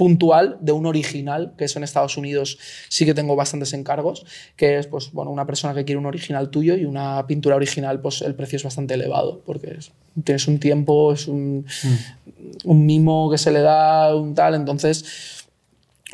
puntual 0.00 0.56
de 0.62 0.72
un 0.72 0.86
original, 0.86 1.52
que 1.58 1.66
eso 1.66 1.78
en 1.78 1.84
Estados 1.84 2.16
Unidos 2.16 2.58
sí 2.88 3.04
que 3.04 3.12
tengo 3.12 3.36
bastantes 3.36 3.74
encargos, 3.74 4.24
que 4.56 4.78
es 4.78 4.86
pues, 4.86 5.12
bueno, 5.12 5.30
una 5.30 5.44
persona 5.44 5.74
que 5.74 5.84
quiere 5.84 5.98
un 5.98 6.06
original 6.06 6.48
tuyo 6.48 6.74
y 6.74 6.86
una 6.86 7.26
pintura 7.26 7.54
original, 7.54 8.00
pues 8.00 8.22
el 8.22 8.34
precio 8.34 8.56
es 8.56 8.64
bastante 8.64 8.94
elevado, 8.94 9.42
porque 9.44 9.76
tienes 10.24 10.48
un 10.48 10.58
tiempo, 10.58 11.12
es 11.12 11.28
un, 11.28 11.66
mm. 11.66 12.70
un 12.70 12.86
mimo 12.86 13.30
que 13.30 13.36
se 13.36 13.50
le 13.50 13.60
da, 13.60 14.16
un 14.16 14.34
tal, 14.34 14.54
entonces 14.54 15.44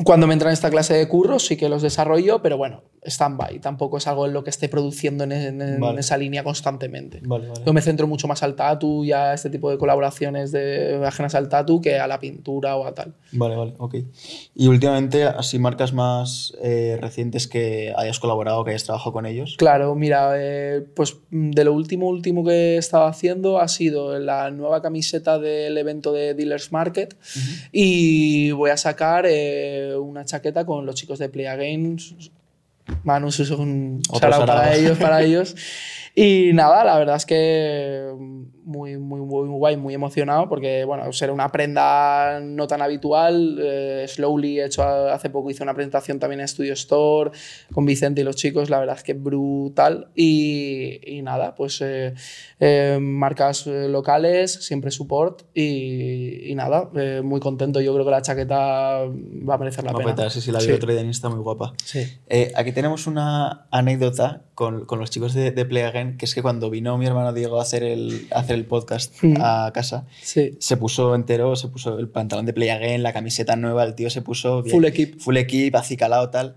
cuando 0.02 0.26
me 0.26 0.32
entran 0.32 0.50
en 0.50 0.54
esta 0.54 0.68
clase 0.68 0.94
de 0.94 1.06
curros 1.06 1.46
sí 1.46 1.56
que 1.56 1.68
los 1.68 1.80
desarrollo, 1.80 2.42
pero 2.42 2.56
bueno, 2.56 2.82
stand-by. 3.06 3.60
Tampoco 3.60 3.98
es 3.98 4.06
algo 4.06 4.26
en 4.26 4.32
lo 4.32 4.44
que 4.44 4.50
esté 4.50 4.68
produciendo 4.68 5.24
en, 5.24 5.62
esa 5.98 6.16
línea 6.16 6.44
constantemente. 6.44 7.22
Yo 7.64 7.72
me 7.72 7.80
centro 7.80 8.06
mucho 8.06 8.28
más 8.28 8.42
al 8.42 8.54
tatu 8.54 9.04
y 9.04 9.12
a 9.12 9.34
este 9.34 9.50
tipo 9.50 9.70
de 9.70 9.78
colaboraciones 9.78 10.52
de 10.52 11.02
ajenas 11.04 11.34
al 11.34 11.48
tatu 11.48 11.80
que 11.80 11.98
a 11.98 12.06
la 12.06 12.18
pintura 12.18 12.76
o 12.76 12.86
a 12.86 12.94
tal. 12.94 13.14
Vale, 13.32 13.56
vale, 13.56 13.74
ok. 13.78 13.94
Y 14.54 14.68
últimamente, 14.68 15.24
así 15.24 15.58
marcas 15.58 15.92
más 15.92 16.56
eh, 16.62 16.98
recientes 17.00 17.46
que 17.46 17.92
hayas 17.96 18.20
colaborado, 18.20 18.64
que 18.64 18.70
hayas 18.70 18.84
trabajado 18.84 19.12
con 19.12 19.26
ellos. 19.26 19.56
Claro, 19.58 19.94
mira, 19.94 20.32
eh, 20.36 20.84
pues 20.94 21.16
de 21.30 21.64
lo 21.64 21.72
último, 21.72 22.08
último 22.08 22.44
que 22.44 22.74
he 22.74 22.76
estado 22.76 23.06
haciendo 23.06 23.58
ha 23.58 23.68
sido 23.68 24.18
la 24.18 24.50
nueva 24.50 24.82
camiseta 24.82 25.38
del 25.38 25.76
evento 25.78 26.12
de 26.12 26.34
Dealers 26.34 26.72
Market 26.72 27.16
y 27.72 28.50
voy 28.52 28.70
a 28.70 28.76
sacar 28.76 29.26
eh, 29.28 29.94
una 29.96 30.24
chaqueta 30.24 30.64
con 30.64 30.86
los 30.86 30.94
chicos 30.94 31.18
de 31.18 31.28
Play 31.28 31.46
Games 31.46 32.14
Manu 33.04 33.30
Suso, 33.32 33.56
un 33.58 34.00
Otro 34.10 34.34
out 34.34 34.46
para 34.46 34.64
sarao. 34.64 34.74
ellos, 34.78 34.98
para 34.98 35.22
ellos. 35.24 35.56
Y 36.14 36.52
nada, 36.54 36.84
la 36.84 36.98
verdad 36.98 37.16
es 37.16 37.26
que 37.26 38.10
muy, 38.66 38.98
muy, 38.98 39.20
muy 39.20 39.48
guay, 39.48 39.76
muy 39.76 39.94
emocionado 39.94 40.48
porque, 40.48 40.84
bueno, 40.84 41.10
ser 41.12 41.30
una 41.30 41.50
prenda 41.52 42.40
no 42.42 42.66
tan 42.66 42.82
habitual. 42.82 43.58
eh, 43.62 44.04
Slowly, 44.08 44.60
he 44.60 44.64
hecho 44.66 44.82
hace 44.82 45.30
poco, 45.30 45.50
hice 45.50 45.62
una 45.62 45.72
presentación 45.72 46.18
también 46.18 46.40
en 46.40 46.48
Studio 46.48 46.72
Store 46.74 47.30
con 47.72 47.86
Vicente 47.86 48.20
y 48.20 48.24
los 48.24 48.36
chicos, 48.36 48.68
la 48.68 48.78
verdad 48.80 48.96
es 48.96 49.02
que 49.04 49.14
brutal. 49.14 50.08
Y, 50.14 51.00
y 51.06 51.22
nada, 51.22 51.54
pues 51.54 51.80
eh, 51.80 52.12
eh, 52.60 52.98
marcas 53.00 53.66
eh, 53.66 53.88
locales, 53.88 54.52
siempre 54.52 54.90
support 54.90 55.42
y, 55.54 56.50
y 56.50 56.54
nada, 56.56 56.90
eh, 56.96 57.22
muy 57.24 57.38
contento. 57.40 57.80
Yo 57.80 57.92
creo 57.94 58.04
que 58.04 58.10
la 58.10 58.22
chaqueta 58.22 59.04
va 59.48 59.54
a 59.54 59.58
merecer 59.58 59.84
la 59.84 59.92
Va 59.92 59.98
a 59.98 60.02
pena. 60.02 60.14
petar, 60.16 60.30
sí, 60.30 60.40
sí, 60.40 60.50
la 60.50 60.58
vi 60.58 60.64
Sí. 60.66 60.72
otro 60.72 60.90
día 60.90 61.00
en 61.02 61.06
Insta, 61.06 61.28
muy 61.28 61.38
guapa. 61.40 61.72
Sí. 61.84 62.00
Eh, 62.28 62.50
aquí 62.56 62.72
tenemos 62.72 63.06
una 63.06 63.66
anécdota 63.70 64.42
con, 64.54 64.86
con 64.86 64.98
los 64.98 65.10
chicos 65.10 65.34
de, 65.34 65.52
de 65.52 65.64
Play 65.66 65.84
Again, 65.84 66.16
que 66.18 66.24
es 66.24 66.34
que 66.34 66.42
cuando 66.42 66.68
vino 66.70 66.96
mi 66.98 67.06
hermano 67.06 67.32
Diego 67.32 67.58
a 67.60 67.62
hacer 67.62 67.82
el, 67.84 68.26
a 68.32 68.40
hacer 68.40 68.55
el 68.56 68.66
podcast 68.66 69.14
Mm. 69.22 69.34
a 69.40 69.70
casa, 69.72 70.06
Sí. 70.22 70.56
se 70.58 70.76
puso 70.76 71.14
entero, 71.14 71.54
se 71.56 71.68
puso 71.68 71.98
el 71.98 72.08
pantalón 72.08 72.46
de 72.46 72.52
Play 72.52 72.70
Again, 72.70 73.02
la 73.02 73.12
camiseta 73.12 73.54
nueva, 73.56 73.84
el 73.84 73.94
tío 73.94 74.10
se 74.10 74.22
puso 74.22 74.62
bien- 74.62 74.74
Full 74.76 74.84
equip. 74.86 75.20
full 75.20 75.36
equip, 75.36 75.74
acicalado 75.76 76.30
tal. 76.30 76.56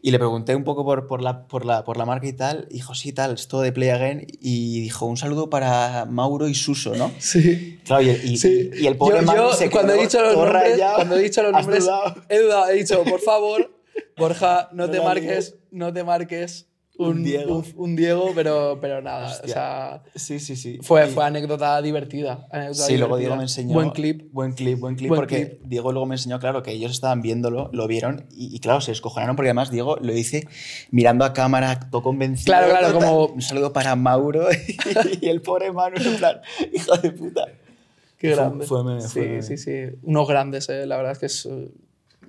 Y 0.00 0.12
le 0.12 0.18
pregunté 0.20 0.54
un 0.54 0.62
poco 0.62 0.84
por, 0.84 1.08
por, 1.08 1.20
la, 1.22 1.48
por, 1.48 1.64
la, 1.64 1.82
por 1.82 1.96
la 1.96 2.04
marca 2.04 2.28
y 2.28 2.32
tal, 2.32 2.68
y 2.70 2.74
dijo, 2.74 2.94
sí, 2.94 3.12
tal, 3.12 3.34
es 3.34 3.48
todo 3.48 3.62
de 3.62 3.72
Play 3.72 3.88
Again, 3.88 4.28
y 4.40 4.80
dijo, 4.80 5.06
un 5.06 5.16
saludo 5.16 5.50
para 5.50 6.04
Mauro 6.04 6.46
y 6.46 6.54
Suso, 6.54 6.94
¿no? 6.94 7.10
Sí. 7.18 7.80
Claro, 7.84 8.04
y, 8.04 8.10
y- 8.10 8.36
Sí. 8.38 8.70
y 8.80 8.86
el 8.86 8.96
pobre 8.96 9.16
Yo- 9.18 9.22
Manu 9.26 9.38
yo, 9.48 9.52
se 9.54 9.68
cuando 9.70 9.94
he 9.94 9.96
quedó 9.96 10.04
dicho 10.06 10.22
los 10.22 10.36
nombres, 10.36 10.52
rayado. 10.70 10.94
cuando 10.94 11.16
he 11.16 11.22
dicho 11.24 11.42
los 11.42 11.52
nombres, 11.52 11.84
dudado. 11.84 12.14
he 12.28 12.38
dudado, 12.38 12.68
he 12.70 12.74
dicho, 12.74 13.02
por 13.02 13.20
favor, 13.20 13.74
Borja, 14.16 14.68
no, 14.72 14.86
No 14.86 14.92
te 14.92 15.00
marques, 15.00 15.56
no 15.72 15.92
te 15.92 16.04
marques 16.04 16.67
un, 16.98 17.22
Diego. 17.24 17.58
un- 17.58 17.64
un 17.76 17.96
Diego, 17.96 18.32
pero, 18.34 18.78
pero 18.80 19.00
nada, 19.00 19.28
Hostia. 19.28 19.44
o 19.44 19.48
sea, 19.48 20.02
Sí, 20.14 20.38
sí, 20.40 20.56
sí. 20.56 20.78
fue, 20.82 21.06
Y- 21.08 21.10
fue 21.12 21.24
anécdota 21.24 21.80
divertida. 21.80 22.46
anécdota 22.50 22.82
Sí, 22.84 22.96
luego 22.98 23.16
divertida. 23.16 23.18
Diego 23.18 23.36
me 23.36 23.42
enseñó. 23.42 23.74
Buen 23.74 23.90
clip. 23.90 24.32
Buen 24.32 24.52
clip, 24.52 24.78
buen 24.80 24.96
clip. 24.96 25.08
Buen 25.08 25.20
porque 25.20 25.46
clip. 25.48 25.62
Diego 25.64 25.92
luego 25.92 26.06
me 26.06 26.16
enseñó, 26.16 26.38
claro, 26.40 26.62
que 26.62 26.72
ellos 26.72 26.90
estaban 26.92 27.22
viéndolo, 27.22 27.70
lo 27.72 27.86
vieron 27.86 28.26
y, 28.30 28.54
y, 28.54 28.58
claro, 28.58 28.80
se 28.80 28.90
descojonaron 28.90 29.36
porque 29.36 29.48
además 29.50 29.70
Diego 29.70 29.96
lo 30.00 30.12
dice 30.12 30.46
mirando 30.90 31.24
a 31.24 31.32
cámara, 31.32 31.78
todo 31.90 32.02
convencido. 32.02 32.46
Claro, 32.46 32.68
claro, 32.68 32.92
como- 32.94 33.26
Un 33.26 33.42
saludo 33.42 33.72
para 33.72 33.94
Mauro 33.96 34.48
y, 35.22 35.28
el 35.28 35.40
pobre 35.40 35.72
Manu, 35.72 35.96
en 36.04 36.16
plan, 36.16 36.40
hijo 36.72 36.96
de 36.96 37.10
puta. 37.12 37.44
Qué 38.18 38.34
Fue- 38.34 38.36
grande. 38.36 38.66
fue 38.66 38.78
sí, 39.00 39.08
fue 39.08 39.22
meme. 39.28 39.42
sí, 39.42 39.56
sí. 39.56 39.72
Unos 40.02 40.26
grandes, 40.26 40.68
eh, 40.68 40.84
la 40.86 40.96
verdad 40.96 41.12
es 41.12 41.18
que 41.20 41.26
es 41.26 41.46
eh, 41.46 41.70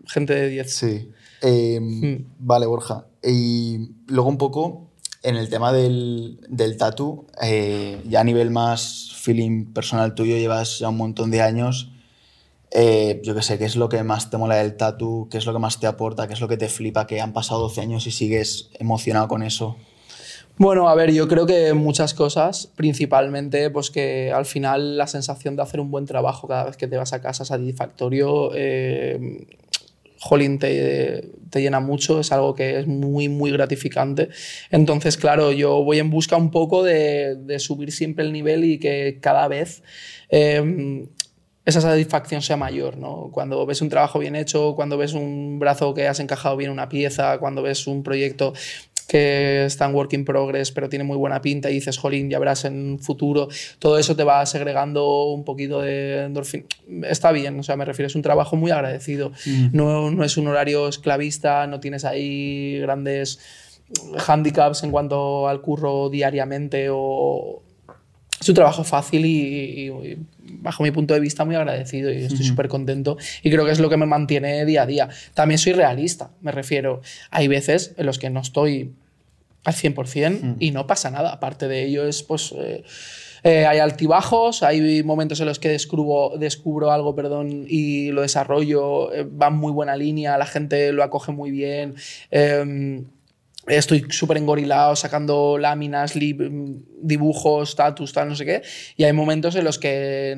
gente 0.06 0.36
de 0.36 0.48
10. 0.50 0.72
Sí. 0.72 1.10
Eh, 1.42 1.80
Hmm. 1.80 2.26
Vale, 2.40 2.66
Borja. 2.66 3.06
Y 3.24 3.92
luego 4.08 4.30
un 4.30 4.38
poco 4.38 4.90
en 5.24 5.36
el 5.36 5.50
tema 5.50 5.74
del, 5.74 6.40
del 6.48 6.78
tatu, 6.78 7.26
eh, 7.42 8.02
ya 8.08 8.22
a 8.22 8.24
nivel 8.24 8.52
más 8.52 9.12
feeling 9.16 9.66
personal 9.74 10.16
tuyo, 10.16 10.38
llevas 10.38 10.80
ya 10.80 10.90
un 10.90 10.98
montón 10.98 11.32
de 11.32 11.42
años. 11.42 11.92
Eh, 12.72 13.20
yo 13.24 13.34
qué 13.36 13.42
sé, 13.42 13.58
¿qué 13.58 13.66
es 13.66 13.76
lo 13.76 13.90
que 13.90 14.04
más 14.04 14.30
te 14.30 14.38
mola 14.38 14.56
del 14.56 14.78
tatu? 14.78 15.28
¿Qué 15.30 15.40
es 15.40 15.46
lo 15.46 15.54
que 15.54 15.60
más 15.60 15.80
te 15.80 15.88
aporta? 15.88 16.28
¿Qué 16.28 16.34
es 16.34 16.42
lo 16.42 16.48
que 16.48 16.58
te 16.58 16.70
flipa? 16.70 17.08
Que 17.08 17.20
han 17.20 17.34
pasado 17.34 17.62
12 17.62 17.82
años 17.82 18.08
y 18.08 18.12
sigues 18.12 18.70
emocionado 18.80 19.28
con 19.28 19.44
eso. 19.44 19.76
Bueno, 20.58 20.90
a 20.90 20.96
ver, 20.96 21.12
yo 21.14 21.28
creo 21.30 21.46
que 21.46 21.74
muchas 21.74 22.14
cosas, 22.14 22.68
principalmente, 22.76 23.70
pues 23.70 23.90
que 23.90 24.32
al 24.34 24.46
final 24.46 24.98
la 24.98 25.08
sensación 25.08 25.56
de 25.56 25.64
hacer 25.64 25.80
un 25.80 25.90
buen 25.90 26.06
trabajo 26.06 26.50
cada 26.50 26.66
vez 26.66 26.76
que 26.76 26.86
te 26.86 26.98
vas 26.98 27.14
a 27.14 27.22
casa 27.22 27.46
satisfactorio, 27.46 28.52
eh, 28.54 29.48
jolín, 30.20 30.60
te, 30.60 31.32
te 31.50 31.62
llena 31.62 31.80
mucho, 31.80 32.20
es 32.20 32.32
algo 32.32 32.54
que 32.54 32.80
es 32.80 32.88
muy, 32.88 33.30
muy 33.30 33.52
gratificante. 33.52 34.30
Entonces, 34.70 35.18
claro, 35.18 35.52
yo 35.52 35.84
voy 35.84 36.00
en 36.00 36.10
busca 36.10 36.36
un 36.36 36.52
poco 36.52 36.84
de, 36.84 37.36
de 37.36 37.60
subir 37.60 37.92
siempre 37.92 38.26
el 38.26 38.32
nivel 38.32 38.64
y 38.64 38.80
que 38.80 39.20
cada 39.22 39.48
vez... 39.48 39.82
eh, 40.30 41.08
esa 41.66 41.82
satisfacción 41.82 42.42
sea 42.42 42.58
mayor, 42.58 42.98
¿no? 42.98 43.30
Cuando 43.32 43.64
ves 43.66 43.82
un 43.82 43.90
trabajo 43.90 44.18
bien 44.18 44.36
hecho, 44.36 44.74
cuando 44.76 44.98
ves 44.98 45.14
un 45.14 45.60
brazo 45.60 45.94
que 45.94 46.08
has 46.08 46.20
encajado 46.20 46.58
bien 46.58 46.72
una 46.72 46.90
pieza, 46.90 47.38
cuando 47.38 47.62
ves 47.62 47.86
un 47.86 48.02
proyecto 48.02 48.54
que 49.10 49.66
está 49.66 49.86
en 49.88 49.96
work 49.96 50.14
in 50.14 50.24
progress, 50.24 50.72
pero 50.72 50.88
tiene 50.88 51.04
muy 51.04 51.18
buena 51.18 51.42
pinta 51.42 51.72
y 51.72 51.74
dices, 51.74 51.98
jolín, 51.98 52.30
ya 52.30 52.38
verás 52.38 52.64
en 52.66 52.92
un 52.92 53.00
futuro, 53.00 53.48
todo 53.80 53.98
eso 53.98 54.16
te 54.16 54.24
va 54.24 54.46
segregando 54.46 55.26
un 55.32 55.44
poquito 55.44 55.82
de 55.82 56.26
endorfina. 56.26 56.66
Está 57.10 57.32
bien, 57.32 57.60
o 57.60 57.64
sea, 57.64 57.76
me 57.76 57.86
refiero, 57.86 58.06
es 58.06 58.14
un 58.16 58.22
trabajo 58.22 58.56
muy 58.56 58.70
agradecido. 58.70 59.32
No, 59.74 60.12
no 60.12 60.24
es 60.24 60.38
un 60.38 60.46
horario 60.48 60.88
esclavista, 60.88 61.66
no 61.66 61.80
tienes 61.80 62.06
ahí 62.06 62.78
grandes 62.82 63.40
handicaps 64.28 64.84
en 64.84 64.92
cuanto 64.92 65.48
al 65.48 65.60
curro 65.62 66.10
diariamente 66.10 66.88
o... 66.92 67.64
Es 68.40 68.48
un 68.48 68.56
trabajo 68.56 68.84
fácil 68.86 69.26
y, 69.26 69.30
y- 69.30 69.88
y, 69.90 70.18
bajo 70.62 70.84
mi 70.84 70.92
punto 70.92 71.14
de 71.14 71.20
vista 71.20 71.46
muy 71.46 71.56
agradecido 71.56 72.12
y 72.12 72.24
estoy 72.24 72.46
súper 72.46 72.68
contento 72.68 73.18
y 73.44 73.50
creo 73.50 73.66
que 73.66 73.72
es 73.72 73.80
lo 73.80 73.90
que 73.90 73.98
me 73.98 74.06
mantiene 74.06 74.66
día 74.66 74.84
a 74.84 74.86
día. 74.86 75.10
También 75.34 75.58
soy 75.58 75.74
realista, 75.74 76.32
me 76.42 76.52
refiero. 76.52 77.02
Hay 77.32 77.48
veces 77.48 77.94
en 77.98 78.06
los 78.06 78.20
que 78.20 78.30
no 78.30 78.40
estoy 78.42 78.94
al 79.64 79.74
100% 79.74 80.56
y 80.60 80.72
no 80.72 80.88
pasa 80.88 81.12
nada. 81.12 81.32
Aparte 81.32 81.68
de 81.68 81.86
ello 81.86 82.06
es 82.06 82.24
pues... 82.24 82.54
eh, 82.58 82.84
eh, 83.44 83.66
hay 83.66 83.80
altibajos, 83.80 84.64
hay 84.64 85.02
momentos 85.04 85.40
en 85.40 85.46
los 85.46 85.60
que 85.60 85.70
descubro, 85.70 86.38
descubro 86.38 86.92
algo 86.92 87.16
perdón, 87.16 87.66
y 87.70 88.12
lo 88.12 88.22
desarrollo, 88.22 89.14
eh, 89.14 89.24
va 89.24 89.48
en 89.48 89.54
muy 89.56 89.72
buena 89.72 89.96
línea, 89.96 90.38
la 90.38 90.46
gente 90.46 90.92
lo 90.92 91.04
acoge 91.04 91.32
muy 91.32 91.50
bien. 91.50 91.96
eh, 92.32 93.02
Estoy 93.68 94.06
súper 94.10 94.38
engorilado 94.38 94.96
sacando 94.96 95.58
láminas, 95.60 96.16
dibujos, 97.02 97.70
status, 97.70 98.14
tal, 98.14 98.30
no 98.30 98.36
sé 98.36 98.46
qué. 98.46 98.62
Y 98.96 99.04
hay 99.04 99.14
momentos 99.14 99.56
en 99.56 99.64
los 99.64 99.80
que 99.80 100.36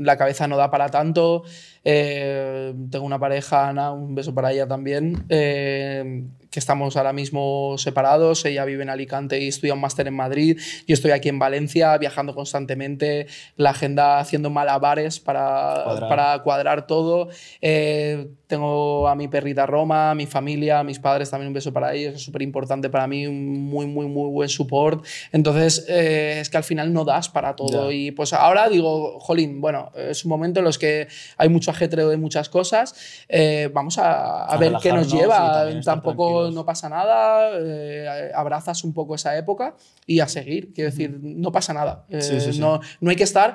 la 0.00 0.16
cabeza 0.16 0.48
no 0.48 0.56
da 0.56 0.70
para 0.70 0.88
tanto. 0.88 1.44
Eh, 1.84 2.74
tengo 2.90 3.04
una 3.04 3.18
pareja, 3.18 3.68
Ana, 3.68 3.92
un 3.92 4.14
beso 4.14 4.34
para 4.34 4.52
ella 4.52 4.68
también, 4.68 5.24
eh, 5.28 6.24
que 6.50 6.58
estamos 6.60 6.96
ahora 6.96 7.12
mismo 7.12 7.76
separados. 7.78 8.44
Ella 8.44 8.64
vive 8.64 8.82
en 8.82 8.90
Alicante 8.90 9.40
y 9.40 9.48
estudia 9.48 9.74
un 9.74 9.80
máster 9.80 10.06
en 10.06 10.14
Madrid. 10.14 10.60
Yo 10.86 10.94
estoy 10.94 11.10
aquí 11.10 11.28
en 11.28 11.38
Valencia, 11.38 11.96
viajando 11.98 12.34
constantemente, 12.34 13.26
la 13.56 13.70
agenda 13.70 14.20
haciendo 14.20 14.50
malabares 14.50 15.18
para 15.18 15.82
Cuadrar. 15.84 16.08
para 16.08 16.42
cuadrar 16.42 16.86
todo. 16.86 17.30
Eh, 17.60 18.28
tengo 18.46 19.08
a 19.08 19.14
mi 19.14 19.28
perrita 19.28 19.64
Roma, 19.64 20.10
a 20.10 20.14
mi 20.14 20.26
familia, 20.26 20.80
a 20.80 20.84
mis 20.84 20.98
padres, 20.98 21.30
también 21.30 21.48
un 21.48 21.54
beso 21.54 21.72
para 21.72 21.94
ellos, 21.94 22.16
es 22.16 22.22
súper 22.22 22.42
importante 22.42 22.90
para 22.90 23.06
mí, 23.06 23.26
un 23.26 23.64
muy, 23.64 23.86
muy, 23.86 24.06
muy 24.06 24.30
buen 24.30 24.48
support. 24.50 25.04
Entonces, 25.32 25.81
eh, 25.88 26.38
es 26.40 26.50
que 26.50 26.56
al 26.56 26.64
final 26.64 26.92
no 26.92 27.04
das 27.04 27.28
para 27.28 27.56
todo. 27.56 27.90
Y 27.90 28.10
pues 28.10 28.32
ahora 28.32 28.68
digo, 28.68 29.18
jolín, 29.20 29.60
bueno, 29.60 29.90
es 29.94 30.24
un 30.24 30.30
momento 30.30 30.60
en 30.60 30.64
los 30.64 30.78
que 30.78 31.08
hay 31.36 31.48
mucho 31.48 31.70
ajetreo 31.70 32.08
de 32.08 32.16
muchas 32.16 32.48
cosas, 32.48 32.94
eh, 33.28 33.70
vamos 33.72 33.98
a, 33.98 34.44
a 34.44 34.54
A 34.54 34.56
ver 34.56 34.74
qué 34.82 34.92
nos 34.92 35.12
lleva. 35.12 35.68
Tampoco 35.84 36.26
tranquilos. 36.26 36.54
no 36.54 36.64
pasa 36.64 36.88
nada, 36.88 37.50
eh, 37.58 38.30
abrazas 38.34 38.84
un 38.84 38.92
poco 38.92 39.14
esa 39.14 39.36
época 39.36 39.74
y 40.06 40.20
a 40.20 40.28
seguir. 40.28 40.72
Quiero 40.72 40.90
decir, 40.90 41.18
no 41.22 41.52
pasa 41.52 41.72
nada. 41.72 42.04
Sí, 42.10 42.40
sí, 42.40 42.52
sí. 42.52 42.60
No, 42.60 42.80
no 43.00 43.10
hay 43.10 43.16
que 43.16 43.24
estar 43.24 43.54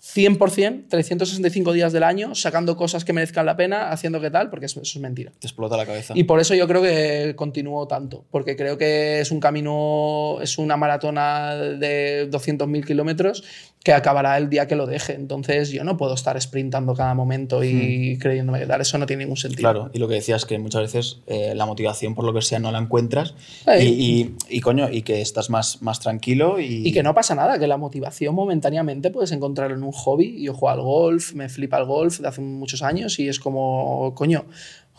100%, 0.00 0.84
365 0.88 1.72
días 1.72 1.92
del 1.92 2.04
año, 2.04 2.34
sacando 2.34 2.76
cosas 2.76 3.04
que 3.04 3.12
merezcan 3.12 3.44
la 3.46 3.56
pena, 3.56 3.90
haciendo 3.90 4.20
que 4.20 4.30
tal, 4.30 4.48
porque 4.48 4.66
eso, 4.66 4.80
eso 4.80 4.98
es 4.98 5.02
mentira. 5.02 5.32
Te 5.38 5.46
explota 5.46 5.76
la 5.76 5.86
cabeza. 5.86 6.14
Y 6.16 6.24
por 6.24 6.38
eso 6.38 6.54
yo 6.54 6.68
creo 6.68 6.82
que 6.82 7.34
continúo 7.36 7.86
tanto, 7.88 8.24
porque 8.30 8.56
creo 8.56 8.78
que 8.78 9.20
es 9.20 9.30
un 9.32 9.40
camino, 9.40 10.38
es 10.40 10.56
una 10.58 10.76
maratona 10.76 11.56
de 11.56 12.30
200.000 12.30 12.84
kilómetros 12.84 13.44
que 13.84 13.92
acabará 13.92 14.36
el 14.36 14.50
día 14.50 14.66
que 14.66 14.76
lo 14.76 14.86
deje. 14.86 15.14
Entonces 15.14 15.70
yo 15.70 15.84
no 15.84 15.96
puedo 15.96 16.14
estar 16.14 16.40
sprintando 16.40 16.94
cada 16.94 17.14
momento 17.14 17.64
y 17.64 18.18
creyéndome 18.18 18.58
que 18.60 18.66
tal, 18.66 18.80
eso 18.80 18.98
no 18.98 19.06
tiene 19.06 19.24
ningún 19.24 19.36
sentido. 19.36 19.60
Claro, 19.60 19.90
y 19.92 19.98
lo 19.98 20.08
que 20.08 20.14
decías 20.14 20.44
que 20.44 20.58
muchas 20.58 20.82
veces 20.82 21.20
eh, 21.26 21.54
la 21.54 21.64
motivación 21.66 22.14
por 22.14 22.24
lo 22.24 22.34
que 22.34 22.42
sea 22.42 22.58
no 22.58 22.70
la 22.72 22.78
encuentras 22.78 23.34
y, 23.78 23.84
y, 23.84 24.34
y, 24.48 24.60
coño, 24.60 24.90
y 24.90 25.02
que 25.02 25.20
estás 25.20 25.48
más, 25.48 25.80
más 25.82 26.00
tranquilo 26.00 26.60
y... 26.60 26.88
Y 26.88 26.92
que 26.92 27.02
no 27.02 27.14
pasa 27.14 27.34
nada, 27.34 27.58
que 27.58 27.66
la 27.66 27.76
motivación 27.76 28.34
momentáneamente 28.34 29.10
puedes 29.10 29.32
encontrar 29.32 29.70
en 29.70 29.82
un 29.82 29.92
hobby. 29.92 30.42
Yo 30.42 30.54
juego 30.54 30.70
al 30.70 30.80
golf, 30.82 31.34
me 31.34 31.48
flipa 31.48 31.78
el 31.78 31.84
golf 31.84 32.20
de 32.20 32.28
hace 32.28 32.40
muchos 32.40 32.82
años 32.82 33.18
y 33.18 33.28
es 33.28 33.40
como, 33.40 34.12
coño, 34.14 34.44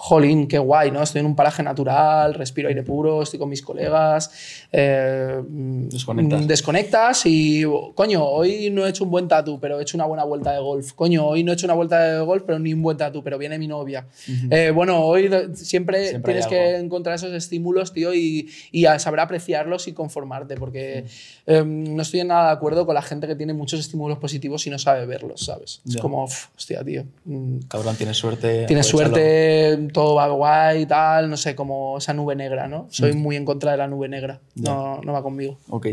jolín, 0.01 0.47
qué 0.47 0.57
guay, 0.57 0.91
¿no? 0.91 1.03
Estoy 1.03 1.19
en 1.19 1.25
un 1.25 1.35
paraje 1.35 1.61
natural, 1.61 2.33
respiro 2.33 2.69
aire 2.69 2.83
puro, 2.83 3.21
estoy 3.21 3.37
con 3.37 3.49
mis 3.49 3.61
colegas. 3.61 4.31
eh, 4.71 5.41
Desconectas. 5.45 6.47
Desconectas 6.47 7.21
y, 7.25 7.63
coño, 7.95 8.23
hoy 8.23 8.69
no 8.69 8.85
he 8.85 8.89
hecho 8.89 9.03
un 9.03 9.11
buen 9.11 9.27
tatu, 9.27 9.59
pero 9.59 9.77
he 9.77 9.81
hecho 9.81 9.97
una 9.97 10.05
buena 10.05 10.23
vuelta 10.23 10.53
de 10.53 10.59
golf. 10.59 10.93
Coño, 10.93 11.25
hoy 11.27 11.43
no 11.43 11.51
he 11.51 11.55
hecho 11.55 11.67
una 11.67 11.73
vuelta 11.73 11.99
de 12.01 12.19
golf, 12.21 12.43
pero 12.45 12.59
ni 12.59 12.71
un 12.73 12.81
buen 12.81 12.95
tatu, 12.95 13.21
pero 13.21 13.37
viene 13.37 13.59
mi 13.59 13.67
novia. 13.67 14.07
Eh, 14.49 14.71
bueno, 14.73 15.03
hoy 15.03 15.29
siempre, 15.55 16.19
tienes 16.21 16.47
que 16.47 16.77
encontrar 16.77 17.15
esos 17.15 17.33
estímulos, 17.33 17.91
tío, 17.91 18.13
y, 18.13 18.49
y 18.71 18.85
saber 18.99 19.19
apreciarlos 19.19 19.87
y 19.89 19.93
conformarte, 19.93 20.55
porque 20.55 21.05
eh, 21.45 21.63
no 21.65 22.01
estoy 22.01 22.21
en 22.21 22.27
nada 22.29 22.47
de 22.47 22.53
acuerdo 22.53 22.85
con 22.85 22.95
la 22.95 23.01
gente 23.01 23.27
que 23.27 23.35
tiene 23.35 23.53
muchos 23.53 23.81
estímulos 23.81 24.17
positivos 24.17 24.65
y 24.65 24.69
no 24.69 24.79
sabe 24.79 25.05
verlos, 25.05 25.41
¿sabes? 25.43 25.81
Es 25.85 25.95
Ya. 25.95 25.99
como, 26.01 26.23
"Uf, 26.23 26.47
hostia, 26.55 26.83
tío. 26.85 27.03
mm, 27.25 27.57
Cabrón, 27.67 27.95
tienes 27.97 28.15
suerte. 28.15 28.65
Tienes 28.65 28.85
suerte, 28.85 29.88
todo 29.89 30.15
va 30.15 30.27
guay 30.29 30.81
y 30.81 30.85
tal, 30.85 31.29
no 31.29 31.37
sé, 31.37 31.55
como 31.55 31.97
esa 31.97 32.13
nube 32.13 32.35
negra, 32.35 32.67
¿no? 32.67 32.87
Soy 32.89 33.13
muy 33.13 33.35
en 33.35 33.45
contra 33.45 33.71
de 33.71 33.77
la 33.77 33.87
nube 33.87 34.07
negra, 34.09 34.39
no, 34.55 35.01
no 35.03 35.13
va 35.13 35.21
conmigo. 35.23 35.57
Ok. 35.69 35.85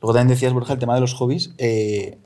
Luego 0.00 0.12
también 0.14 0.28
decías, 0.28 0.52
Borja, 0.52 0.72
el 0.74 0.78
tema 0.78 0.94
de 0.94 1.00
los 1.00 1.14
hobbies. 1.14 1.52
eh, 1.58 2.18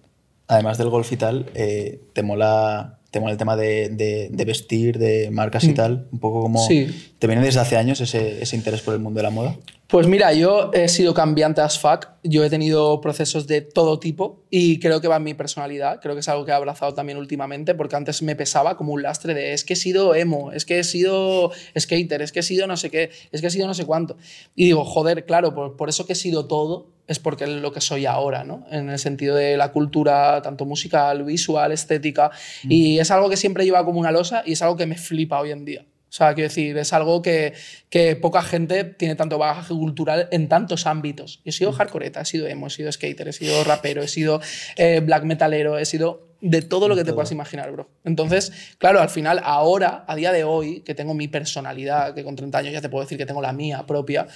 además 0.49 0.79
del 0.79 0.89
golf 0.89 1.12
y 1.12 1.16
tal, 1.16 1.47
eh, 1.55 2.01
te 2.14 2.23
mola. 2.23 2.95
Te 3.11 3.21
mola 3.21 3.33
el 3.33 3.39
tema 3.39 3.57
de, 3.57 3.89
de- 3.89 4.29
de 4.31 4.45
vestir, 4.45 4.99
de 4.99 5.31
marcas 5.31 5.64
y 5.64 5.73
tal. 5.73 6.09
Un 6.12 6.19
poco 6.19 6.43
como. 6.43 6.59
Sí. 6.66 7.14
¿Te 7.19 7.27
viene 7.27 7.43
desde 7.43 7.61
hace 7.61 7.79
años 7.79 8.03
ese, 8.03 8.43
ese 8.43 8.55
interés 8.55 8.83
por 8.83 8.93
el 8.93 9.01
mundo 9.01 9.16
de 9.19 9.23
la 9.23 9.31
moda? 9.31 9.57
Pues 9.89 10.07
mira, 10.07 10.34
yo 10.34 10.70
he 10.74 10.86
sido 10.86 11.14
cambiante 11.14 11.62
as 11.62 11.78
fuck. 11.78 12.09
Yo 12.22 12.45
he 12.45 12.51
tenido 12.51 13.01
procesos 13.01 13.47
de 13.47 13.62
todo 13.62 13.99
tipo 13.99 14.45
y 14.51 14.80
creo 14.80 15.01
que 15.01 15.09
va 15.09 15.16
en 15.16 15.22
mi 15.22 15.32
personalidad. 15.32 16.03
Creo 16.03 16.14
que 16.14 16.20
es 16.20 16.28
algo 16.28 16.45
que 16.45 16.51
he 16.51 16.55
abrazado 16.55 16.93
también 16.93 17.16
últimamente 17.16 17.74
porque 17.74 17.97
antes 17.97 18.20
me 18.20 18.36
pesaba 18.36 18.76
como 18.76 18.93
un 18.93 19.01
lastre 19.01 19.32
de 19.32 19.55
es 19.55 19.64
que 19.64 19.72
he 19.72 19.76
sido 19.76 20.14
emo, 20.14 20.53
es 20.53 20.66
que 20.66 20.78
he 20.78 20.84
sido 20.84 21.53
skater, 21.78 22.20
es 22.20 22.32
que 22.32 22.41
he 22.41 22.43
sido 22.43 22.66
no 22.66 22.76
sé 22.76 22.91
qué, 22.91 23.09
es 23.32 23.41
que 23.41 23.47
he 23.47 23.51
sido 23.51 23.66
no 23.66 23.72
sé 23.72 23.86
cuánto. 23.86 24.18
Y 24.55 24.66
digo, 24.66 24.84
joder, 24.84 25.24
claro, 25.24 25.55
por, 25.55 25.74
por 25.78 25.89
eso 25.89 26.05
que 26.05 26.12
he 26.12 26.16
sido 26.16 26.45
todo 26.45 26.89
es 27.07 27.18
porque 27.18 27.45
es 27.45 27.51
lo 27.51 27.72
que 27.72 27.80
soy 27.80 28.05
ahora, 28.05 28.45
¿no? 28.45 28.66
En 28.70 28.91
el 28.91 28.99
sentido 28.99 29.36
de 29.36 29.57
la 29.57 29.72
cultura, 29.72 30.43
tanto 30.43 30.66
musical, 30.66 31.24
visual, 31.24 31.72
estética. 31.72 32.30
Y 32.64 32.99
es 32.99 33.11
algo 33.11 33.30
que 33.30 33.39
siempre 33.39 33.64
lleva 33.64 33.86
como 33.86 34.01
una 34.01 34.12
losa 34.12 34.43
y 34.45 34.53
es 34.53 34.61
algo 34.61 34.76
que 34.76 34.84
me 34.84 34.99
flipa 34.99 35.41
hoy 35.41 35.51
en 35.51 35.64
día. 35.64 35.86
O 36.09 36.12
sea, 36.12 36.34
quiero 36.34 36.48
decir, 36.48 36.76
es 36.78 36.92
algo 36.94 37.20
que, 37.20 37.52
que 37.90 38.16
poca 38.16 38.40
gente 38.42 38.84
tiene 38.84 39.14
tanto 39.14 39.36
bagaje 39.36 39.74
cultural 39.74 40.28
en 40.30 40.48
tantos 40.48 40.86
ámbitos. 40.86 41.36
Yo 41.44 41.50
he 41.50 41.52
sido 41.52 41.72
hardcoreta, 41.72 42.22
he 42.22 42.24
sido 42.24 42.46
emo, 42.46 42.68
he 42.68 42.70
sido 42.70 42.90
skater, 42.90 43.28
he 43.28 43.32
sido 43.32 43.62
rapero, 43.64 44.02
he 44.02 44.09
sido 44.09 44.40
eh, 44.76 45.00
black 45.04 45.24
metalero, 45.24 45.78
he 45.78 45.84
sido 45.84 46.26
de 46.40 46.62
todo 46.62 46.88
lo 46.88 46.94
que 46.96 47.04
te 47.04 47.12
puedas 47.12 47.32
imaginar, 47.32 47.70
bro. 47.72 47.90
Entonces, 48.04 48.52
claro, 48.78 49.00
al 49.00 49.11
final, 49.11 49.40
ahora, 49.44 50.04
a 50.06 50.14
día 50.16 50.32
de 50.32 50.44
hoy, 50.44 50.80
que 50.80 50.94
tengo 50.94 51.12
mi 51.12 51.28
personalidad, 51.28 52.14
que 52.14 52.22
con 52.24 52.36
30 52.36 52.56
años 52.59 52.72
ya 52.72 52.80
te 52.80 52.88
puedo 52.88 53.04
decir 53.04 53.18
que 53.18 53.26
tengo 53.26 53.42
la 53.42 53.52
mía 53.52 53.84
propia, 53.86 54.26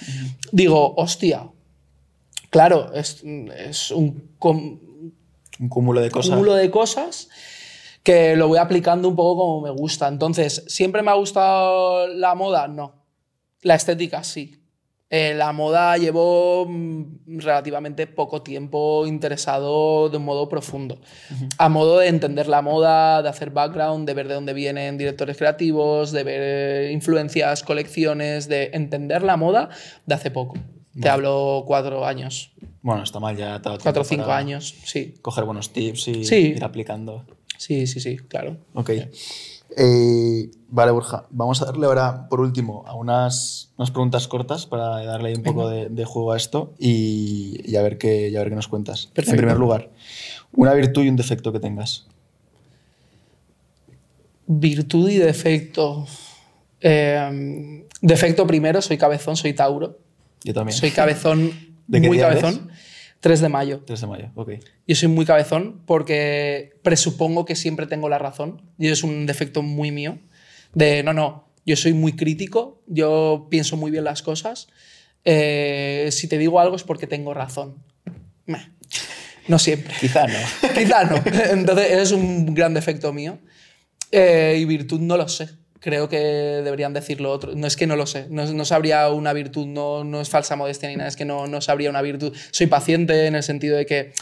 digo, 0.51 0.93
hostia, 0.97 1.47
claro, 2.49 2.93
es, 2.93 3.23
es 3.57 3.91
un, 3.91 4.31
com- 4.37 4.79
Un 5.59 5.69
cúmulo 5.69 6.01
de 6.01 6.11
cosas. 6.11 6.31
cúmulo 6.31 6.55
de 6.55 6.69
cosas 6.69 7.29
que 8.03 8.35
lo 8.35 8.47
voy 8.49 8.57
aplicando 8.57 9.07
un 9.07 9.15
poco 9.15 9.41
como 9.41 9.61
me 9.61 9.69
gusta. 9.71 10.07
Entonces, 10.07 10.63
¿siempre 10.67 11.01
me 11.01 11.11
ha 11.11 11.15
gustado 11.15 12.07
la 12.07 12.35
moda? 12.35 12.67
No. 12.67 12.93
La 13.61 13.75
estética 13.75 14.23
sí. 14.23 14.59
Eh, 15.09 15.35
la 15.35 15.53
moda 15.53 15.95
llevo 15.97 16.65
mm, 16.67 17.37
relativamente 17.39 18.07
poco 18.07 18.41
tiempo 18.41 19.05
interesado 19.05 20.09
de 20.09 20.17
un 20.17 20.25
modo 20.25 20.49
profundo. 20.49 20.97
A 21.59 21.69
modo 21.69 21.99
de 21.99 22.07
entender 22.07 22.47
la 22.47 22.63
moda, 22.63 23.21
de 23.21 23.29
hacer 23.29 23.51
background, 23.51 24.07
de 24.07 24.13
ver 24.15 24.27
de 24.27 24.33
dónde 24.33 24.53
vienen 24.53 24.97
directores 24.97 25.37
creativos, 25.37 26.11
de 26.11 26.23
ver 26.23 26.41
eh, 26.43 26.91
influencias, 26.91 27.61
colecciones, 27.63 28.47
de 28.47 28.71
entender 28.73 29.21
la 29.21 29.37
moda 29.37 29.69
de 30.07 30.15
hace 30.15 30.31
poco. 30.31 30.55
Te 30.99 31.09
hablo 31.09 31.63
cuatro 31.65 32.05
años, 32.05 32.51
Bueno, 32.83 33.01
está 33.03 33.19
mal 33.19 33.35
ya. 33.37 33.59
cuatro 33.81 34.01
o 34.01 34.05
cinco 34.05 34.31
años, 34.31 34.75
sí. 34.85 35.15
Coger 35.21 35.43
buenos 35.43 35.71
tips 35.73 36.07
y 36.07 36.23
Sí. 36.25 36.35
ir 36.55 36.63
aplicando. 36.63 37.25
Sí, 37.63 37.87
sí, 37.87 38.01
sí, 38.01 38.17
claro. 38.17 38.57
Ok. 38.73 38.89
Eh, 39.77 40.51
vale, 40.67 40.91
Borja. 40.91 41.25
Vamos 41.29 41.61
a 41.61 41.65
darle 41.65 41.85
ahora, 41.85 42.27
por 42.27 42.41
último, 42.41 42.83
a 42.85 42.93
unas, 42.93 43.71
unas 43.77 43.89
preguntas 43.89 44.27
cortas 44.27 44.65
para 44.65 45.03
darle 45.05 45.33
un 45.33 45.43
poco 45.43 45.69
de, 45.69 45.87
de 45.87 46.03
juego 46.03 46.33
a 46.33 46.37
esto 46.37 46.73
y, 46.77 47.61
y 47.63 47.77
a 47.77 47.81
ver 47.81 47.97
qué, 47.97 48.27
y 48.27 48.35
a 48.35 48.39
ver 48.39 48.49
qué 48.49 48.55
nos 48.55 48.67
cuentas. 48.67 49.07
Perfecto. 49.13 49.31
En 49.31 49.37
primer 49.37 49.57
lugar, 49.57 49.91
una 50.51 50.73
virtud 50.73 51.03
y 51.03 51.07
un 51.07 51.15
defecto 51.15 51.53
que 51.53 51.61
tengas. 51.61 52.05
Virtud 54.45 55.09
y 55.09 55.19
defecto. 55.19 56.05
Eh, 56.81 57.87
defecto 58.01 58.45
primero, 58.45 58.81
soy 58.81 58.97
cabezón, 58.97 59.37
soy 59.37 59.53
Tauro. 59.53 59.99
Yo 60.43 60.53
también. 60.53 60.77
Soy 60.77 60.91
cabezón, 60.91 61.51
¿De 61.87 62.01
qué 62.01 62.07
muy 62.07 62.19
cabezón. 62.19 62.69
3 63.23 63.39
de 63.39 63.47
mayo. 63.47 63.81
3 63.85 64.01
de 64.01 64.07
mayo, 64.07 64.31
ok. 64.35 64.51
Yo 64.85 64.95
soy 64.97 65.07
muy 65.07 65.25
cabezón 65.25 65.81
porque 65.85 66.77
presupongo 66.83 67.45
que 67.45 67.55
siempre 67.55 67.87
tengo 67.87 68.09
la 68.09 68.19
razón. 68.19 68.61
Y 68.77 68.89
es 68.89 69.01
un 69.01 69.25
defecto 69.25 69.61
muy 69.61 69.91
mío. 69.91 70.19
De, 70.73 71.03
no, 71.03 71.13
no, 71.13 71.47
yo 71.65 71.77
soy 71.77 71.93
muy 71.93 72.17
crítico, 72.17 72.83
yo 72.85 73.47
pienso 73.49 73.77
muy 73.77 73.91
bien 73.91 74.03
las 74.03 74.23
cosas. 74.23 74.67
Eh, 75.23 76.09
si 76.11 76.27
te 76.27 76.37
digo 76.37 76.59
algo 76.59 76.75
es 76.75 76.83
porque 76.83 77.07
tengo 77.07 77.33
razón. 77.33 77.81
Meh. 78.45 78.73
No 79.47 79.57
siempre. 79.57 79.93
Quizá 80.01 80.27
no. 80.27 80.39
Quizá 80.73 81.05
no. 81.05 81.15
Entonces, 81.49 81.91
es 81.91 82.11
un 82.11 82.53
gran 82.53 82.73
defecto 82.73 83.13
mío. 83.13 83.39
Eh, 84.11 84.57
y 84.59 84.65
virtud 84.65 84.99
no 84.99 85.15
lo 85.15 85.29
sé. 85.29 85.47
Creo 85.83 86.07
que 86.07 86.17
deberían 86.17 86.93
decirlo 86.93 87.29
otro. 87.29 87.55
No 87.55 87.67
es 87.67 87.75
que 87.75 87.85
no 87.87 87.97
lo 87.97 88.05
sé. 88.05 88.27
No, 88.29 88.45
no 88.53 88.63
sabría 88.63 89.09
una 89.09 89.33
virtud. 89.33 89.67
No, 89.67 90.05
no 90.05 90.21
es 90.21 90.29
falsa 90.29 90.55
modestia 90.55 90.87
ni 90.87 90.95
nada. 90.95 91.09
Es 91.09 91.17
que 91.17 91.25
no, 91.25 91.45
no 91.47 91.59
sabría 91.59 91.89
una 91.89 92.01
virtud. 92.01 92.33
Soy 92.51 92.67
paciente 92.67 93.27
en 93.27 93.35
el 93.35 93.43
sentido 93.43 93.75
de 93.75 93.85
que 93.85 94.13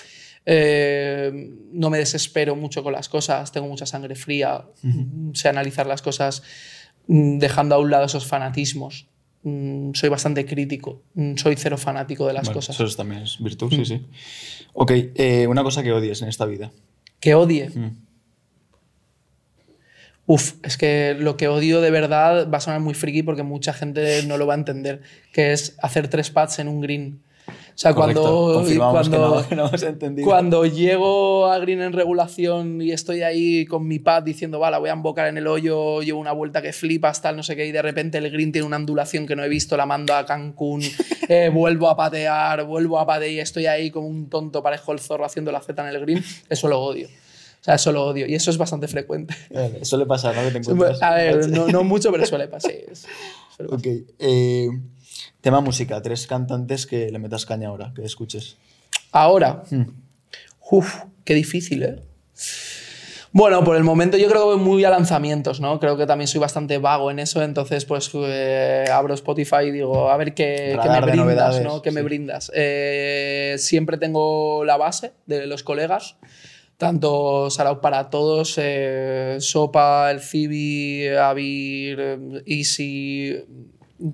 eh, 0.47 1.31
no 1.71 1.89
me 1.89 1.97
desespero 1.99 2.55
mucho 2.55 2.83
con 2.83 2.93
las 2.93 3.09
cosas. 3.09 3.51
Tengo 3.51 3.67
mucha 3.67 3.85
sangre 3.85 4.15
fría. 4.15 4.65
Sé 5.33 5.49
analizar 5.49 5.85
las 5.85 6.01
cosas 6.01 6.41
mm, 7.07 7.37
dejando 7.37 7.75
a 7.75 7.79
un 7.79 7.91
lado 7.91 8.05
esos 8.05 8.25
fanatismos. 8.25 9.07
Mm, 9.43 9.91
Soy 9.93 10.09
bastante 10.09 10.45
crítico. 10.47 11.03
Mm, 11.13 11.35
Soy 11.37 11.55
cero 11.57 11.77
fanático 11.77 12.25
de 12.25 12.33
las 12.33 12.49
cosas. 12.49 12.75
Eso 12.75 12.85
es- 12.85 12.95
también 12.97 13.21
es 13.21 13.37
virtud, 13.39 13.71
sí, 13.71 13.85
sí. 13.85 14.01
Ok, 14.73 14.91
eh, 15.15 15.45
una 15.47 15.61
cosa 15.63 15.83
que 15.83 15.91
odies 15.91 16.21
en 16.23 16.29
esta 16.29 16.45
vida. 16.45 16.71
Que 17.19 17.35
odie. 17.35 17.69
Mm. 17.69 17.97
Uf, 20.33 20.53
es 20.63 20.77
que 20.77 21.13
lo 21.19 21.35
que 21.35 21.49
odio 21.49 21.81
de 21.81 21.91
verdad 21.91 22.47
va 22.49 22.59
a 22.59 22.61
sonar 22.61 22.79
muy 22.79 22.93
friki 22.93 23.21
porque 23.21 23.43
mucha 23.43 23.73
gente 23.73 24.23
no 24.23 24.37
lo 24.37 24.47
va 24.47 24.53
a 24.53 24.57
entender, 24.57 25.01
que 25.33 25.51
es 25.51 25.75
hacer 25.81 26.07
tres 26.07 26.29
pads 26.29 26.59
en 26.59 26.69
un 26.69 26.79
green. 26.79 27.19
O 27.47 27.53
sea, 27.75 27.93
Correcto. 27.93 28.21
cuando, 28.53 28.65
que 28.69 28.77
cuando, 28.77 29.17
no- 29.41 29.45
que 29.49 29.55
no 29.57 29.67
hemos 29.67 29.83
entendido. 29.83 30.25
cuando 30.25 30.65
llego 30.65 31.47
a 31.47 31.59
green 31.59 31.81
en 31.81 31.91
regulación 31.91 32.81
y 32.81 32.93
estoy 32.93 33.23
ahí 33.23 33.65
con 33.65 33.85
mi 33.85 33.99
pad 33.99 34.23
diciendo, 34.23 34.57
vale, 34.59 34.77
voy 34.77 34.87
a 34.89 34.93
embocar 34.93 35.27
en 35.27 35.37
el 35.37 35.47
hoyo, 35.47 36.01
llevo 36.01 36.19
una 36.21 36.31
vuelta 36.31 36.61
que 36.61 36.71
flipas, 36.71 37.21
tal, 37.21 37.35
no 37.35 37.43
sé 37.43 37.57
qué, 37.57 37.65
y 37.65 37.73
de 37.73 37.81
repente 37.81 38.17
el 38.19 38.31
green 38.31 38.53
tiene 38.53 38.65
una 38.65 38.77
ondulación 38.77 39.27
que 39.27 39.35
no 39.35 39.43
he 39.43 39.49
visto, 39.49 39.75
la 39.75 39.85
mando 39.85 40.13
a 40.13 40.25
Cancún, 40.25 40.81
eh, 41.27 41.49
vuelvo 41.51 41.89
a 41.89 41.97
patear, 41.97 42.63
vuelvo 42.63 42.99
a 42.99 43.05
patear 43.05 43.31
y 43.31 43.39
estoy 43.41 43.65
ahí 43.65 43.91
como 43.91 44.07
un 44.07 44.29
tonto 44.29 44.63
parejo 44.63 44.93
el 44.93 44.99
zorro 44.99 45.25
haciendo 45.25 45.51
la 45.51 45.59
Z 45.61 45.81
en 45.81 45.93
el 45.93 45.99
green, 45.99 46.23
eso 46.49 46.69
lo 46.69 46.79
odio. 46.79 47.09
O 47.61 47.63
sea, 47.63 47.75
eso 47.75 47.91
lo 47.91 48.05
odio. 48.05 48.25
Y 48.27 48.33
eso 48.35 48.49
es 48.49 48.57
bastante 48.57 48.87
frecuente. 48.87 49.35
Vale, 49.53 49.85
Suele 49.85 50.05
pasar, 50.07 50.35
¿no? 50.35 50.43
Que 50.43 50.51
te 50.51 50.57
encuentras. 50.69 51.01
A 51.03 51.13
ver, 51.13 51.47
no, 51.49 51.67
no 51.67 51.83
mucho, 51.85 52.11
pero 52.11 52.25
suele 52.25 52.47
pasar. 52.47 52.71
sí, 52.71 52.77
es- 52.91 53.05
suele 53.55 53.69
pasar. 53.69 53.91
Ok. 53.93 54.03
eh, 54.19 54.67
tema 55.41 55.61
música. 55.61 56.01
Tres 56.01 56.25
cantantes 56.27 56.85
que 56.87 57.11
le 57.11 57.19
metas 57.19 57.45
caña 57.45 57.67
ahora, 57.69 57.93
que 57.95 58.03
escuches. 58.03 58.57
Ahora, 59.11 59.63
Hmm. 59.69 59.83
uf, 60.71 61.03
qué 61.23 61.33
difícil, 61.35 61.83
¿eh? 61.83 62.01
Bueno, 63.33 63.63
por 63.63 63.77
el 63.77 63.83
momento 63.85 64.17
yo 64.17 64.27
creo 64.27 64.41
que 64.41 64.55
voy 64.55 64.57
muy 64.57 64.83
a 64.83 64.89
lanzamientos, 64.89 65.61
¿no? 65.61 65.79
Creo 65.79 65.95
que 65.95 66.05
también 66.05 66.27
soy 66.27 66.41
bastante 66.41 66.77
vago 66.79 67.11
en 67.11 67.19
eso, 67.19 67.41
entonces 67.41 67.85
pues 67.85 68.09
eh, 68.13 68.83
abro 68.91 69.13
Spotify 69.13 69.67
y 69.67 69.71
digo, 69.71 70.09
a 70.09 70.17
ver 70.17 70.33
qué, 70.33 70.77
qué 70.81 70.89
me 70.89 70.99
brindas, 71.01 71.61
¿no? 71.61 71.81
¿Qué 71.81 71.91
me 71.91 72.01
brindas? 72.01 72.51
Eh, 72.53 73.55
siempre 73.57 73.97
tengo 73.97 74.65
la 74.65 74.75
base 74.75 75.13
de 75.27 75.45
los 75.47 75.63
colegas, 75.63 76.17
tanto 76.81 77.47
Sarau 77.51 77.79
para 77.79 78.09
todos, 78.09 78.55
eh, 78.57 79.37
Sopa, 79.39 80.09
el 80.09 80.19
Cibi, 80.19 81.09
Avir, 81.09 81.99
eh, 81.99 82.43
Easy, 82.47 83.37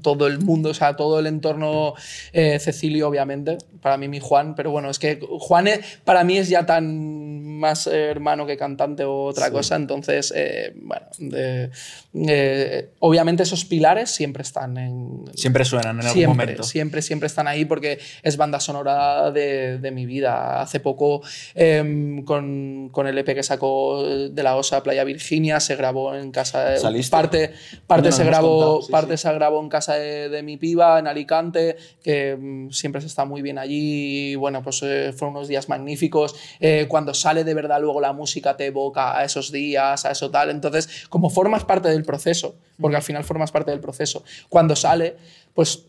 todo 0.02 0.28
el 0.28 0.40
mundo, 0.40 0.70
o 0.70 0.74
sea, 0.74 0.96
todo 0.96 1.20
el 1.20 1.28
entorno, 1.28 1.94
eh, 2.34 2.60
Cecilio, 2.60 3.08
obviamente, 3.08 3.58
para 3.82 3.98
mí 3.98 4.08
mi 4.08 4.20
Juan, 4.20 4.56
pero 4.56 4.72
bueno, 4.72 4.90
es 4.90 5.00
que 5.00 5.20
Juan 5.40 5.68
es- 5.68 5.80
para 6.04 6.24
mí 6.24 6.38
es 6.38 6.50
ya 6.50 6.66
tan 6.66 7.58
más 7.58 7.88
hermano 7.88 8.46
que 8.46 8.56
cantante 8.58 9.04
o 9.04 9.24
otra 9.26 9.50
cosa, 9.52 9.76
entonces, 9.76 10.32
eh, 10.36 10.74
bueno, 10.82 11.06
de- 11.18 11.70
eh, 12.14 12.90
obviamente 13.00 13.44
esos 13.44 13.66
pilares 13.66 14.10
siempre 14.10 14.44
están 14.44 14.78
en... 14.78 15.26
Siempre 15.36 15.66
suenan 15.66 15.96
en 16.00 16.06
algún 16.08 16.14
Siempre, 16.14 16.46
momento. 16.46 16.64
siempre, 16.64 17.02
siempre 17.02 17.28
están 17.28 17.48
ahí 17.48 17.66
porque 17.66 18.00
es 18.24 18.38
banda 18.38 18.60
sonora 18.60 19.32
de, 19.32 19.78
de 19.80 19.92
mi 19.92 20.06
vida. 20.06 20.62
Hace 20.62 20.80
poco, 20.80 21.22
em, 21.56 22.24
con, 22.24 22.90
con 22.92 23.08
el 23.08 23.18
EP 23.18 23.34
que 23.36 23.44
sacó 23.44 24.04
de 24.04 24.44
la 24.44 24.56
OSA 24.56 24.84
Playa 24.84 25.04
Virginia, 25.04 25.60
se 25.60 25.76
grabó 25.76 26.16
en 26.16 26.32
casa. 26.32 26.66
de- 26.70 26.78
¿Saliste? 26.80 27.12
Parte, 27.12 27.54
parte, 27.86 28.10
No, 28.10 28.12
no, 28.12 28.18
se, 28.18 28.24
grabó, 28.26 28.50
contado, 28.58 28.82
sí, 28.84 28.92
parte 28.92 29.18
sí. 29.18 29.22
se 29.24 29.34
grabó 29.34 29.62
en 29.62 29.70
casa 29.70 29.77
de, 29.86 30.30
de 30.30 30.44
mi 30.44 30.58
piba, 30.58 30.98
en 30.98 31.08
Alicante, 31.08 31.78
que 32.02 32.36
mm, 32.36 32.72
siempre 32.72 33.00
se 33.02 33.08
está 33.08 33.24
muy 33.26 33.42
bien 33.42 33.58
allí. 33.60 34.32
Y 34.32 34.36
bueno, 34.36 34.64
pues 34.64 34.82
eh, 34.84 35.14
fueron 35.16 35.36
unos 35.36 35.48
días 35.48 35.70
magníficos. 35.70 36.36
Eh, 36.60 36.86
cuando 36.90 37.14
sale 37.14 37.44
de 37.44 37.54
verdad 37.54 37.80
luego 37.80 38.02
la 38.02 38.14
música 38.14 38.58
te 38.58 38.66
evoca 38.66 39.18
a 39.18 39.24
esos 39.24 39.52
días, 39.52 40.06
a 40.06 40.12
eso 40.12 40.32
tal. 40.32 40.50
Entonces, 40.50 41.06
como 41.10 41.30
formas 41.30 41.64
parte 41.66 41.90
del 41.90 42.04
proceso, 42.04 42.56
porque 42.82 42.98
al 42.98 43.04
final 43.04 43.24
formas 43.24 43.52
parte 43.52 43.72
del 43.72 43.80
proceso, 43.80 44.24
cuando 44.50 44.76
sale, 44.76 45.16
pues 45.54 45.86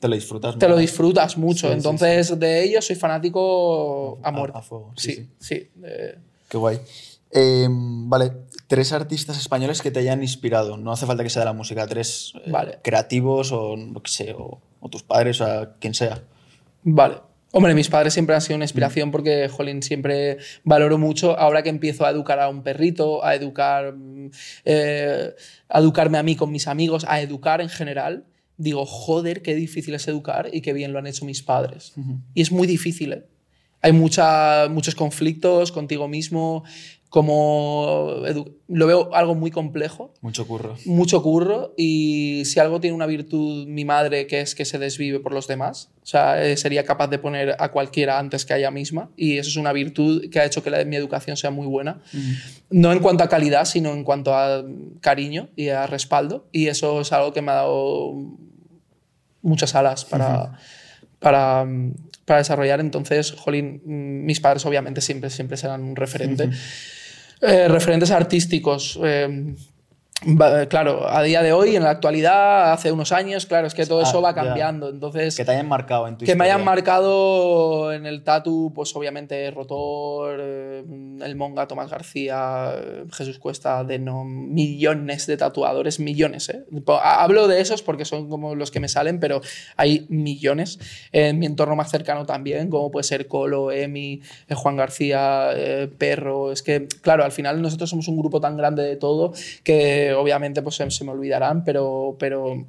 Te 0.00 0.08
lo 0.08 0.14
disfrutas 0.14 0.58
te 0.58 0.66
lo 0.68 0.74
mucho. 0.74 0.80
disfrutas 0.80 1.36
mucho. 1.38 1.60
Sí, 1.60 1.66
sí, 1.68 1.72
Entonces, 1.72 2.38
de 2.38 2.62
ellos 2.64 2.86
soy 2.86 2.96
fanático 2.96 4.18
a 4.22 4.28
A- 4.28 4.32
muerte. 4.32 4.58
a 4.58 4.62
fuego, 4.62 4.92
sí, 4.96 5.28
Sí, 5.38 5.68
eh, 5.82 6.16
Qué 6.48 6.56
guay. 6.58 6.78
Em, 7.30 8.08
vale, 8.08 8.30
tres 8.74 8.92
artistas 8.92 9.38
españoles 9.38 9.80
que 9.80 9.92
te 9.92 10.00
hayan 10.00 10.20
inspirado. 10.20 10.76
No 10.76 10.90
hace 10.90 11.06
falta 11.06 11.22
que 11.22 11.30
sea 11.30 11.42
de 11.42 11.46
la 11.46 11.52
música, 11.52 11.86
tres 11.86 12.32
eh, 12.44 12.78
creativos 12.82 13.52
o 13.52 13.76
lo 13.76 14.02
que 14.02 14.10
sé, 14.10 14.34
o, 14.36 14.60
o 14.80 14.88
tus 14.88 15.04
padres, 15.04 15.40
o 15.40 15.44
sea, 15.44 15.74
quien 15.78 15.94
sea. 15.94 16.24
Vale. 16.82 17.18
Hombre, 17.52 17.72
mis 17.72 17.88
padres 17.88 18.14
siempre 18.14 18.34
han 18.34 18.40
sido 18.40 18.56
una 18.56 18.64
inspiración 18.64 19.12
porque, 19.12 19.48
jolín, 19.48 19.80
siempre 19.80 20.38
valoro 20.64 20.98
mucho, 20.98 21.38
ahora 21.38 21.62
que 21.62 21.68
empiezo 21.68 22.04
a 22.04 22.10
educar 22.10 22.40
a 22.40 22.48
un 22.48 22.64
perrito, 22.64 23.24
a 23.24 23.36
educar, 23.36 23.92
mm, 23.92 24.30
eh, 24.64 25.30
a 25.68 25.78
educarme 25.78 26.18
a 26.18 26.24
mí 26.24 26.34
con 26.34 26.50
mis 26.50 26.66
amigos, 26.66 27.06
a 27.06 27.20
educar 27.20 27.60
en 27.60 27.68
general, 27.68 28.24
digo, 28.56 28.86
joder, 28.86 29.42
qué 29.42 29.54
difícil 29.54 29.94
es 29.94 30.08
educar 30.08 30.48
y 30.52 30.62
qué 30.62 30.72
bien 30.72 30.92
lo 30.92 30.98
han 30.98 31.06
hecho 31.06 31.24
mis 31.24 31.44
padres. 31.44 31.94
Y 32.34 32.42
es 32.42 32.50
muy 32.50 32.66
difícil, 32.66 33.12
¿eh? 33.12 33.24
Hay 33.84 33.92
mucha, 33.92 34.68
muchos 34.70 34.94
conflictos 34.94 35.70
contigo 35.70 36.08
mismo, 36.08 36.64
como 37.14 38.24
lo 38.66 38.86
veo 38.88 39.14
algo 39.14 39.36
muy 39.36 39.52
complejo. 39.52 40.12
Mucho 40.20 40.48
curro. 40.48 40.74
mucho 40.84 41.22
curro. 41.22 41.72
Y 41.76 42.42
si 42.44 42.58
algo 42.58 42.80
tiene 42.80 42.96
una 42.96 43.06
virtud 43.06 43.68
mi 43.68 43.84
madre 43.84 44.26
que 44.26 44.40
es 44.40 44.56
que 44.56 44.64
se 44.64 44.80
desvive 44.80 45.20
por 45.20 45.32
los 45.32 45.46
demás, 45.46 45.92
o 46.02 46.06
sea, 46.06 46.44
eh, 46.44 46.56
sería 46.56 46.82
capaz 46.84 47.06
de 47.06 47.20
poner 47.20 47.54
a 47.60 47.70
cualquiera 47.70 48.18
antes 48.18 48.44
que 48.44 48.54
a 48.54 48.58
ella 48.58 48.72
misma. 48.72 49.10
Y 49.16 49.38
eso 49.38 49.48
es 49.48 49.54
una 49.56 49.72
virtud 49.72 50.28
que 50.28 50.40
ha 50.40 50.44
hecho 50.44 50.64
que 50.64 50.70
la, 50.70 50.84
mi 50.84 50.96
educación 50.96 51.36
sea 51.36 51.52
muy 51.52 51.68
buena, 51.68 52.02
no 52.70 52.90
en 52.90 52.98
cuanto 52.98 53.22
a 53.22 53.28
calidad, 53.28 53.64
sino 53.64 53.92
en 53.92 54.02
cuanto 54.02 54.34
a 54.34 54.64
cariño 55.00 55.50
y 55.54 55.68
a 55.68 55.86
respaldo. 55.86 56.48
Y 56.50 56.66
eso 56.66 57.00
es 57.00 57.12
algo 57.12 57.32
que 57.32 57.42
me 57.42 57.52
ha 57.52 57.54
dado 57.54 58.12
muchas 59.40 59.72
alas 59.76 60.04
para, 60.04 60.58
para, 61.20 61.64
para 62.24 62.38
desarrollar, 62.40 62.80
entonces, 62.80 63.30
jolín, 63.30 63.82
mm, 63.84 64.26
mis 64.26 64.40
padres 64.40 64.66
obviamente 64.66 65.00
siempre, 65.00 65.30
siempre 65.30 65.56
serán 65.56 65.84
un 65.84 65.94
referente. 65.94 66.50
Eh, 67.40 67.68
referentes 67.68 68.10
artísticos. 68.10 68.98
eh, 69.02 69.54
claro, 70.68 71.08
a 71.08 71.22
día 71.22 71.42
de 71.42 71.52
hoy, 71.52 71.76
en 71.76 71.82
la 71.82 71.90
actualidad, 71.90 72.72
hace 72.72 72.90
unos 72.92 73.12
años, 73.12 73.46
claro, 73.46 73.66
es 73.66 73.74
que 73.74 73.86
todo 73.86 74.00
Ah, 74.00 74.04
eso 74.04 74.22
va 74.22 74.30
ya. 74.34 74.42
cambiando. 74.42 74.88
Entonces, 74.88 75.36
Que 75.36 75.44
te 75.44 75.50
hayan 75.52 75.68
marcado 75.68 76.08
en 76.08 76.16
tu 76.16 76.24
que 76.24 76.34
me 76.34 76.44
hayan 76.44 76.64
marcado 76.64 77.92
en 77.92 78.06
el 78.06 78.22
tatu, 78.22 78.72
pues 78.74 78.94
obviamente 78.96 79.50
Rotor, 79.50 80.38
eh, 80.40 80.84
el 81.22 81.36
Monga, 81.36 81.66
Tomás 81.68 81.90
García, 81.90 82.72
Jesús 83.12 83.38
Cuesta, 83.38 83.84
de 83.84 83.98
no, 83.98 84.24
millones 84.24 85.26
de 85.26 85.36
tatuadores, 85.36 86.00
millones. 86.00 86.48
¿eh? 86.48 86.64
Ha- 86.88 87.22
Hablo 87.22 87.46
de 87.48 87.60
esos 87.60 87.82
porque 87.82 88.04
son 88.04 88.28
como 88.28 88.54
los 88.54 88.70
que 88.70 88.80
me 88.80 88.88
salen, 88.88 89.20
pero 89.20 89.40
hay 89.76 90.06
millones. 90.08 90.78
En 91.12 91.38
mi 91.38 91.46
entorno 91.46 91.76
más 91.76 91.90
cercano 91.90 92.24
también, 92.26 92.70
como 92.70 92.90
puede 92.90 93.04
ser 93.04 93.26
Colo, 93.28 93.70
Emi, 93.70 94.20
eh, 94.48 94.54
Juan 94.54 94.76
García, 94.76 95.50
Perro. 95.98 96.52
Es 96.52 96.62
que, 96.62 96.86
claro, 97.02 97.24
al 97.24 97.32
final 97.32 97.60
nosotros 97.62 97.90
somos 97.90 98.08
un 98.08 98.16
grupo 98.18 98.40
tan 98.40 98.56
grande 98.56 98.82
de 98.82 98.96
todo 98.96 99.32
que 99.62 100.13
obviamente 100.14 100.62
pues, 100.62 100.76
se, 100.76 100.90
se 100.90 101.04
me 101.04 101.12
olvidarán, 101.12 101.64
pero... 101.64 102.16
pero 102.18 102.66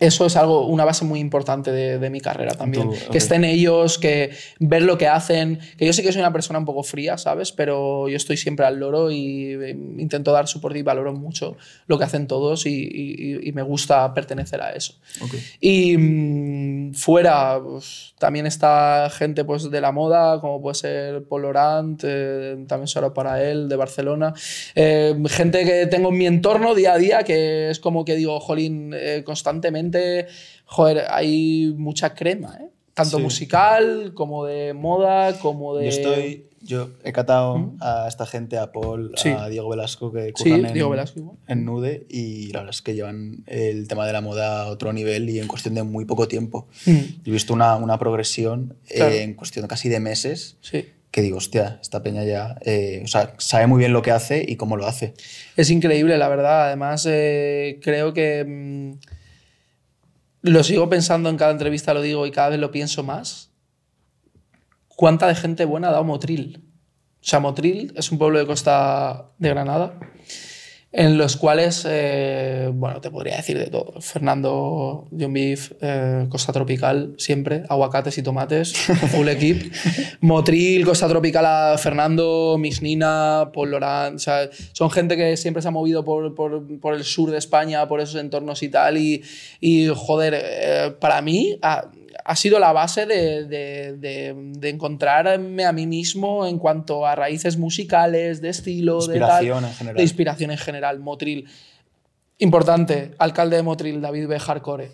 eso 0.00 0.26
es 0.26 0.36
algo, 0.36 0.66
una 0.66 0.84
base 0.84 1.04
muy 1.04 1.20
importante 1.20 1.70
de, 1.72 1.98
de 1.98 2.10
mi 2.10 2.20
carrera 2.20 2.54
también. 2.54 2.90
Tú, 2.90 2.96
Que 2.96 3.06
ok. 3.08 3.14
estén 3.14 3.44
ellos, 3.44 3.98
que 3.98 4.30
ver 4.58 4.82
lo 4.82 4.98
que 4.98 5.08
hacen. 5.08 5.58
Que 5.78 5.86
yo 5.86 5.92
sé 5.92 6.02
que 6.02 6.12
soy 6.12 6.20
una 6.20 6.32
persona 6.32 6.58
un 6.58 6.64
poco 6.64 6.82
fría, 6.82 7.16
¿sabes? 7.18 7.52
Pero 7.52 8.08
yo 8.08 8.16
estoy 8.16 8.36
siempre 8.36 8.66
al 8.66 8.78
loro 8.78 9.10
y 9.10 9.52
eh, 9.54 9.70
intento 9.98 10.32
dar 10.32 10.48
soporte 10.48 10.78
y 10.78 10.82
valoro 10.82 11.12
mucho 11.12 11.56
lo 11.86 11.96
que 11.98 12.04
hacen 12.04 12.26
todos 12.26 12.66
y, 12.66 12.70
y- 12.70 13.48
y 13.48 13.52
me 13.52 13.62
gusta 13.62 14.12
pertenecer 14.14 14.60
a 14.60 14.70
eso. 14.72 14.94
Ok. 15.22 15.34
Y 15.60 15.96
mm, 15.96 16.94
fuera 16.94 17.60
pues, 17.62 18.14
también 18.18 18.46
está 18.46 19.08
gente 19.10 19.44
pues, 19.44 19.70
de 19.70 19.80
la 19.80 19.92
moda, 19.92 20.40
como 20.40 20.60
puede 20.60 20.74
ser 20.74 21.22
Paul 21.24 21.42
Laurent, 21.42 22.02
eh, 22.04 22.64
también 22.66 22.88
solo 22.88 23.14
para 23.14 23.42
él, 23.42 23.68
de 23.68 23.76
Barcelona. 23.76 24.34
Eh, 24.74 25.14
gente 25.28 25.64
que 25.64 25.86
tengo 25.86 26.08
en 26.10 26.18
mi 26.18 26.26
entorno 26.26 26.74
día 26.74 26.94
a 26.94 26.98
día, 26.98 27.22
que 27.22 27.70
es 27.70 27.78
como 27.80 28.04
que 28.04 28.16
digo, 28.16 28.40
jolín, 28.40 28.92
eh, 28.94 29.22
constantemente, 29.24 29.83
joder, 30.66 31.04
hay 31.10 31.74
mucha 31.76 32.14
crema, 32.14 32.58
¿eh? 32.60 32.68
Tanto 32.94 33.16
Sí. 33.16 33.22
musical, 33.22 34.12
como 34.14 34.44
de 34.44 34.72
moda, 34.72 35.36
como 35.40 35.76
de... 35.76 35.84
Yo 35.84 35.90
estoy. 35.90 36.46
Yo 36.62 36.88
he 37.04 37.12
catado 37.12 37.72
a 37.80 38.06
esta 38.08 38.24
gente, 38.24 38.56
a 38.56 38.72
Paul, 38.72 39.12
Sí. 39.16 39.28
a 39.28 39.48
Diego 39.50 39.68
Velasco, 39.68 40.10
que 40.10 40.32
Sí, 40.34 40.50
en, 40.50 40.72
Diego 40.72 40.88
Velasco 40.88 41.18
igual. 41.20 41.36
en 41.46 41.64
Nude, 41.66 42.06
y 42.08 42.46
la 42.52 42.60
verdad 42.60 42.74
es 42.74 42.80
que 42.80 42.94
llevan 42.94 43.44
el 43.46 43.86
tema 43.86 44.06
de 44.06 44.14
la 44.14 44.22
moda 44.22 44.62
a 44.62 44.66
otro 44.68 44.92
nivel 44.94 45.28
y 45.28 45.40
en 45.40 45.46
cuestión 45.46 45.74
de 45.74 45.82
muy 45.82 46.06
poco 46.06 46.26
tiempo. 46.26 46.66
Mm, 46.86 46.92
he 47.26 47.30
visto 47.30 47.52
una, 47.52 47.76
una 47.76 47.98
progresión 47.98 48.76
eh, 48.88 48.94
Claro. 48.96 49.14
en 49.14 49.34
cuestión 49.34 49.66
casi 49.66 49.90
de 49.90 50.00
meses 50.00 50.56
sí. 50.62 50.86
que 51.10 51.20
digo, 51.20 51.36
hostia, 51.36 51.78
esta 51.82 52.02
peña 52.02 52.24
ya. 52.24 52.56
eh, 52.62 53.02
o 53.04 53.08
sea, 53.08 53.34
sabe 53.36 53.66
muy 53.66 53.78
bien 53.80 53.92
lo 53.92 54.00
que 54.00 54.12
hace 54.12 54.42
y 54.48 54.56
cómo 54.56 54.78
lo 54.78 54.86
hace. 54.86 55.12
Es 55.58 55.68
increíble, 55.70 56.16
la 56.16 56.28
verdad. 56.28 56.68
Además, 56.68 57.06
eh, 57.10 57.78
creo 57.82 58.14
que 58.14 58.42
mm, 58.42 58.92
lo 60.44 60.62
sigo 60.62 60.90
pensando 60.90 61.30
en 61.30 61.38
cada 61.38 61.52
entrevista, 61.52 61.94
lo 61.94 62.02
digo 62.02 62.26
y 62.26 62.30
cada 62.30 62.50
vez 62.50 62.58
lo 62.60 62.70
pienso 62.70 63.02
más. 63.02 63.50
¿Cuánta 64.88 65.26
de 65.26 65.34
gente 65.34 65.64
buena 65.64 65.88
ha 65.88 65.92
dado 65.92 66.04
Motril? 66.04 66.62
O 67.14 67.26
sea, 67.26 67.40
Motril 67.40 67.94
es 67.96 68.12
un 68.12 68.18
pueblo 68.18 68.38
de 68.38 68.46
costa 68.46 69.30
de 69.38 69.48
Granada 69.48 69.98
en 70.96 71.18
los 71.18 71.36
cuales, 71.36 71.84
eh, 71.90 72.70
bueno, 72.72 73.00
te 73.00 73.10
podría 73.10 73.36
decir 73.36 73.58
de 73.58 73.66
todo. 73.66 74.00
Fernando, 74.00 75.08
John 75.10 75.32
Beef, 75.32 75.72
eh, 75.80 76.26
Costa 76.28 76.52
Tropical, 76.52 77.14
siempre, 77.18 77.64
aguacates 77.68 78.16
y 78.18 78.22
tomates, 78.22 78.72
full 79.10 79.26
equip. 79.28 79.72
Motril, 80.20 80.84
Costa 80.84 81.08
Tropical 81.08 81.44
a 81.46 81.78
Fernando, 81.78 82.56
Miss 82.60 82.80
Nina, 82.80 83.50
Paul 83.52 83.72
Laurent, 83.72 84.16
o 84.16 84.18
sea, 84.20 84.48
son 84.72 84.88
gente 84.88 85.16
que 85.16 85.36
siempre 85.36 85.62
se 85.62 85.68
ha 85.68 85.72
movido 85.72 86.04
por, 86.04 86.32
por- 86.36 86.64
por 86.78 86.94
el 86.94 87.02
sur 87.02 87.30
de 87.32 87.38
España, 87.38 87.88
por 87.88 88.00
esos 88.00 88.20
entornos 88.20 88.62
y 88.62 88.68
tal, 88.68 88.96
y, 88.96 89.20
y 89.60 89.88
joder, 89.94 90.34
eh, 90.36 90.94
para 91.00 91.20
mí 91.22 91.58
ha, 91.62 91.90
ha 92.26 92.36
sido 92.36 92.58
la 92.58 92.72
base 92.72 93.04
de, 93.06 93.44
de- 93.44 93.96
de- 93.98 94.34
de 94.58 94.68
encontrarme 94.70 95.64
a 95.66 95.72
mí 95.72 95.86
mismo 95.86 96.46
en 96.46 96.58
cuanto 96.58 97.06
a 97.06 97.14
raíces 97.14 97.56
musicales, 97.58 98.40
de 98.40 98.48
estilo, 98.48 99.06
de 99.06 99.18
tal. 99.20 99.44
Inspiración 99.44 99.64
en 99.64 99.74
general. 99.74 99.96
De 99.96 100.02
inspiración 100.02 100.50
en 100.50 100.58
general, 100.58 101.00
Motril. 101.00 101.46
Importante, 102.38 103.12
alcalde 103.18 103.56
de 103.56 103.62
Motril, 103.62 104.00
David 104.00 104.26
B. 104.26 104.38
Hardcore. 104.38 104.90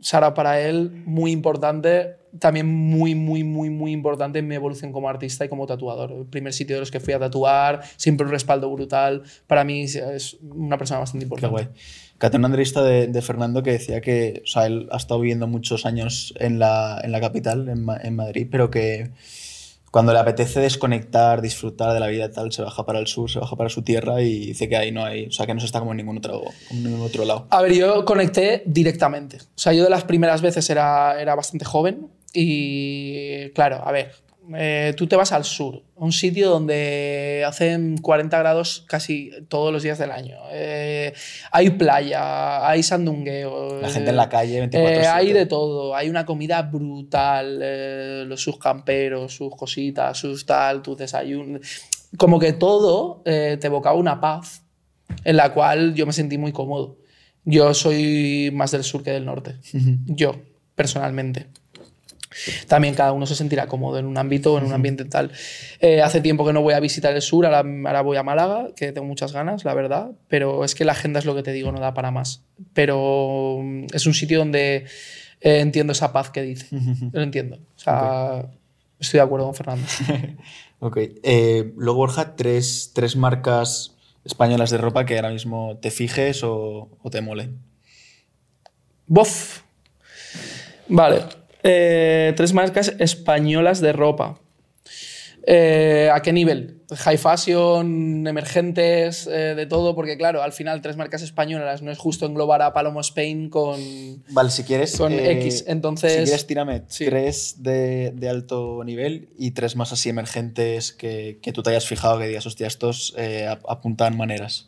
Sara 0.00 0.34
para 0.34 0.60
él, 0.60 0.90
muy 1.04 1.30
importante. 1.30 2.16
También 2.38 2.66
muy, 2.66 3.14
muy, 3.14 3.44
muy, 3.44 3.70
muy 3.70 3.92
importante 3.92 4.38
en 4.38 4.46
mi 4.48 4.54
evolución 4.54 4.92
como 4.92 5.08
artista 5.08 5.44
y 5.44 5.48
como 5.48 5.66
tatuador. 5.66 6.12
El 6.12 6.26
primer 6.26 6.52
sitio 6.52 6.76
de 6.76 6.80
los 6.80 6.90
que 6.90 7.00
fui 7.00 7.12
a 7.12 7.18
tatuar, 7.18 7.82
siempre 7.96 8.24
un 8.24 8.32
respaldo 8.32 8.70
brutal. 8.72 9.22
Para 9.46 9.64
mí 9.64 9.82
es 9.82 10.36
una 10.42 10.78
persona 10.78 11.00
bastante 11.00 11.24
Qué 11.24 11.34
importante. 11.34 11.50
guay. 11.52 11.68
Caté 12.20 12.36
una 12.36 12.48
entrevista 12.48 12.82
de, 12.82 13.06
de 13.06 13.22
Fernando 13.22 13.62
que 13.62 13.72
decía 13.72 14.02
que, 14.02 14.42
o 14.44 14.46
sea, 14.46 14.66
él 14.66 14.88
ha 14.92 14.98
estado 14.98 15.20
viviendo 15.20 15.46
muchos 15.46 15.86
años 15.86 16.34
en 16.36 16.58
la, 16.58 17.00
en 17.02 17.12
la 17.12 17.20
capital, 17.20 17.66
en, 17.70 17.86
en 18.02 18.14
Madrid, 18.14 18.46
pero 18.50 18.70
que 18.70 19.10
cuando 19.90 20.12
le 20.12 20.18
apetece 20.18 20.60
desconectar, 20.60 21.40
disfrutar 21.40 21.94
de 21.94 21.98
la 21.98 22.08
vida 22.08 22.30
tal, 22.30 22.52
se 22.52 22.60
baja 22.60 22.84
para 22.84 22.98
el 22.98 23.06
sur, 23.06 23.30
se 23.30 23.38
baja 23.38 23.56
para 23.56 23.70
su 23.70 23.80
tierra 23.80 24.20
y 24.20 24.48
dice 24.48 24.68
que 24.68 24.76
ahí 24.76 24.92
no 24.92 25.02
hay, 25.02 25.28
o 25.28 25.32
sea, 25.32 25.46
que 25.46 25.54
no 25.54 25.60
se 25.60 25.66
está 25.66 25.78
como 25.78 25.92
en 25.92 25.96
ningún 25.96 26.18
otro, 26.18 26.42
en 26.70 26.84
ningún 26.84 27.00
otro 27.00 27.24
lado. 27.24 27.46
A 27.48 27.62
ver, 27.62 27.72
yo 27.72 28.04
conecté 28.04 28.64
directamente. 28.66 29.38
O 29.38 29.58
sea, 29.58 29.72
yo 29.72 29.82
de 29.82 29.88
las 29.88 30.04
primeras 30.04 30.42
veces 30.42 30.68
era, 30.68 31.18
era 31.18 31.34
bastante 31.34 31.64
joven 31.64 32.08
y, 32.34 33.48
claro, 33.54 33.80
a 33.82 33.92
ver, 33.92 34.12
eh, 34.56 34.94
tú 34.96 35.06
te 35.06 35.16
vas 35.16 35.32
al 35.32 35.44
sur, 35.44 35.82
a 35.96 36.04
un 36.04 36.12
sitio 36.12 36.50
donde 36.50 37.44
hacen 37.46 37.98
40 37.98 38.38
grados 38.38 38.84
casi 38.88 39.30
todos 39.48 39.72
los 39.72 39.82
días 39.82 39.98
del 39.98 40.10
año. 40.10 40.36
Eh, 40.52 41.12
hay 41.52 41.70
playa, 41.70 42.66
hay 42.68 42.82
sandungueo. 42.82 43.80
La 43.80 43.90
gente 43.90 44.10
en 44.10 44.16
la 44.16 44.28
calle, 44.28 44.60
24/7. 44.60 45.02
eh, 45.02 45.06
hay 45.06 45.32
de 45.32 45.46
todo, 45.46 45.94
hay 45.94 46.08
una 46.08 46.24
comida 46.26 46.62
brutal, 46.62 47.60
eh, 47.62 48.24
los 48.26 48.40
sus 48.42 48.58
camperos, 48.58 49.34
sus 49.34 49.54
cositas, 49.54 50.18
sus 50.18 50.46
tal, 50.46 50.82
tus 50.82 50.96
desayunos. 50.96 51.60
Como 52.16 52.38
que 52.38 52.52
todo 52.52 53.22
te 53.24 53.64
evocaba 53.66 53.96
una 53.96 54.20
paz 54.20 54.62
en 55.24 55.36
la 55.36 55.52
cual 55.52 55.94
yo 55.94 56.06
me 56.06 56.12
sentí 56.12 56.38
muy 56.38 56.52
cómodo. 56.52 56.98
Yo 57.44 57.72
soy 57.74 58.50
más 58.52 58.70
del 58.72 58.84
sur 58.84 59.02
que 59.02 59.12
del 59.12 59.24
norte, 59.24 59.56
yo, 60.06 60.36
personalmente. 60.74 61.46
También 62.68 62.94
cada 62.94 63.12
uno 63.12 63.26
se 63.26 63.34
sentirá 63.34 63.66
cómodo 63.66 63.98
en 63.98 64.06
un 64.06 64.16
ámbito 64.16 64.54
o 64.54 64.58
en 64.58 64.64
un 64.64 64.72
ambiente 64.72 65.04
tal. 65.04 65.32
Eh, 65.80 66.00
hace 66.00 66.20
tiempo 66.20 66.46
que 66.46 66.52
no 66.52 66.62
voy 66.62 66.74
a 66.74 66.80
visitar 66.80 67.14
el 67.14 67.22
sur, 67.22 67.44
ahora, 67.44 67.58
ahora 67.58 68.02
voy 68.02 68.16
a 68.16 68.22
Málaga, 68.22 68.68
que 68.76 68.92
tengo 68.92 69.06
muchas 69.06 69.32
ganas, 69.32 69.64
la 69.64 69.74
verdad, 69.74 70.12
pero 70.28 70.64
es 70.64 70.74
que 70.74 70.84
la 70.84 70.92
agenda 70.92 71.18
es 71.18 71.24
lo 71.24 71.34
que 71.34 71.42
te 71.42 71.52
digo, 71.52 71.72
no 71.72 71.80
da 71.80 71.94
para 71.94 72.10
más. 72.10 72.42
Pero 72.72 73.58
mm, 73.62 73.86
es 73.92 74.06
un 74.06 74.14
sitio 74.14 74.38
donde 74.38 74.86
eh, 75.40 75.60
entiendo 75.60 75.92
esa 75.92 76.12
paz 76.12 76.30
que 76.30 76.42
dice, 76.42 76.66
lo 77.12 77.22
entiendo. 77.22 77.56
O 77.56 77.78
sea, 77.78 78.46
estoy 78.98 79.18
de 79.18 79.24
acuerdo 79.24 79.46
con 79.46 79.54
Fernando. 79.54 79.86
Ok. 80.82 80.96
Eh, 81.22 81.74
luego, 81.76 81.98
Borja, 81.98 82.36
tres, 82.36 82.92
tres 82.94 83.14
marcas 83.14 83.94
españolas 84.24 84.70
de 84.70 84.78
ropa 84.78 85.04
que 85.04 85.16
ahora 85.16 85.28
mismo 85.28 85.76
te 85.76 85.90
fijes 85.90 86.42
o, 86.42 86.88
o 87.02 87.10
te 87.10 87.20
molen. 87.20 87.58
Bof. 89.06 89.60
Vale. 90.88 91.39
Eh, 91.62 92.32
tres 92.36 92.52
marcas 92.52 92.94
españolas 92.98 93.80
de 93.80 93.92
ropa. 93.92 94.38
Eh, 95.46 96.10
¿A 96.12 96.20
qué 96.20 96.32
nivel? 96.32 96.82
High 96.94 97.16
fashion, 97.16 98.26
emergentes, 98.26 99.26
eh, 99.26 99.54
de 99.54 99.66
todo, 99.66 99.94
porque 99.94 100.16
claro, 100.18 100.42
al 100.42 100.52
final 100.52 100.82
tres 100.82 100.96
marcas 100.96 101.22
españolas 101.22 101.82
no 101.82 101.90
es 101.90 101.98
justo 101.98 102.26
englobar 102.26 102.60
a 102.62 102.72
Palomo 102.72 103.00
Spain 103.00 103.48
con. 103.48 103.80
Vale, 104.28 104.50
si 104.50 104.64
quieres. 104.64 104.96
Con 104.96 105.12
X. 105.12 105.64
Entonces. 105.66 106.12
Si 106.12 106.22
quieres, 106.24 106.46
tírame 106.46 106.80
tres 106.80 107.62
de, 107.62 108.12
de, 108.14 108.28
alto 108.28 108.82
nivel 108.84 109.30
y 109.38 109.52
tres 109.52 109.76
más 109.76 109.92
así 109.92 110.10
emergentes 110.10 110.92
que, 110.92 111.38
que, 111.42 111.52
tú 111.52 111.62
te 111.62 111.70
hayas 111.70 111.86
fijado 111.86 112.18
que 112.18 112.26
digas, 112.26 112.44
hostia, 112.46 112.66
estos 112.66 113.14
apuntan 113.66 114.16
maneras. 114.16 114.66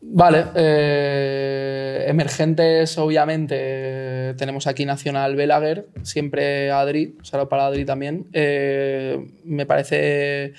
Vale, 0.00 0.46
eh, 0.54 2.04
emergentes 2.08 2.96
obviamente 2.98 4.34
tenemos 4.34 4.66
aquí 4.66 4.84
Nacional 4.84 5.36
Belager, 5.36 5.88
siempre 6.02 6.70
Adri, 6.70 7.16
saludo 7.22 7.48
para 7.48 7.66
Adri 7.66 7.84
también. 7.84 8.28
Eh, 8.32 9.18
me 9.44 9.66
parece 9.66 10.52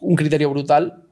un 0.00 0.16
criterio 0.16 0.50
brutal 0.50 1.04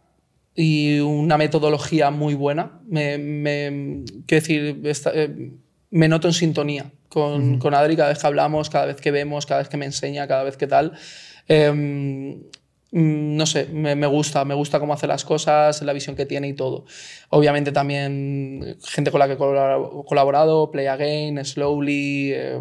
y 0.54 1.00
una 1.00 1.38
metodología 1.38 2.10
muy 2.10 2.34
buena. 2.34 2.80
Me, 2.86 3.18
me 3.18 4.04
quiero 4.26 4.40
decir, 4.42 4.80
eh, 5.14 5.50
me 5.90 6.08
noto 6.08 6.28
en 6.28 6.34
sintonía 6.34 6.90
con, 7.08 7.58
con, 7.58 7.74
Adri 7.74 7.96
cada 7.96 8.10
vez 8.10 8.18
que 8.18 8.26
hablamos, 8.26 8.70
cada 8.70 8.86
vez 8.86 9.00
que 9.00 9.10
vemos, 9.10 9.46
cada 9.46 9.60
vez 9.60 9.68
que 9.68 9.76
me 9.76 9.86
enseña, 9.86 10.26
cada 10.26 10.44
vez 10.44 10.56
que 10.56 10.66
tal. 10.66 10.92
Em, 11.48 12.42
no 12.92 13.46
sé, 13.46 13.66
me, 13.66 14.06
gusta, 14.06 14.44
me 14.44 14.54
gusta 14.54 14.80
cómo 14.80 14.92
hace 14.92 15.06
las 15.06 15.24
cosas, 15.24 15.80
la 15.82 15.92
visión 15.92 16.16
que 16.16 16.26
tiene 16.26 16.48
y 16.48 16.54
todo. 16.54 16.86
Obviamente 17.28 17.70
también 17.70 18.78
gente 18.84 19.12
con 19.12 19.20
la 19.20 19.28
que 19.28 19.34
he 19.34 19.36
colaborado, 19.36 20.72
Play 20.72 20.86
Again, 20.86 21.44
Slowly, 21.44 22.32
eh, 22.34 22.60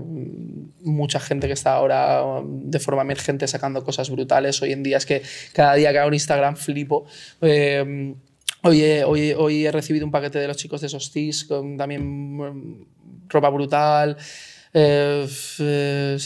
mucha 0.82 1.19
gente 1.19 1.47
que 1.47 1.53
está 1.53 1.73
ahora 1.73 2.23
de 2.45 2.80
forma 2.80 3.01
emergente 3.01 3.47
sacando 3.47 3.84
cosas 3.84 4.11
brutales. 4.11 4.61
Hoy 4.61 4.71
en 4.71 4.84
día 4.84 4.97
es 4.97 5.07
que 5.07 5.23
cada 5.53 5.73
día 5.73 5.91
que 5.91 5.97
hago 5.97 6.09
un 6.09 6.13
Instagram 6.13 6.55
flipo. 6.57 7.05
Eh, 7.41 8.13
hoy, 8.61 8.84
he, 8.84 9.03
hoy, 9.03 9.32
hoy, 9.32 9.65
he 9.65 9.71
recibido 9.71 10.05
un 10.05 10.11
paquete 10.11 10.38
de 10.38 10.47
los 10.47 10.57
chicos 10.57 10.82
de 10.82 10.89
Sostis 10.89 11.45
con 11.45 11.75
también 11.75 12.38
mm, 12.38 12.86
ropa 13.30 13.49
brutal. 13.49 14.15
61 14.72 16.20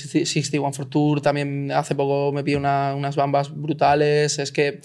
eh, 0.70 0.74
for 0.74 0.86
Tour 0.86 1.22
también 1.22 1.72
hace 1.72 1.96
poco 1.96 2.32
me 2.34 2.44
pide 2.44 2.58
unas 2.58 3.16
bambas 3.16 3.56
brutales. 3.56 4.40
Es 4.40 4.52
que 4.52 4.82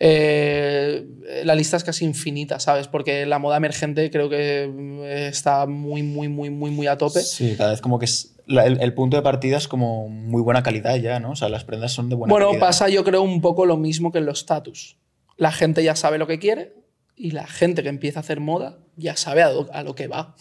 eh, 0.00 1.06
la 1.44 1.54
lista 1.54 1.76
es 1.76 1.84
casi 1.84 2.04
infinita, 2.04 2.58
¿sabes? 2.58 2.88
Porque 2.88 3.26
la 3.26 3.38
moda 3.38 3.56
emergente 3.56 4.10
creo 4.10 4.28
que 4.28 4.70
eh, 5.04 5.28
está 5.28 5.66
muy, 5.66 6.02
muy, 6.02 6.28
muy, 6.28 6.50
muy, 6.50 6.70
muy 6.70 6.86
a 6.86 6.98
tope. 6.98 7.20
Sí, 7.20 7.54
cada 7.56 7.70
vez 7.70 7.80
como 7.80 7.98
que 7.98 8.06
es. 8.06 8.34
el, 8.48 8.94
punto 8.94 9.16
de 9.16 9.22
partida 9.22 9.56
es 9.56 9.68
como 9.68 10.08
muy 10.08 10.42
buena 10.42 10.62
calidad 10.62 10.96
ya, 10.96 11.20
¿no? 11.20 11.32
O 11.32 11.36
sea, 11.36 11.48
las 11.48 11.64
prendas 11.64 11.92
son 11.92 12.08
de 12.08 12.16
buena 12.16 12.32
calidad. 12.32 12.48
Bueno, 12.48 12.60
pasa 12.60 12.88
yo 12.88 13.04
creo 13.04 13.22
un 13.22 13.40
poco 13.40 13.66
lo 13.66 13.76
mismo 13.76 14.10
que 14.10 14.18
en 14.18 14.26
los 14.26 14.40
status. 14.40 14.96
La 15.36 15.52
gente 15.52 15.82
ya 15.82 15.96
sabe 15.96 16.18
lo 16.18 16.26
que 16.26 16.38
quiere 16.38 16.74
y 17.16 17.30
la 17.30 17.46
gente 17.46 17.82
que 17.82 17.88
empieza 17.88 18.20
a 18.20 18.22
hacer 18.22 18.40
moda 18.40 18.78
ya 18.96 19.16
sabe 19.16 19.42
a 19.42 19.82
lo, 19.82 19.94
que 19.94 20.06
va. 20.06 20.36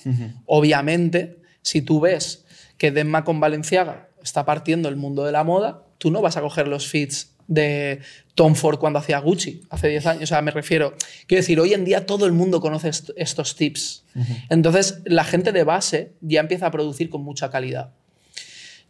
Obviamente, 0.45 1.41
si 1.61 1.81
tú 1.81 1.99
ves 1.99 2.42
que 2.83 2.91
Denma 2.91 3.23
con 3.23 3.39
Valenciaga 3.39 4.09
está 4.21 4.43
partiendo 4.43 4.89
el 4.89 4.97
mundo 4.97 5.23
de 5.23 5.31
la 5.31 5.45
moda, 5.45 5.85
tú 5.99 6.11
no 6.11 6.21
vas 6.21 6.35
a 6.35 6.41
coger 6.41 6.67
los 6.67 6.85
feeds 6.85 7.33
de 7.47 8.01
Tom 8.35 8.55
Ford 8.55 8.77
cuando 8.77 8.99
hacía 8.99 9.19
Gucci 9.19 9.61
hace 9.69 9.87
10 9.87 10.05
años. 10.05 10.23
O 10.23 10.27
sea, 10.27 10.41
me 10.41 10.51
refiero, 10.51 10.93
quiero 11.25 11.39
decir, 11.39 11.61
hoy 11.61 11.73
en 11.73 11.85
día 11.85 12.05
todo 12.05 12.25
el 12.25 12.33
mundo 12.33 12.59
conoce 12.59 12.91
estos 13.15 13.55
tips. 13.55 14.03
Entonces, 14.49 15.01
la 15.05 15.23
gente 15.23 15.53
de 15.53 15.63
base 15.63 16.11
ya 16.19 16.41
empieza 16.41 16.65
a 16.65 16.71
producir 16.71 17.09
con 17.09 17.23
mucha 17.23 17.49
calidad. 17.49 17.93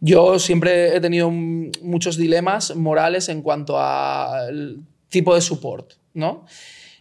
Yo 0.00 0.40
siempre 0.40 0.96
he 0.96 1.00
tenido 1.00 1.30
muchos 1.30 2.16
dilemas 2.16 2.74
morales 2.74 3.28
en 3.28 3.42
cuanto 3.42 3.78
al 3.78 4.80
tipo 5.08 5.36
de 5.36 5.40
support, 5.40 5.92
¿no? 6.14 6.46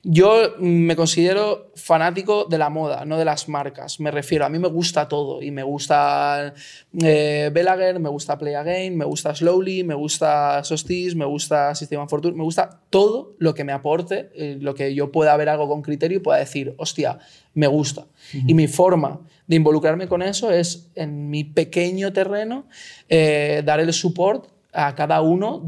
Yo 0.06 0.56
me 0.60 0.98
considero 0.98 1.72
fanático 1.76 2.44
de 2.44 2.58
la 2.58 2.70
moda, 2.70 3.06
no 3.06 3.18
de 3.18 3.24
las 3.24 3.48
marcas. 3.48 4.02
Me 4.02 4.12
refiero, 4.12 4.44
a 4.44 4.50
mí 4.50 4.60
me 4.60 4.68
gusta 4.68 5.08
todo 5.08 5.42
y 5.42 5.50
me 5.50 5.64
gusta 5.64 6.54
eh, 7.02 7.50
Belager, 7.54 8.02
me 8.02 8.10
gusta 8.10 8.38
Play 8.38 8.56
Again, 8.56 8.98
me 8.98 9.06
gusta 9.06 9.34
Slowly, 9.34 9.86
me 9.86 9.96
gusta 9.96 10.62
Sostis, 10.66 11.16
me 11.16 11.24
gusta 11.24 11.74
System 11.74 12.10
Fortune, 12.10 12.36
me 12.36 12.44
gusta 12.44 12.82
todo 12.90 13.36
lo 13.40 13.54
que 13.54 13.64
me 13.64 13.72
aporte, 13.72 14.30
eh, 14.36 14.58
lo 14.60 14.76
que 14.76 14.94
yo 14.94 15.10
pueda 15.10 15.38
ver 15.38 15.48
algo 15.48 15.70
con 15.70 15.82
criterio 15.82 16.18
y 16.18 16.22
pueda 16.22 16.40
decir, 16.40 16.76
hostia, 16.78 17.20
me 17.54 17.68
gusta. 17.68 18.06
Y 18.34 18.54
mi 18.54 18.68
forma 18.68 19.22
de 19.48 19.56
involucrarme 19.56 20.10
con 20.10 20.22
eso 20.22 20.52
es 20.52 20.90
en 20.96 21.30
mi 21.30 21.46
pequeño 21.46 22.12
terreno 22.12 22.66
eh, 23.08 23.62
dar 23.64 23.80
el 23.80 23.94
support 23.94 24.48
a 24.74 24.96
cada 24.96 25.22
uno 25.22 25.66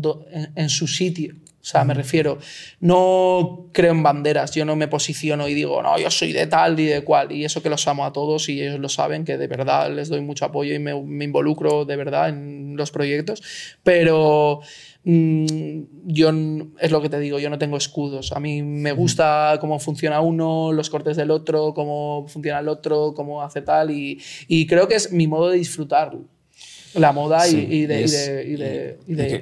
en 0.55 0.69
su 0.69 0.87
sitio. 0.87 1.35
O 1.65 1.67
sea, 1.67 1.83
me 1.83 1.95
refiero, 1.95 2.37
no 2.79 3.69
creo 3.71 3.91
en 3.91 4.03
banderas, 4.03 4.51
yo 4.51 4.65
no 4.65 4.75
me 4.75 4.87
posiciono 4.87 5.47
y 5.47 5.55
digo, 5.55 5.81
no, 5.81 5.97
yo 5.97 6.11
soy 6.11 6.31
de 6.31 6.45
tal 6.45 6.79
y 6.79 6.85
de 6.85 7.03
cual, 7.03 7.31
y 7.31 7.43
eso 7.43 7.63
que 7.63 7.71
los 7.71 7.87
amo 7.87 8.05
a 8.05 8.13
todos 8.13 8.49
y 8.49 8.61
ellos 8.61 8.79
lo 8.79 8.87
saben, 8.87 9.25
que 9.25 9.35
de 9.39 9.47
verdad 9.47 9.91
les 9.91 10.09
doy 10.09 10.21
mucho 10.21 10.45
apoyo 10.45 10.75
y 10.75 10.77
me, 10.77 10.91
involucro 11.25 11.83
de 11.85 11.95
verdad 11.95 12.29
en 12.29 12.77
los 12.77 12.91
proyectos, 12.91 13.41
pero 13.81 14.59
mm, 15.05 15.81
yo, 16.03 16.31
es 16.79 16.91
lo 16.91 17.01
que 17.01 17.09
te 17.09 17.19
digo, 17.19 17.39
yo 17.39 17.49
no 17.49 17.57
tengo 17.57 17.77
escudos, 17.77 18.31
a 18.31 18.39
mí 18.39 18.61
me 18.61 18.91
gusta 18.91 19.57
cómo 19.59 19.79
funciona 19.79 20.21
uno, 20.21 20.71
los 20.71 20.91
cortes 20.91 21.17
del 21.17 21.31
otro, 21.31 21.73
cómo 21.73 22.27
funciona 22.27 22.59
el 22.59 22.67
otro, 22.67 23.15
cómo 23.15 23.41
hace 23.41 23.63
tal, 23.63 23.89
y, 23.89 24.21
y 24.47 24.67
creo 24.67 24.87
que 24.87 24.93
es 24.93 25.11
mi 25.11 25.25
modo 25.25 25.49
de 25.49 25.57
disfrutarlo 25.57 26.34
la 26.95 27.11
moda 27.11 27.47
y, 27.47 27.85
de, 27.85 28.97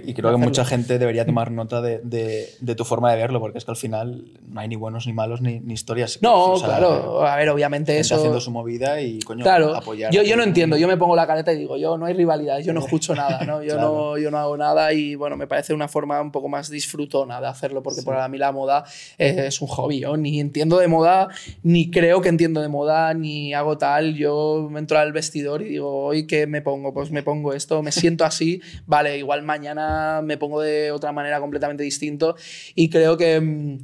y, 0.05 0.13
creo 0.13 0.31
que 0.31 0.37
mucha 0.37 0.65
gente 0.65 0.97
debería 0.97 1.25
tomar 1.25 1.51
nota 1.51 1.81
de, 1.81 2.75
tu 2.75 2.85
forma 2.85 3.11
de 3.11 3.17
verlo, 3.17 3.39
porque 3.39 3.57
es 3.57 3.65
que 3.65 3.71
al 3.71 3.77
final 3.77 4.25
no 4.47 4.59
hay 4.59 4.67
ni 4.67 4.75
buenos 4.75 5.07
ni 5.07 5.13
malos 5.13 5.41
ni, 5.41 5.61
historias. 5.71 6.19
No, 6.21 6.55
claro. 6.63 7.25
A 7.25 7.35
ver, 7.35 7.49
obviamente 7.49 7.97
eso. 7.97 8.15
haciendo 8.15 8.39
su 8.39 8.51
movida 8.51 9.01
y 9.01 9.19
coño, 9.19 9.43
claro, 9.43 9.79
Yo, 10.11 10.23
yo 10.23 10.35
no 10.35 10.43
entiendo, 10.43 10.77
yo 10.77 10.87
me 10.87 10.97
pongo 10.97 11.15
la 11.15 11.27
careta 11.27 11.53
y 11.53 11.57
digo, 11.57 11.77
yo 11.77 11.97
no 11.97 12.05
hay 12.05 12.13
rivalidad, 12.13 12.59
yo 12.59 12.73
no 12.73 12.79
escucho 12.85 13.15
nada, 13.15 13.45
¿no? 13.45 13.63
Yo, 13.63 13.77
no, 13.77 14.17
yo 14.17 14.31
no 14.31 14.37
hago 14.37 14.57
nada 14.57 14.91
y 14.93 15.15
bueno, 15.15 15.37
me 15.37 15.47
parece 15.47 15.73
una 15.73 15.87
forma 15.87 16.21
un 16.21 16.31
poco 16.31 16.49
más 16.49 16.69
disfrutona 16.69 17.39
de 17.39 17.47
hacerlo, 17.47 17.83
porque 17.83 18.01
para 18.01 18.27
mí 18.27 18.37
la 18.37 18.51
moda 18.51 18.83
es 19.17 19.61
un 19.61 19.67
hobby. 19.67 19.99
Yo 19.99 20.17
ni 20.17 20.39
entiendo 20.39 20.77
de 20.77 20.87
moda, 20.87 21.29
ni 21.61 21.91
creo 21.91 22.21
que 22.21 22.29
entiendo 22.29 22.61
de 22.61 22.67
moda, 22.67 23.13
ni 23.13 23.53
hago 23.53 23.77
tal. 23.77 24.15
Yo 24.15 24.67
me 24.71 24.79
entro 24.79 24.97
al 24.97 25.11
vestidor 25.11 25.61
y 25.61 25.69
digo, 25.69 26.05
hoy 26.05 26.27
qué 26.27 26.47
me 26.47 26.61
pongo, 26.61 26.93
pues 26.93 27.11
me 27.11 27.23
pongo 27.23 27.42
esto, 27.51 27.83
me 27.83 27.91
siento 27.91 28.23
así, 28.23 28.61
vale, 28.85 29.17
igual 29.17 29.43
mañana 29.43 30.21
me 30.23 30.37
pongo 30.37 30.61
de 30.61 30.91
otra 30.91 31.11
manera 31.11 31.41
completamente 31.41 31.83
distinto 31.83 32.35
y 32.75 32.89
creo 32.89 33.17
que, 33.17 33.41
mm, 33.41 33.77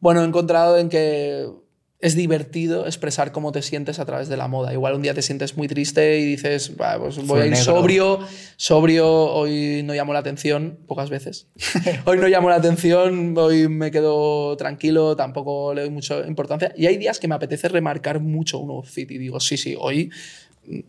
bueno, 0.00 0.22
he 0.22 0.26
encontrado 0.26 0.76
en 0.76 0.90
que 0.90 1.46
es 2.00 2.14
divertido 2.14 2.86
expresar 2.86 3.32
cómo 3.32 3.50
te 3.50 3.60
sientes 3.60 3.98
a 3.98 4.04
través 4.04 4.28
de 4.28 4.36
la 4.36 4.46
moda. 4.46 4.72
Igual 4.72 4.94
un 4.94 5.02
día 5.02 5.14
te 5.14 5.22
sientes 5.22 5.56
muy 5.56 5.66
triste 5.66 6.20
y 6.20 6.24
dices, 6.24 6.72
pues 6.76 7.26
voy 7.26 7.40
a 7.40 7.46
ir 7.46 7.56
sobrio, 7.56 8.20
sobrio, 8.56 9.08
hoy 9.08 9.82
no 9.84 9.94
llamo 9.94 10.12
la 10.12 10.20
atención, 10.20 10.78
pocas 10.86 11.10
veces. 11.10 11.48
hoy 12.04 12.18
no 12.18 12.28
llamo 12.28 12.50
la 12.50 12.56
atención, 12.56 13.36
hoy 13.36 13.68
me 13.68 13.90
quedo 13.90 14.56
tranquilo, 14.56 15.16
tampoco 15.16 15.74
le 15.74 15.82
doy 15.82 15.90
mucha 15.90 16.24
importancia. 16.26 16.72
Y 16.76 16.86
hay 16.86 16.98
días 16.98 17.18
que 17.18 17.26
me 17.26 17.34
apetece 17.34 17.68
remarcar 17.68 18.20
mucho 18.20 18.60
un 18.60 18.70
outfit 18.70 19.10
y 19.10 19.18
digo, 19.18 19.40
sí, 19.40 19.56
sí, 19.56 19.74
hoy 19.76 20.10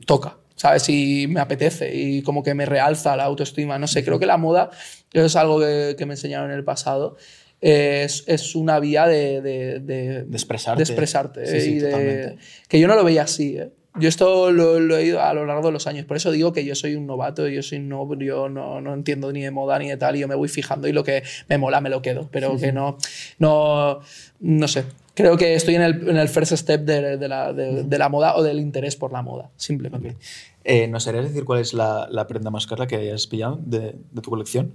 toca. 0.06 0.38
¿Sabes? 0.60 0.84
Si 0.84 1.26
me 1.30 1.40
apetece 1.40 1.96
y 1.96 2.22
como 2.22 2.44
que 2.44 2.54
me 2.54 2.66
realza 2.66 3.16
la 3.16 3.24
autoestima. 3.24 3.80
No 3.80 3.88
sé, 3.88 4.04
creo 4.04 4.20
que 4.20 4.26
la 4.26 4.38
moda, 4.38 4.70
es 5.14 5.36
algo 5.36 5.60
que, 5.60 6.06
me 6.06 6.14
enseñaron 6.14 6.52
en 6.52 6.58
el 6.58 6.66
pasado, 6.66 7.16
es, 7.62 8.26
es 8.28 8.56
una 8.56 8.80
vía 8.80 9.08
de, 9.08 9.42
de, 9.42 9.80
de, 9.80 10.20
expresarte. 10.32 10.80
De 10.80 10.84
expresarte 10.84 11.66
y 11.66 11.80
de, 11.80 12.38
que 12.68 12.80
yo 12.80 12.88
no 12.88 12.96
lo 12.96 13.06
veía 13.06 13.24
así. 13.24 13.58
¿eh? 13.58 13.70
Yo 13.96 14.10
esto 14.10 14.52
lo, 14.52 14.98
he 14.98 15.06
ido 15.06 15.22
a 15.22 15.34
lo 15.34 15.46
largo 15.46 15.68
de 15.68 15.72
los 15.74 15.88
años, 15.88 16.06
por 16.06 16.18
eso 16.18 16.32
digo 16.32 16.52
que 16.52 16.64
yo 16.64 16.76
soy 16.76 16.96
un 16.96 17.08
novato, 17.08 17.48
yo 17.48 17.64
soy 17.64 17.80
no, 17.80 18.08
yo 18.20 18.50
no, 18.50 18.82
no, 18.82 18.94
entiendo 18.94 19.32
ni 19.32 19.42
de 19.42 19.52
moda 19.52 19.80
ni 19.80 19.90
de 19.90 19.98
tal, 19.98 20.16
y 20.16 20.20
yo 20.20 20.28
me 20.28 20.36
voy 20.36 20.48
fijando 20.48 20.88
y 20.88 20.94
lo 20.94 21.04
que 21.04 21.24
me 21.48 21.58
mola 21.58 21.82
me 21.82 21.90
lo 21.90 22.02
quedo, 22.02 22.30
pero 22.32 22.58
que 22.58 22.72
no, 22.72 22.98
no, 23.40 24.00
no 24.40 24.68
sé, 24.68 24.84
creo 25.14 25.38
que 25.38 25.56
estoy 25.56 25.76
en 25.76 25.82
el, 25.82 26.10
en 26.10 26.18
el 26.18 26.30
first 26.30 26.54
step 26.54 26.82
de, 26.82 27.18
de, 27.18 27.28
la, 27.28 27.54
de, 27.54 27.98
la, 27.98 28.10
moda 28.10 28.36
o 28.36 28.44
del 28.44 28.60
interés 28.60 28.96
por 28.96 29.12
la 29.12 29.22
moda, 29.22 29.50
simplemente. 29.58 30.16
Eh, 30.64 30.88
¿Nos 30.88 31.08
harías 31.08 31.26
decir 31.26 31.46
cuál 31.46 31.60
es 31.60 31.74
la, 31.74 32.08
la, 32.10 32.28
prenda 32.28 32.50
más 32.50 32.68
cara 32.68 32.88
que 32.88 32.96
hayas 32.96 33.28
pillado 33.28 33.60
de, 33.64 33.96
tu 34.22 34.30
colección? 34.30 34.74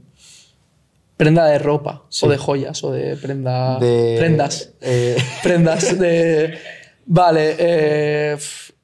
Prenda 1.17 1.47
de 1.47 1.59
ropa, 1.59 2.05
o 2.23 2.29
de 2.29 2.37
joyas, 2.37 2.83
o 2.85 2.93
de 2.93 3.17
prenda... 3.17 3.79
Prendas. 3.79 4.73
Eh... 4.81 5.17
Prendas 5.43 5.99
de... 5.99 6.59
Vale, 7.07 7.57
eh, 7.59 8.37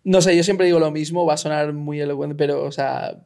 no 0.04 0.20
sé, 0.20 0.36
yo 0.36 0.44
siempre 0.44 0.66
digo 0.66 0.78
lo 0.78 0.90
mismo, 0.90 1.24
va 1.24 1.34
a 1.34 1.38
sonar 1.38 1.72
muy 1.72 2.00
elocuente, 2.00 2.34
pero, 2.36 2.64
o 2.64 2.72
sea, 2.72 3.16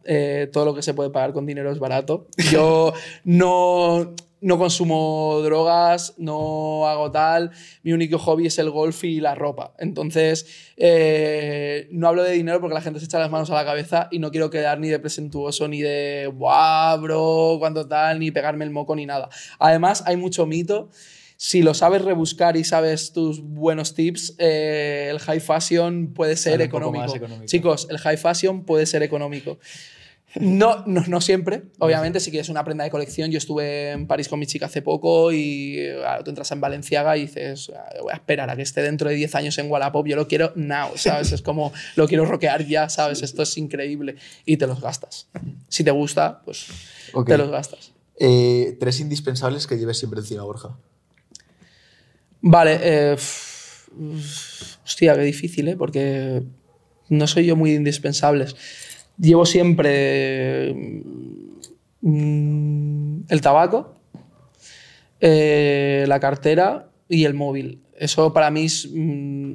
todo 0.53 0.65
lo 0.65 0.75
que 0.75 0.83
se 0.83 0.95
puede 0.95 1.11
pagar 1.11 1.33
con 1.33 1.47
dinero 1.47 1.71
es 1.73 1.79
barato. 1.79 2.29
Yo 2.51 2.95
no 3.25 4.15
no 4.45 4.59
consumo 4.59 5.41
drogas, 5.43 6.13
no 6.19 6.87
hago 6.87 7.11
tal, 7.11 7.51
mi 7.83 7.95
único 7.95 8.19
hobby 8.19 8.47
es 8.47 8.59
el 8.59 8.69
golf 8.69 9.03
y 9.05 9.19
la 9.19 9.35
ropa. 9.35 9.73
Entonces, 9.79 10.47
eh, 10.77 11.89
no 11.91 12.09
hablo 12.09 12.23
de 12.23 12.33
dinero 12.33 12.61
porque 12.61 12.75
la 12.75 12.83
gente 12.83 13.01
se 13.01 13.07
echa 13.07 13.19
las 13.19 13.31
manos 13.31 13.49
a 13.49 13.55
la 13.55 13.65
cabeza 13.65 14.09
y 14.11 14.19
no 14.19 14.31
quiero 14.31 14.51
quedar 14.51 14.79
ni 14.81 14.91
de 14.91 14.99
presentuoso, 14.99 15.67
ni 15.67 15.81
de, 15.81 16.31
¡buah, 16.35 16.97
bro! 16.97 17.57
cuando 17.59 17.89
tal, 17.89 18.19
ni 18.19 18.31
pegarme 18.33 18.67
el 18.67 18.71
moco, 18.71 18.95
ni 18.95 19.07
nada. 19.07 19.31
Además, 19.59 20.05
hay 20.07 20.19
mucho 20.19 20.45
mito 20.45 20.91
si 21.39 21.63
lo 21.63 21.73
sabes 21.73 22.03
rebuscar 22.03 22.59
y 22.59 22.65
sabes 22.65 23.13
tus 23.13 23.43
buenos 23.43 23.95
tips, 23.95 24.35
eh, 24.39 25.09
el 25.11 25.21
high 25.21 25.41
fashion 25.41 26.13
puede 26.15 26.37
ser 26.37 26.61
económico. 26.61 27.15
Chicos, 27.47 27.87
el 27.91 27.99
high 27.99 28.19
fashion 28.19 28.65
puede 28.65 28.85
ser 28.85 29.03
económico. 29.03 29.59
No, 30.41 30.85
no, 30.87 31.05
no, 31.07 31.21
siempre, 31.21 31.65
obviamente, 31.79 32.21
si 32.21 32.31
quieres 32.31 32.49
una 32.49 32.65
prenda 32.65 32.85
de 32.85 32.91
colección. 32.91 33.31
Yo 33.31 33.39
estuve 33.39 33.93
en 33.93 34.07
París 34.07 34.29
con 34.29 34.39
mi 34.39 34.47
chica 34.47 34.67
hace 34.67 34.83
poco 34.83 35.33
y 35.33 35.89
ahora 35.91 36.25
tú 36.25 36.31
entras 36.31 36.51
en 36.53 36.61
Valenciaga 36.61 37.17
y 37.17 37.23
dices, 37.23 37.71
ah, 37.75 37.93
voy 38.03 38.13
a 38.13 38.17
esperar 38.17 38.51
a 38.51 38.57
que 38.57 38.63
esté 38.63 38.83
dentro 38.83 39.09
de 39.09 39.15
10 39.15 39.35
años 39.37 39.59
en 39.59 39.71
Wallapop, 39.71 40.07
yo 40.07 40.17
lo 40.17 40.27
quiero 40.27 40.53
now, 40.57 40.91
¿sabes? 40.97 41.33
Es 41.33 41.43
como, 41.43 41.73
lo 41.97 42.09
quiero 42.09 42.25
rockear 42.25 42.67
ya, 42.67 42.89
¿sabes? 42.89 43.23
Esto 43.23 43.43
es 43.43 43.57
increíble. 43.59 44.17
Y 44.45 44.57
te 44.57 44.67
los 44.67 44.81
gastas. 44.81 45.29
Si 45.69 45.85
te 45.85 45.91
gusta, 45.91 46.43
pues 46.45 46.67
te 47.27 47.39
los 47.39 47.51
gastas. 47.51 47.93
Eh, 48.19 48.77
tres 48.79 49.01
indispensables 49.01 49.67
que 49.67 49.77
lleves 49.77 49.99
siempre 49.99 50.21
encima, 50.21 50.43
Borja. 50.43 50.77
Vale, 52.41 52.79
eh, 52.83 53.17
hostia, 54.85 55.15
qué 55.15 55.23
difícil, 55.23 55.69
¿eh? 55.69 55.77
Porque 55.77 56.43
no 57.09 57.27
soy 57.27 57.47
yo 57.47 57.57
muy 57.57 57.75
indispensable. 57.75 58.47
Llevo 59.19 59.47
siempre 59.47 60.75
mm, 62.01 63.21
el 63.29 63.41
tabaco, 63.41 63.95
eh, 65.21 66.05
la 66.09 66.21
cartera 66.21 66.89
y 67.09 67.25
el 67.25 67.35
móvil. 67.35 67.81
Eso 67.97 68.33
para 68.33 68.51
mí 68.51 68.65
es 68.65 68.89
mm, 68.93 69.55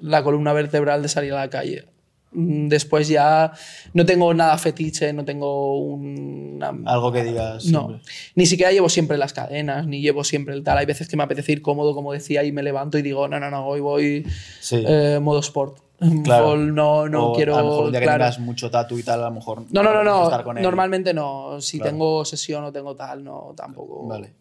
la 0.00 0.22
columna 0.22 0.52
vertebral 0.52 1.02
de 1.02 1.08
salir 1.08 1.32
a 1.32 1.36
la 1.36 1.50
calle. 1.50 1.84
Mm, 2.32 2.68
después 2.68 3.08
ya 3.08 3.52
no 3.94 4.04
tengo 4.04 4.32
nada 4.34 4.58
fetiche, 4.58 5.12
no 5.12 5.24
tengo 5.24 5.78
un... 5.78 6.62
Algo 6.86 7.12
que 7.12 7.24
digas. 7.24 7.66
No, 7.66 8.00
ni 8.34 8.46
siquiera 8.46 8.72
llevo 8.72 8.88
siempre 8.88 9.16
las 9.16 9.32
cadenas, 9.32 9.86
ni 9.86 10.00
llevo 10.00 10.24
siempre 10.24 10.54
el 10.54 10.62
tal. 10.62 10.78
Hay 10.78 10.86
veces 10.86 11.08
que 11.08 11.16
me 11.16 11.22
apetece 11.22 11.52
ir 11.52 11.62
cómodo, 11.62 11.94
como 11.94 12.12
decía, 12.12 12.44
y 12.44 12.52
me 12.52 12.62
levanto 12.62 12.98
y 12.98 13.02
digo, 13.02 13.28
no, 13.28 13.40
no, 13.40 13.50
no, 13.50 13.66
hoy 13.66 13.80
voy 13.80 14.26
eh, 14.72 15.18
modo 15.22 15.40
sport. 15.40 15.78
Claro. 16.22 16.56
No, 16.56 17.08
no 17.08 17.32
quiero. 17.32 17.56
A 17.56 17.62
lo 17.62 17.68
mejor 17.68 17.84
un 17.86 17.90
día 17.90 18.00
que 18.00 18.06
tengas 18.06 18.38
mucho 18.38 18.70
tatu 18.70 18.98
y 18.98 19.02
tal, 19.02 19.20
a 19.20 19.28
lo 19.28 19.34
mejor. 19.34 19.64
No, 19.70 19.82
no, 19.82 19.92
no, 19.92 20.04
no. 20.04 20.54
Normalmente 20.54 21.12
no. 21.12 21.60
Si 21.60 21.80
tengo 21.80 22.24
sesión 22.24 22.64
o 22.64 22.72
tengo 22.72 22.94
tal, 22.94 23.24
no, 23.24 23.52
tampoco. 23.56 24.06
Vale. 24.06 24.32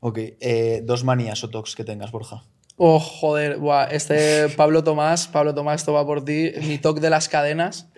Ok. 0.00 0.18
Eh, 0.40 0.82
dos 0.84 1.04
manías 1.04 1.42
o 1.44 1.50
tocs 1.50 1.74
que 1.74 1.84
tengas, 1.84 2.10
Borja. 2.12 2.42
Oh, 2.76 2.98
joder, 2.98 3.58
este 3.90 4.48
Pablo 4.48 4.82
Tomás, 4.82 5.28
Pablo 5.28 5.54
Tomás, 5.54 5.82
esto 5.82 5.92
va 5.92 6.06
por 6.06 6.24
ti, 6.24 6.52
mi 6.62 6.78
toque 6.78 7.00
de 7.00 7.10
las 7.10 7.28
cadenas. 7.28 7.88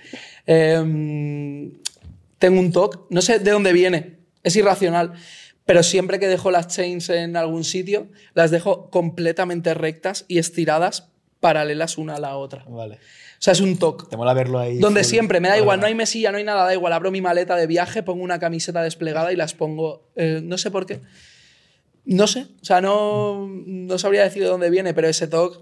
Em, 0.47 1.73
tengo 2.39 2.61
un 2.61 2.73
toque, 2.73 2.99
no 3.09 3.23
sé 3.23 3.39
de 3.39 3.51
dónde 3.51 3.73
viene, 3.73 4.19
es 4.43 4.57
irracional, 4.57 5.13
pero 5.65 5.83
siempre 5.83 6.19
que 6.19 6.27
dejo 6.27 6.51
las 6.51 6.69
chains 6.69 7.09
en 7.09 7.37
algún 7.37 7.65
sitio, 7.65 8.09
las 8.35 8.51
dejo 8.51 8.91
completamente 8.91 9.75
rectas 9.75 10.25
y 10.29 10.39
estiradas, 10.39 11.09
paralelas 11.45 11.99
una 11.99 12.15
a 12.15 12.21
la 12.21 12.39
otra. 12.39 12.65
Vale. 12.67 12.95
O 12.95 12.99
sea, 13.45 13.53
es 13.53 13.61
un 13.61 13.77
toque. 13.77 14.07
Te 14.09 14.17
mola 14.17 14.33
verlo 14.33 14.59
ahí. 14.59 14.79
Donde 14.79 15.05
siempre, 15.05 15.41
me 15.41 15.49
da 15.49 15.59
igual, 15.59 15.79
no 15.79 15.85
hay 15.85 15.95
mesilla, 15.95 16.33
no 16.33 16.39
hay 16.39 16.45
nada, 16.45 16.65
da 16.65 16.73
igual. 16.73 16.95
Abro 16.95 17.11
mi 17.11 17.21
maleta 17.21 17.55
de 17.55 17.67
viaje, 17.67 18.03
pongo 18.03 18.25
una 18.25 18.39
camiseta 18.39 18.83
desplegada 18.83 19.31
y 19.31 19.37
las 19.37 19.53
pongo. 19.53 20.09
Eh, 20.17 20.41
no 20.43 20.57
sé 20.57 20.71
por 20.71 20.87
qué. 20.87 21.03
No 22.07 22.27
sé, 22.27 22.47
o 22.63 22.65
sea, 22.65 22.81
no, 22.81 23.47
no 23.47 23.99
sabría 23.99 24.23
decir 24.23 24.43
de 24.43 24.49
dónde 24.49 24.71
viene, 24.71 24.95
pero 24.95 25.07
ese 25.07 25.27
toque... 25.27 25.59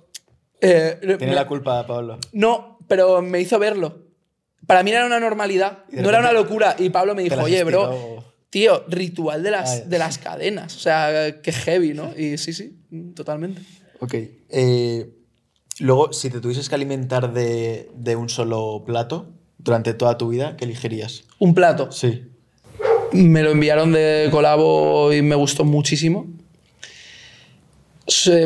Eh, 0.60 1.16
Tiene 1.18 1.34
la 1.34 1.48
culpa, 1.48 1.84
Pablo. 1.84 2.18
No, 2.32 2.78
pero 2.86 3.20
me 3.20 3.40
hizo 3.40 3.58
verlo. 3.58 4.06
Para 4.68 4.84
mí 4.84 4.92
era 4.92 5.04
una 5.04 5.18
normalidad, 5.18 5.84
no 5.90 6.08
era 6.08 6.20
una 6.20 6.32
locura. 6.32 6.76
Y 6.78 6.90
Pablo 6.90 7.16
me 7.16 7.24
dijo, 7.24 7.42
oye, 7.42 7.64
bro, 7.64 8.24
tío, 8.50 8.84
ritual 8.86 9.42
de 9.42 9.50
las, 9.50 9.90
de 9.90 9.98
las 9.98 10.18
cadenas. 10.18 10.76
O 10.76 10.78
sea, 10.78 11.40
qué 11.42 11.50
heavy, 11.50 11.92
¿no? 11.94 12.16
Y 12.16 12.38
sí, 12.38 12.52
sí, 12.52 12.78
totalmente. 13.16 13.62
Ok. 13.98 14.14
Eh, 14.48 15.21
luego, 15.80 16.12
si 16.12 16.30
te 16.30 16.40
tuvieses 16.40 16.68
que 16.68 16.74
alimentar 16.74 17.32
de, 17.32 17.90
de 17.94 18.16
un 18.16 18.28
solo 18.28 18.82
plato 18.86 19.28
durante 19.58 19.94
toda 19.94 20.18
tu 20.18 20.28
vida, 20.28 20.56
¿qué 20.56 20.64
elegirías? 20.64 21.24
¿Un 21.38 21.54
plato? 21.54 21.90
Sí. 21.92 22.24
Me 23.12 23.42
lo 23.42 23.50
enviaron 23.50 23.92
de 23.92 24.28
colabo 24.30 25.12
y 25.12 25.22
me 25.22 25.34
gustó 25.34 25.64
muchísimo. 25.64 26.26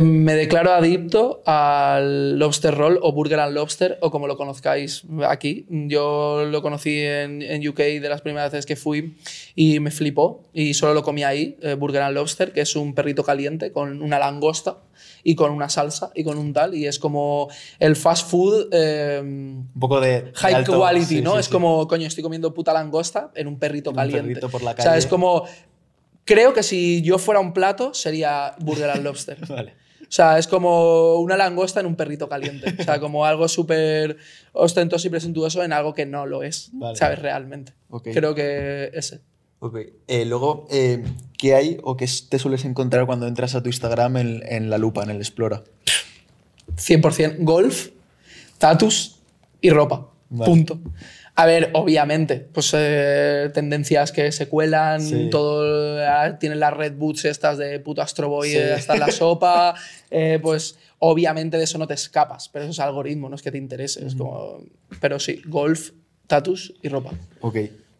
Me 0.03 0.35
declaro 0.35 0.73
adicto 0.73 1.43
al 1.47 2.39
lobster 2.39 2.75
roll 2.75 2.99
o 3.01 3.13
burger 3.13 3.41
and 3.41 3.55
lobster 3.55 3.99
o 4.03 4.11
como 4.11 4.27
lo 4.27 4.37
conozcáis 4.37 5.05
aquí. 5.27 5.67
Yo 5.71 6.45
lo 6.45 6.61
conocí 6.61 7.01
en, 7.01 7.41
en 7.41 7.67
UK 7.67 7.79
de 7.79 8.09
las 8.09 8.21
primeras 8.21 8.53
veces 8.53 8.67
que 8.67 8.77
fui 8.77 9.17
y 9.55 9.81
me 9.81 9.91
flipó 9.91 10.45
y 10.53 10.75
solo 10.75 10.93
lo 10.93 11.03
comí 11.03 11.25
ahí, 11.25 11.57
eh, 11.63 11.75
burger 11.75 12.03
and 12.03 12.15
lobster, 12.15 12.53
que 12.53 12.61
es 12.61 12.77
un 12.77 12.95
perrito 12.95 13.25
caliente 13.25 13.73
con 13.73 14.03
una 14.03 14.19
langosta 14.19 14.79
y 15.23 15.35
con 15.35 15.51
una 15.51 15.69
salsa 15.69 16.11
y 16.15 16.23
con 16.23 16.37
un 16.37 16.53
tal. 16.53 16.75
Y 16.75 16.87
es 16.87 16.99
como 16.99 17.49
el 17.79 17.97
fast 17.97 18.29
food. 18.31 18.73
Em, 18.73 19.59
un 19.59 19.81
poco 19.81 20.01
de. 20.01 20.33
High 20.35 20.65
quality, 20.65 21.23
¿no? 21.23 21.39
es 21.39 21.49
como, 21.49 21.89
coño, 21.89 22.07
estoy 22.07 22.23
comiendo 22.23 22.53
puta 22.53 22.73
langosta 22.73 23.31
en 23.35 23.47
un 23.47 23.59
perrito 23.59 23.93
caliente. 23.93 24.21
Un 24.21 24.29
perrito 24.29 24.49
por 24.51 24.63
la 24.63 24.75
calle. 24.75 24.89
O 24.89 24.91
sea, 24.91 24.99
es 24.99 25.07
como. 25.07 25.45
Creo 26.27 26.53
que 26.53 26.63
si 26.65 27.03
yo 27.03 27.19
fuera 27.19 27.41
un 27.41 27.53
plato 27.55 27.95
sería 27.95 28.55
Burger 28.59 28.91
and 28.91 29.05
Lobster. 29.05 29.39
vale. 29.49 29.75
O 30.03 30.13
sea, 30.13 30.39
es 30.39 30.47
como 30.47 31.17
una 31.17 31.37
langosta 31.37 31.81
en 31.81 31.87
un 31.87 31.97
perrito 31.97 32.29
caliente. 32.29 32.75
O 32.79 32.83
sea, 32.83 33.01
como 33.01 33.25
algo 33.25 33.49
súper 33.49 34.19
ostentoso 34.53 35.07
y 35.07 35.11
presuntuoso 35.11 35.63
en 35.63 35.73
algo 35.73 35.95
que 35.95 36.07
no 36.07 36.27
lo 36.27 36.43
es, 36.43 36.71
¿sabes? 36.95 37.19
Realmente. 37.21 37.73
Creo 38.03 38.35
que 38.35 38.91
ese. 38.93 39.21
Ok. 39.59 39.79
Eh, 40.07 40.25
luego, 40.25 40.67
eh, 40.71 41.03
¿qué 41.39 41.55
hay 41.55 41.79
o 41.83 41.97
qué 41.97 42.09
te 42.29 42.39
sueles 42.39 42.65
encontrar 42.65 43.07
cuando 43.07 43.27
entras 43.27 43.55
a 43.55 43.63
tu 43.63 43.69
Instagram 43.69 44.17
en, 44.17 44.71
la 44.71 44.79
lupa, 44.79 45.03
en 45.03 45.11
el 45.11 45.17
Explora? 45.17 45.65
100% 46.77 47.37
golf, 47.41 47.89
tatus 48.59 49.21
y 49.61 49.71
ropa. 49.71 50.09
Punto. 50.29 50.79
A 51.37 51.47
ver, 51.47 51.71
obviamente, 51.75 52.41
pues 52.41 52.73
eh, 52.75 53.51
tendencias 53.53 54.11
que 54.11 54.33
se 54.33 54.49
cuelan, 54.49 55.31
todo 55.31 55.99
tienen 56.39 56.61
las 56.61 56.73
red 56.73 56.95
boots 56.97 57.27
estas 57.27 57.59
de 57.59 57.79
puto 57.79 58.03
Astro 58.03 58.29
Boy 58.29 58.57
hasta 58.57 58.97
la 58.97 59.11
sopa, 59.13 59.75
pues 60.43 60.79
obviamente 60.99 61.59
de 61.59 61.65
eso 61.65 61.79
no 61.79 61.87
te 61.87 61.95
escapas, 61.95 62.49
pero 62.49 62.65
eso 62.65 62.73
es 62.73 62.81
algoritmo, 62.81 63.29
no 63.29 63.37
es 63.37 63.43
que 63.43 63.53
te 63.53 63.59
interese, 63.59 64.07
es 64.07 64.15
como... 64.15 64.61
Pero 65.01 65.19
sí, 65.19 65.43
golf, 65.47 65.91
tatus 66.27 66.75
y 66.83 66.89
ropa. 66.89 67.13
Ok. 67.41 67.57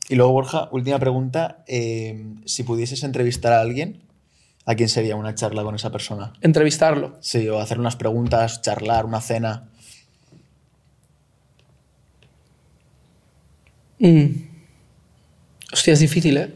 Y 0.09 0.15
luego, 0.15 0.33
Borja, 0.33 0.69
última 0.73 0.99
pregunta. 0.99 1.65
Eh, 1.67 2.35
si 2.45 2.63
pudieses 2.63 3.03
entrevistar 3.03 3.53
a 3.53 3.61
alguien, 3.61 4.03
¿a 4.65 4.75
quién 4.75 4.89
sería 4.89 5.17
una 5.17 5.35
charla 5.35 5.63
con 5.63 5.75
esa 5.75 5.91
persona? 5.91 6.33
¿Entrevistarlo? 6.43 7.17
Sí, 7.21 7.49
o 7.49 7.61
hacer 7.61 7.81
unas 7.81 7.97
preguntas, 7.97 8.63
charlar, 8.63 9.05
una 9.05 9.21
cena. 9.21 9.69
Mm. 13.99 14.27
Hostia, 15.73 15.95
es 15.95 16.01
difícil, 16.01 16.37
¿eh? 16.37 16.51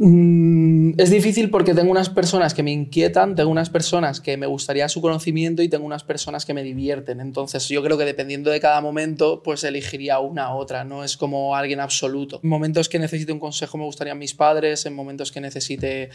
Mm, 0.00 0.92
es 0.96 1.10
difícil 1.10 1.50
porque 1.50 1.74
tengo 1.74 1.90
unas 1.90 2.08
personas 2.08 2.54
que 2.54 2.62
me 2.62 2.70
inquietan, 2.70 3.34
tengo 3.34 3.50
unas 3.50 3.68
personas 3.68 4.20
que 4.20 4.36
me 4.36 4.46
gustaría 4.46 4.88
su 4.88 5.00
conocimiento 5.00 5.60
y 5.60 5.68
tengo 5.68 5.84
unas 5.84 6.04
personas 6.04 6.46
que 6.46 6.54
me 6.54 6.62
divierten. 6.62 7.20
Entonces 7.20 7.68
yo 7.68 7.82
creo 7.82 7.98
que 7.98 8.04
dependiendo 8.04 8.52
de 8.52 8.60
cada 8.60 8.80
momento, 8.80 9.42
pues 9.42 9.64
elegiría 9.64 10.20
una 10.20 10.54
u 10.54 10.58
otra, 10.58 10.84
no 10.84 11.02
es 11.02 11.16
como 11.16 11.56
alguien 11.56 11.80
absoluto. 11.80 12.38
En 12.44 12.48
momentos 12.48 12.88
que 12.88 13.00
necesite 13.00 13.32
un 13.32 13.40
consejo 13.40 13.76
me 13.76 13.84
gustarían 13.84 14.18
mis 14.20 14.34
padres, 14.34 14.86
en 14.86 14.94
momentos 14.94 15.32
que 15.32 15.40
necesite 15.40 16.10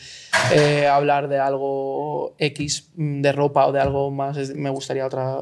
eh, 0.55 0.87
hablar 0.87 1.27
de 1.27 1.39
algo 1.39 2.35
X, 2.37 2.89
mm, 2.95 3.21
de 3.21 3.31
ropa 3.33 3.67
o 3.67 3.73
de 3.73 3.81
algo 3.81 4.11
más, 4.11 4.55
me 4.55 4.69
gustaría 4.69 5.05
otra, 5.05 5.39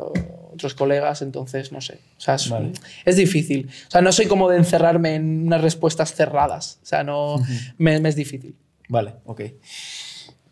otros 0.54 0.74
colegas, 0.74 1.22
entonces 1.22 1.72
no 1.72 1.82
sé. 1.82 2.00
O 2.18 2.22
sea, 2.22 2.36
es, 3.06 3.16
difícil. 3.16 3.70
O 3.88 3.92
sea, 3.92 4.02
no 4.02 4.12
soy 4.12 4.28
como 4.28 4.50
de 4.50 4.58
encerrarme 4.58 5.16
en 5.16 5.48
unas 5.48 5.62
respuestas 5.62 6.14
cerradas. 6.14 6.80
O 6.84 6.86
sea, 6.86 7.04
no, 7.04 7.38
me 7.78 7.96
es 7.96 8.16
difícil. 8.16 8.56
Vale, 8.90 9.16
ok. 9.26 9.42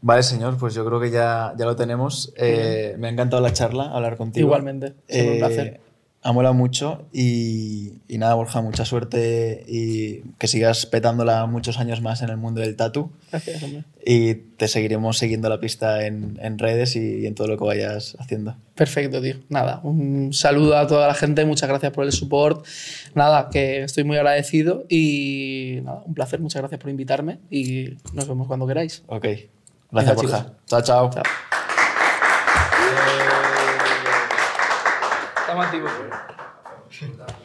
Vale, 0.02 0.24
señor, 0.24 0.58
pues 0.58 0.74
yo 0.74 0.86
creo 0.86 1.00
que 1.00 1.12
ya, 1.12 1.54
ya 1.58 1.66
lo 1.66 1.76
tenemos. 1.76 2.34
Eh, 2.38 2.96
me 2.98 3.08
ha 3.08 3.12
encantado 3.12 3.42
la 3.42 3.52
charla, 3.52 3.92
hablar 3.92 4.16
contigo. 4.16 4.48
Igualmente, 4.48 4.94
es 5.08 5.26
un 5.26 5.34
eh, 5.34 5.38
placer. 5.40 5.82
Ha 6.22 6.34
molado 6.34 6.54
mucho 6.54 7.08
y, 7.14 7.94
y 8.10 8.18
nada, 8.18 8.34
Borja, 8.34 8.62
mucha 8.62 8.84
suerte 8.84 9.64
y 9.68 10.22
que 10.38 10.48
sigas 10.48 10.86
petándola 10.86 11.46
muchos 11.46 11.80
años 11.80 12.02
más 12.02 12.22
en 12.22 12.30
el 12.30 12.36
mundo 12.36 12.60
del 12.60 12.76
tatu. 12.76 13.12
Gracias, 13.32 13.64
hombre. 13.64 13.86
Y 14.06 14.36
te 14.36 14.68
seguiremos 14.68 15.18
siguiendo 15.18 15.48
la 15.48 15.62
pista 15.62 16.06
en, 16.06 16.38
en 16.42 16.60
redes 16.60 16.98
y, 16.98 17.26
en 17.26 17.36
todo 17.36 17.48
lo 17.48 17.58
que 17.58 17.64
vayas 17.64 18.18
haciendo. 18.20 18.56
Perfecto, 18.76 19.22
tío. 19.22 19.36
Nada, 19.48 19.80
un 19.84 20.34
saludo 20.34 20.78
a 20.78 20.88
toda 20.88 21.08
la 21.08 21.14
gente, 21.14 21.46
muchas 21.46 21.70
gracias 21.70 21.94
por 21.94 22.04
el 22.04 22.12
support. 22.12 22.66
Nada, 23.16 23.50
que 23.50 23.84
estoy 23.84 24.04
muy 24.04 24.18
agradecido 24.18 24.86
y 24.90 25.80
nada, 25.84 26.04
un 26.06 26.14
placer, 26.14 26.42
muchas 26.42 26.62
gracias 26.62 26.82
por 26.82 26.90
invitarme 26.90 27.40
y 27.50 27.98
nos 28.14 28.28
vemos 28.28 28.48
cuando 28.48 28.68
queráis. 28.68 29.04
Ok. 29.08 29.24
Gracias, 29.24 29.48
Venga, 29.92 30.14
Borja. 30.14 30.54
Chao, 30.68 30.82
chao. 30.82 31.10
Chao. 31.12 31.24
Estamos 35.62 35.66
activos. 35.66 37.39